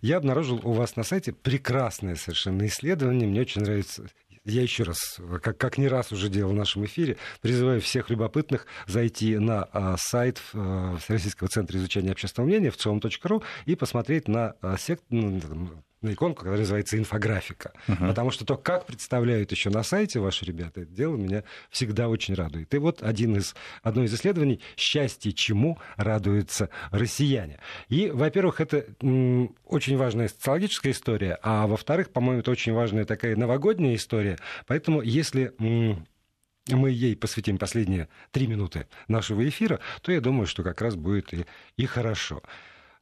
я 0.02 0.18
обнаружил 0.18 0.60
у 0.64 0.74
вас 0.74 0.96
на 0.96 1.04
сайте 1.04 1.32
прекрасное 1.32 2.16
совершенно 2.16 2.66
исследование. 2.68 3.28
Мне 3.28 3.42
очень 3.42 3.62
нравится 3.62 4.08
я 4.46 4.62
еще 4.62 4.84
раз, 4.84 5.20
как, 5.42 5.58
как 5.58 5.78
не 5.78 5.88
раз 5.88 6.12
уже 6.12 6.30
делал 6.30 6.52
в 6.52 6.56
нашем 6.56 6.86
эфире, 6.86 7.18
призываю 7.42 7.82
всех 7.82 8.10
любопытных 8.10 8.66
зайти 8.88 9.38
на 9.38 9.64
а, 9.64 9.96
сайт 9.98 10.42
а, 10.54 10.98
Российского 11.08 11.50
центра 11.50 11.78
изучения 11.78 12.12
общественного 12.12 12.50
мнения 12.50 12.72
в 12.72 12.78
ЦИОМ.ру 12.78 13.44
и 13.66 13.76
посмотреть 13.76 14.28
на 14.28 14.56
а, 14.62 14.78
сект, 14.78 15.04
ну, 16.02 16.10
на 16.10 16.14
иконку, 16.14 16.40
которая 16.40 16.60
называется 16.60 16.98
инфографика. 16.98 17.74
Uh-huh. 17.88 18.08
Потому 18.08 18.32
что 18.32 18.46
то, 18.46 18.58
как 18.58 18.86
представляют 18.86 19.52
еще 19.52 19.70
на 19.70 19.84
сайте 19.84 20.20
ваши 20.20 20.46
ребята, 20.46 20.82
это 20.82 20.92
дело 20.92 21.16
меня 21.16 21.44
всегда 21.70 22.08
очень 22.08 22.34
радует. 22.36 22.74
И 22.74 22.78
вот 22.78 23.04
один 23.04 23.36
из, 23.36 23.56
одно 23.84 24.04
из 24.04 24.14
исследований 24.14 24.62
«Счастье 24.78 25.34
чему 25.34 25.78
радуются 25.98 26.70
россияне». 26.92 27.60
И, 27.90 28.10
во-первых, 28.10 28.62
это 28.62 28.86
м, 29.02 29.56
очень 29.66 29.98
важная 29.98 30.28
социологическая 30.28 30.92
история, 30.92 31.38
а 31.42 31.68
во-вторых, 31.68 32.12
по-моему, 32.12 32.42
это 32.42 32.52
очень 32.52 32.74
важная 32.74 33.06
такая 33.06 33.36
новогодняя 33.36 33.96
история. 33.96 34.38
Поэтому, 34.68 35.02
если 35.02 35.54
м, 35.60 36.06
мы 36.68 36.92
ей 36.92 37.16
посвятим 37.16 37.58
последние 37.58 38.10
три 38.32 38.48
минуты 38.48 38.88
нашего 39.08 39.48
эфира, 39.48 39.80
то 40.02 40.12
я 40.12 40.22
думаю, 40.22 40.48
что 40.48 40.64
как 40.64 40.82
раз 40.82 40.96
будет 40.96 41.34
и, 41.34 41.46
и 41.78 41.86
хорошо. 41.86 42.42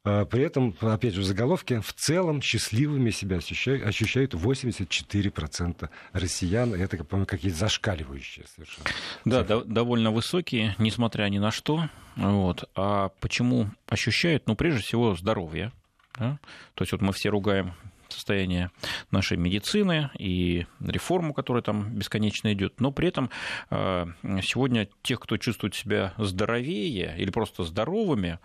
А, 0.08 0.26
при 0.26 0.44
этом, 0.44 0.74
опять 0.80 1.14
же, 1.14 1.22
в 1.22 1.26
заголовке, 1.26 1.82
в 1.82 1.92
целом 1.94 2.42
счастливыми 2.42 3.10
себя 3.10 3.38
ощущают, 3.38 3.86
ощущают 3.86 4.34
84% 4.34 5.90
россиян. 6.14 6.74
Это, 6.74 7.04
по-моему, 7.04 7.26
какие-то 7.26 7.58
зашкаливающие 7.58 8.46
совершенно. 8.56 8.86
Да, 9.26 9.44
до, 9.44 9.66
довольно 9.66 10.12
высокие, 10.12 10.76
несмотря 10.78 11.26
ни 11.26 11.40
на 11.40 11.52
что. 11.52 11.90
Вот. 12.16 12.70
А 12.76 13.10
почему 13.20 13.70
ощущают? 13.90 14.48
Ну, 14.48 14.56
прежде 14.56 14.82
всего, 14.82 15.14
здоровье. 15.16 15.74
Да? 16.18 16.40
То 16.76 16.84
есть 16.84 16.94
вот 16.94 17.02
мы 17.02 17.12
все 17.12 17.28
ругаем 17.28 17.74
состояние 18.10 18.72
нашей 19.12 19.38
медицины 19.38 20.10
и 20.18 20.66
реформу, 20.80 21.34
которая 21.34 21.64
там 21.64 21.96
бесконечно 21.96 22.52
идет. 22.54 22.80
Но 22.80 22.92
при 22.92 23.10
этом 23.10 23.30
сегодня 23.70 24.88
тех, 25.02 25.20
кто 25.20 25.38
чувствует 25.38 25.76
себя 25.76 26.14
здоровее 26.18 27.16
или 27.18 27.30
просто 27.30 27.64
здоровыми, 27.64 28.40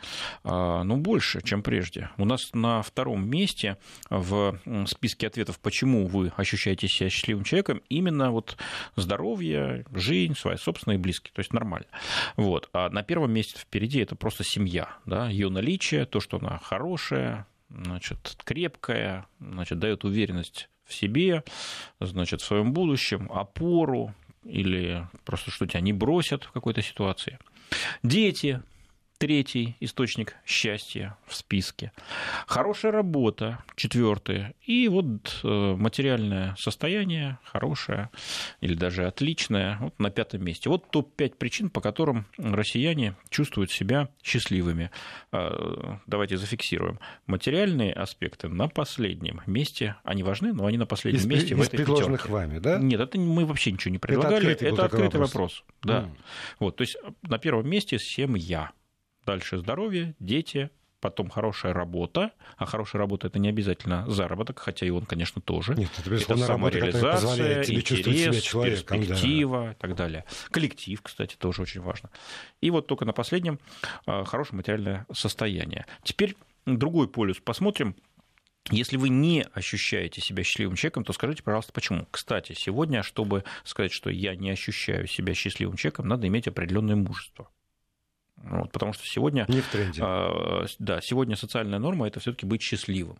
ну, 0.44 0.96
больше, 0.96 1.42
чем 1.42 1.62
прежде. 1.62 2.10
У 2.16 2.24
нас 2.24 2.50
на 2.52 2.82
втором 2.82 3.28
месте 3.28 3.76
в 4.10 4.58
списке 4.86 5.26
ответов, 5.26 5.58
почему 5.60 6.06
вы 6.06 6.32
ощущаете 6.36 6.88
себя 6.88 7.10
счастливым 7.10 7.44
человеком, 7.44 7.82
именно 7.88 8.30
вот 8.30 8.56
здоровье, 8.96 9.84
жизнь, 9.92 10.34
свои 10.34 10.56
собственные 10.56 10.98
близкие, 10.98 11.32
то 11.34 11.40
есть 11.40 11.52
нормально. 11.52 11.86
Вот. 12.36 12.68
А 12.72 12.88
на 12.90 13.02
первом 13.02 13.32
месте 13.32 13.58
впереди 13.58 14.00
это 14.00 14.16
просто 14.16 14.44
семья, 14.44 14.88
да, 15.06 15.28
ее 15.28 15.48
наличие, 15.48 16.06
то, 16.06 16.20
что 16.20 16.38
она 16.38 16.58
хорошая, 16.62 17.46
значит, 17.84 18.36
крепкая, 18.44 19.26
значит, 19.40 19.78
дает 19.78 20.04
уверенность 20.04 20.68
в 20.84 20.94
себе, 20.94 21.44
значит, 22.00 22.40
в 22.40 22.44
своем 22.44 22.72
будущем, 22.72 23.30
опору, 23.32 24.14
или 24.44 25.06
просто 25.24 25.50
что 25.50 25.66
тебя 25.66 25.80
не 25.80 25.92
бросят 25.92 26.44
в 26.44 26.52
какой-то 26.52 26.82
ситуации. 26.82 27.38
Дети, 28.02 28.62
третий 29.22 29.76
источник 29.78 30.34
счастья 30.44 31.16
в 31.28 31.36
списке. 31.36 31.92
Хорошая 32.48 32.90
работа, 32.90 33.62
четвертый. 33.76 34.46
И 34.66 34.88
вот 34.88 35.38
э, 35.44 35.76
материальное 35.78 36.56
состояние 36.58 37.38
хорошее 37.44 38.10
или 38.60 38.74
даже 38.74 39.06
отличное 39.06 39.78
вот 39.80 39.96
на 40.00 40.10
пятом 40.10 40.44
месте. 40.44 40.68
Вот 40.68 40.90
топ-5 40.90 41.36
причин, 41.36 41.70
по 41.70 41.80
которым 41.80 42.26
россияне 42.36 43.14
чувствуют 43.30 43.70
себя 43.70 44.08
счастливыми. 44.24 44.90
Э, 45.30 45.98
давайте 46.08 46.36
зафиксируем. 46.36 46.98
Материальные 47.28 47.92
аспекты 47.92 48.48
на 48.48 48.66
последнем 48.66 49.40
месте. 49.46 49.94
Они 50.02 50.24
важны, 50.24 50.52
но 50.52 50.66
они 50.66 50.78
на 50.78 50.86
последнем 50.86 51.20
из, 51.20 51.26
месте 51.26 51.54
из 51.54 51.58
в 51.58 51.62
этой 51.62 51.76
предложенных 51.76 52.22
пятерке. 52.22 52.32
вами, 52.32 52.58
да? 52.58 52.78
Нет, 52.78 52.98
это 52.98 53.20
мы 53.20 53.46
вообще 53.46 53.70
ничего 53.70 53.92
не 53.92 53.98
предлагали. 53.98 54.50
Это 54.50 54.50
открытый, 54.50 54.68
это 54.72 54.84
открытый 54.84 55.20
вопрос. 55.20 55.32
вопрос. 55.32 55.64
Да. 55.84 56.00
Mm. 56.00 56.10
Вот, 56.58 56.76
то 56.76 56.82
есть 56.82 56.96
на 57.22 57.38
первом 57.38 57.70
месте 57.70 58.00
семья 58.00 58.72
дальше 59.24 59.58
здоровье, 59.58 60.14
дети, 60.18 60.70
потом 61.02 61.28
хорошая 61.28 61.74
работа, 61.74 62.30
а 62.56 62.64
хорошая 62.64 63.00
работа 63.00 63.26
это 63.26 63.38
не 63.38 63.48
обязательно 63.48 64.08
заработок, 64.08 64.60
хотя 64.60 64.86
и 64.86 64.90
он, 64.90 65.04
конечно, 65.04 65.42
тоже. 65.42 65.74
Нет, 65.74 65.90
это, 65.98 66.14
это 66.14 66.36
самореализация, 66.36 67.64
тебе 67.64 67.78
интерес, 67.78 68.44
себя 68.44 68.64
перспектива 68.64 69.64
да. 69.64 69.72
и 69.72 69.74
так 69.74 69.96
далее. 69.96 70.24
Коллектив, 70.50 71.02
кстати, 71.02 71.36
тоже 71.36 71.62
очень 71.62 71.80
важно. 71.80 72.08
И 72.60 72.70
вот 72.70 72.86
только 72.86 73.04
на 73.04 73.12
последнем 73.12 73.58
а, 74.06 74.24
хорошее 74.24 74.58
материальное 74.58 75.06
состояние. 75.12 75.86
Теперь 76.04 76.36
другой 76.64 77.08
полюс 77.08 77.38
посмотрим. 77.40 77.96
Если 78.70 78.96
вы 78.96 79.08
не 79.08 79.44
ощущаете 79.54 80.20
себя 80.20 80.44
счастливым 80.44 80.76
человеком, 80.76 81.04
то 81.04 81.12
скажите, 81.12 81.42
пожалуйста, 81.42 81.72
почему. 81.72 82.06
Кстати, 82.12 82.52
сегодня, 82.52 83.02
чтобы 83.02 83.42
сказать, 83.64 83.90
что 83.90 84.08
я 84.08 84.36
не 84.36 84.50
ощущаю 84.50 85.08
себя 85.08 85.34
счастливым 85.34 85.76
человеком, 85.76 86.06
надо 86.06 86.28
иметь 86.28 86.46
определенное 86.46 86.94
мужество. 86.94 87.50
Вот, 88.42 88.72
потому 88.72 88.92
что 88.92 89.06
сегодня... 89.06 89.44
Не 89.48 89.60
в 89.60 89.68
тренде. 89.68 90.02
А, 90.04 90.66
да, 90.78 91.00
сегодня 91.00 91.36
социальная 91.36 91.78
норма– 91.78 92.06
это 92.08 92.20
все 92.20 92.32
таки 92.32 92.46
быть 92.46 92.62
счастливым. 92.62 93.18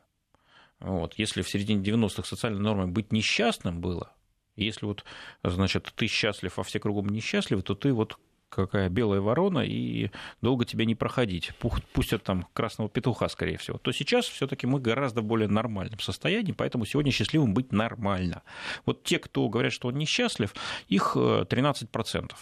Вот, 0.81 1.15
если 1.17 1.43
в 1.43 1.49
середине 1.49 1.83
90-х 1.83 2.25
социальной 2.25 2.61
нормой 2.61 2.89
быть 2.89 3.13
несчастным 3.13 3.81
было, 3.81 4.13
если 4.57 4.85
вот, 4.85 5.05
значит, 5.45 5.93
ты 5.95 6.09
счастлив, 6.09 6.59
а 6.59 6.63
все 6.65 6.81
кругом 6.81 7.09
несчастливы, 7.09 7.63
то 7.63 7.75
ты 7.75 7.93
вот 7.93 8.19
какая 8.53 8.89
белая 8.89 9.21
ворона, 9.21 9.61
и 9.61 10.11
долго 10.43 10.65
тебя 10.65 10.85
не 10.85 10.95
проходить. 10.95 11.53
Пустят 11.93 12.23
там 12.23 12.47
красного 12.53 12.91
петуха, 12.91 13.29
скорее 13.29 13.57
всего. 13.57 13.79
То 13.79 13.93
сейчас 13.93 14.27
все-таки 14.27 14.67
мы 14.67 14.79
гораздо 14.79 15.23
более 15.23 15.49
нормальном 15.49 15.99
состоянии, 16.01 16.53
поэтому 16.53 16.85
сегодня 16.85 17.13
счастливым 17.13 17.55
быть 17.55 17.73
нормально. 17.73 18.43
Вот 18.85 19.05
те, 19.05 19.19
кто 19.19 19.49
говорят, 19.49 19.73
что 19.73 19.89
он 19.89 19.95
несчастлив, 19.95 20.55
их 20.89 21.17
13%. 21.17 22.33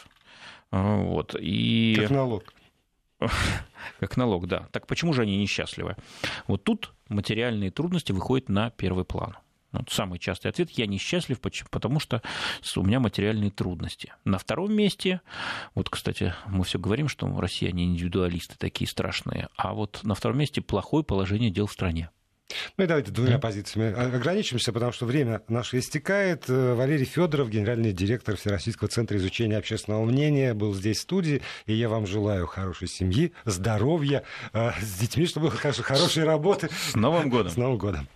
Э, 0.72 1.02
вот. 1.02 1.36
И... 1.38 1.94
Как 1.96 2.10
налог. 2.10 2.52
Как 4.00 4.16
налог, 4.16 4.46
да. 4.46 4.68
Так 4.72 4.86
почему 4.86 5.12
же 5.12 5.22
они 5.22 5.36
несчастливы? 5.36 5.96
Вот 6.46 6.64
тут 6.64 6.92
материальные 7.08 7.70
трудности 7.70 8.12
выходят 8.12 8.48
на 8.48 8.70
первый 8.70 9.04
план. 9.04 9.36
Вот 9.72 9.88
самый 9.90 10.18
частый 10.18 10.50
ответ– 10.50 10.70
я 10.72 10.86
несчастлив, 10.86 11.40
потому 11.40 12.00
что 12.00 12.22
у 12.76 12.82
меня 12.82 12.98
материальные 12.98 13.52
трудности. 13.52 14.12
На 14.24 14.38
втором 14.38 14.72
месте, 14.72 15.20
вот, 15.76 15.88
кстати, 15.88 16.34
мы 16.46 16.64
все 16.64 16.78
говорим, 16.78 17.08
что 17.08 17.28
россияне 17.40 17.84
индивидуалисты 17.84 18.56
такие 18.58 18.88
страшные, 18.88 19.48
а 19.56 19.72
вот 19.74 20.00
на 20.02 20.16
втором 20.16 20.38
месте 20.38 20.60
плохое 20.60 21.04
положение 21.04 21.50
дел 21.50 21.66
в 21.66 21.72
стране. 21.72 22.10
Ну 22.76 22.84
и 22.84 22.86
давайте 22.86 23.10
двумя 23.10 23.38
позициями 23.38 23.92
ограничимся, 23.92 24.72
потому 24.72 24.92
что 24.92 25.06
время 25.06 25.42
наше 25.48 25.78
истекает. 25.78 26.44
Э, 26.48 26.74
Валерий 26.74 27.04
Федоров, 27.04 27.50
генеральный 27.50 27.92
директор 27.92 28.36
Всероссийского 28.36 28.88
центра 28.88 29.16
изучения 29.18 29.56
общественного 29.56 30.04
мнения, 30.04 30.54
был 30.54 30.74
здесь 30.74 30.98
в 30.98 31.02
студии. 31.02 31.42
И 31.66 31.74
я 31.74 31.88
вам 31.88 32.06
желаю 32.06 32.46
хорошей 32.46 32.88
семьи, 32.88 33.32
здоровья, 33.44 34.24
э, 34.52 34.70
с 34.80 34.98
детьми, 34.98 35.26
чтобы 35.26 35.48
было, 35.48 35.56
конечно, 35.56 35.84
хорошей 35.84 36.24
работы. 36.24 36.68
С 36.90 36.94
Новым 36.94 37.30
годом! 37.30 37.52
С 37.52 37.56
Новым 37.56 37.78
годом! 37.78 38.08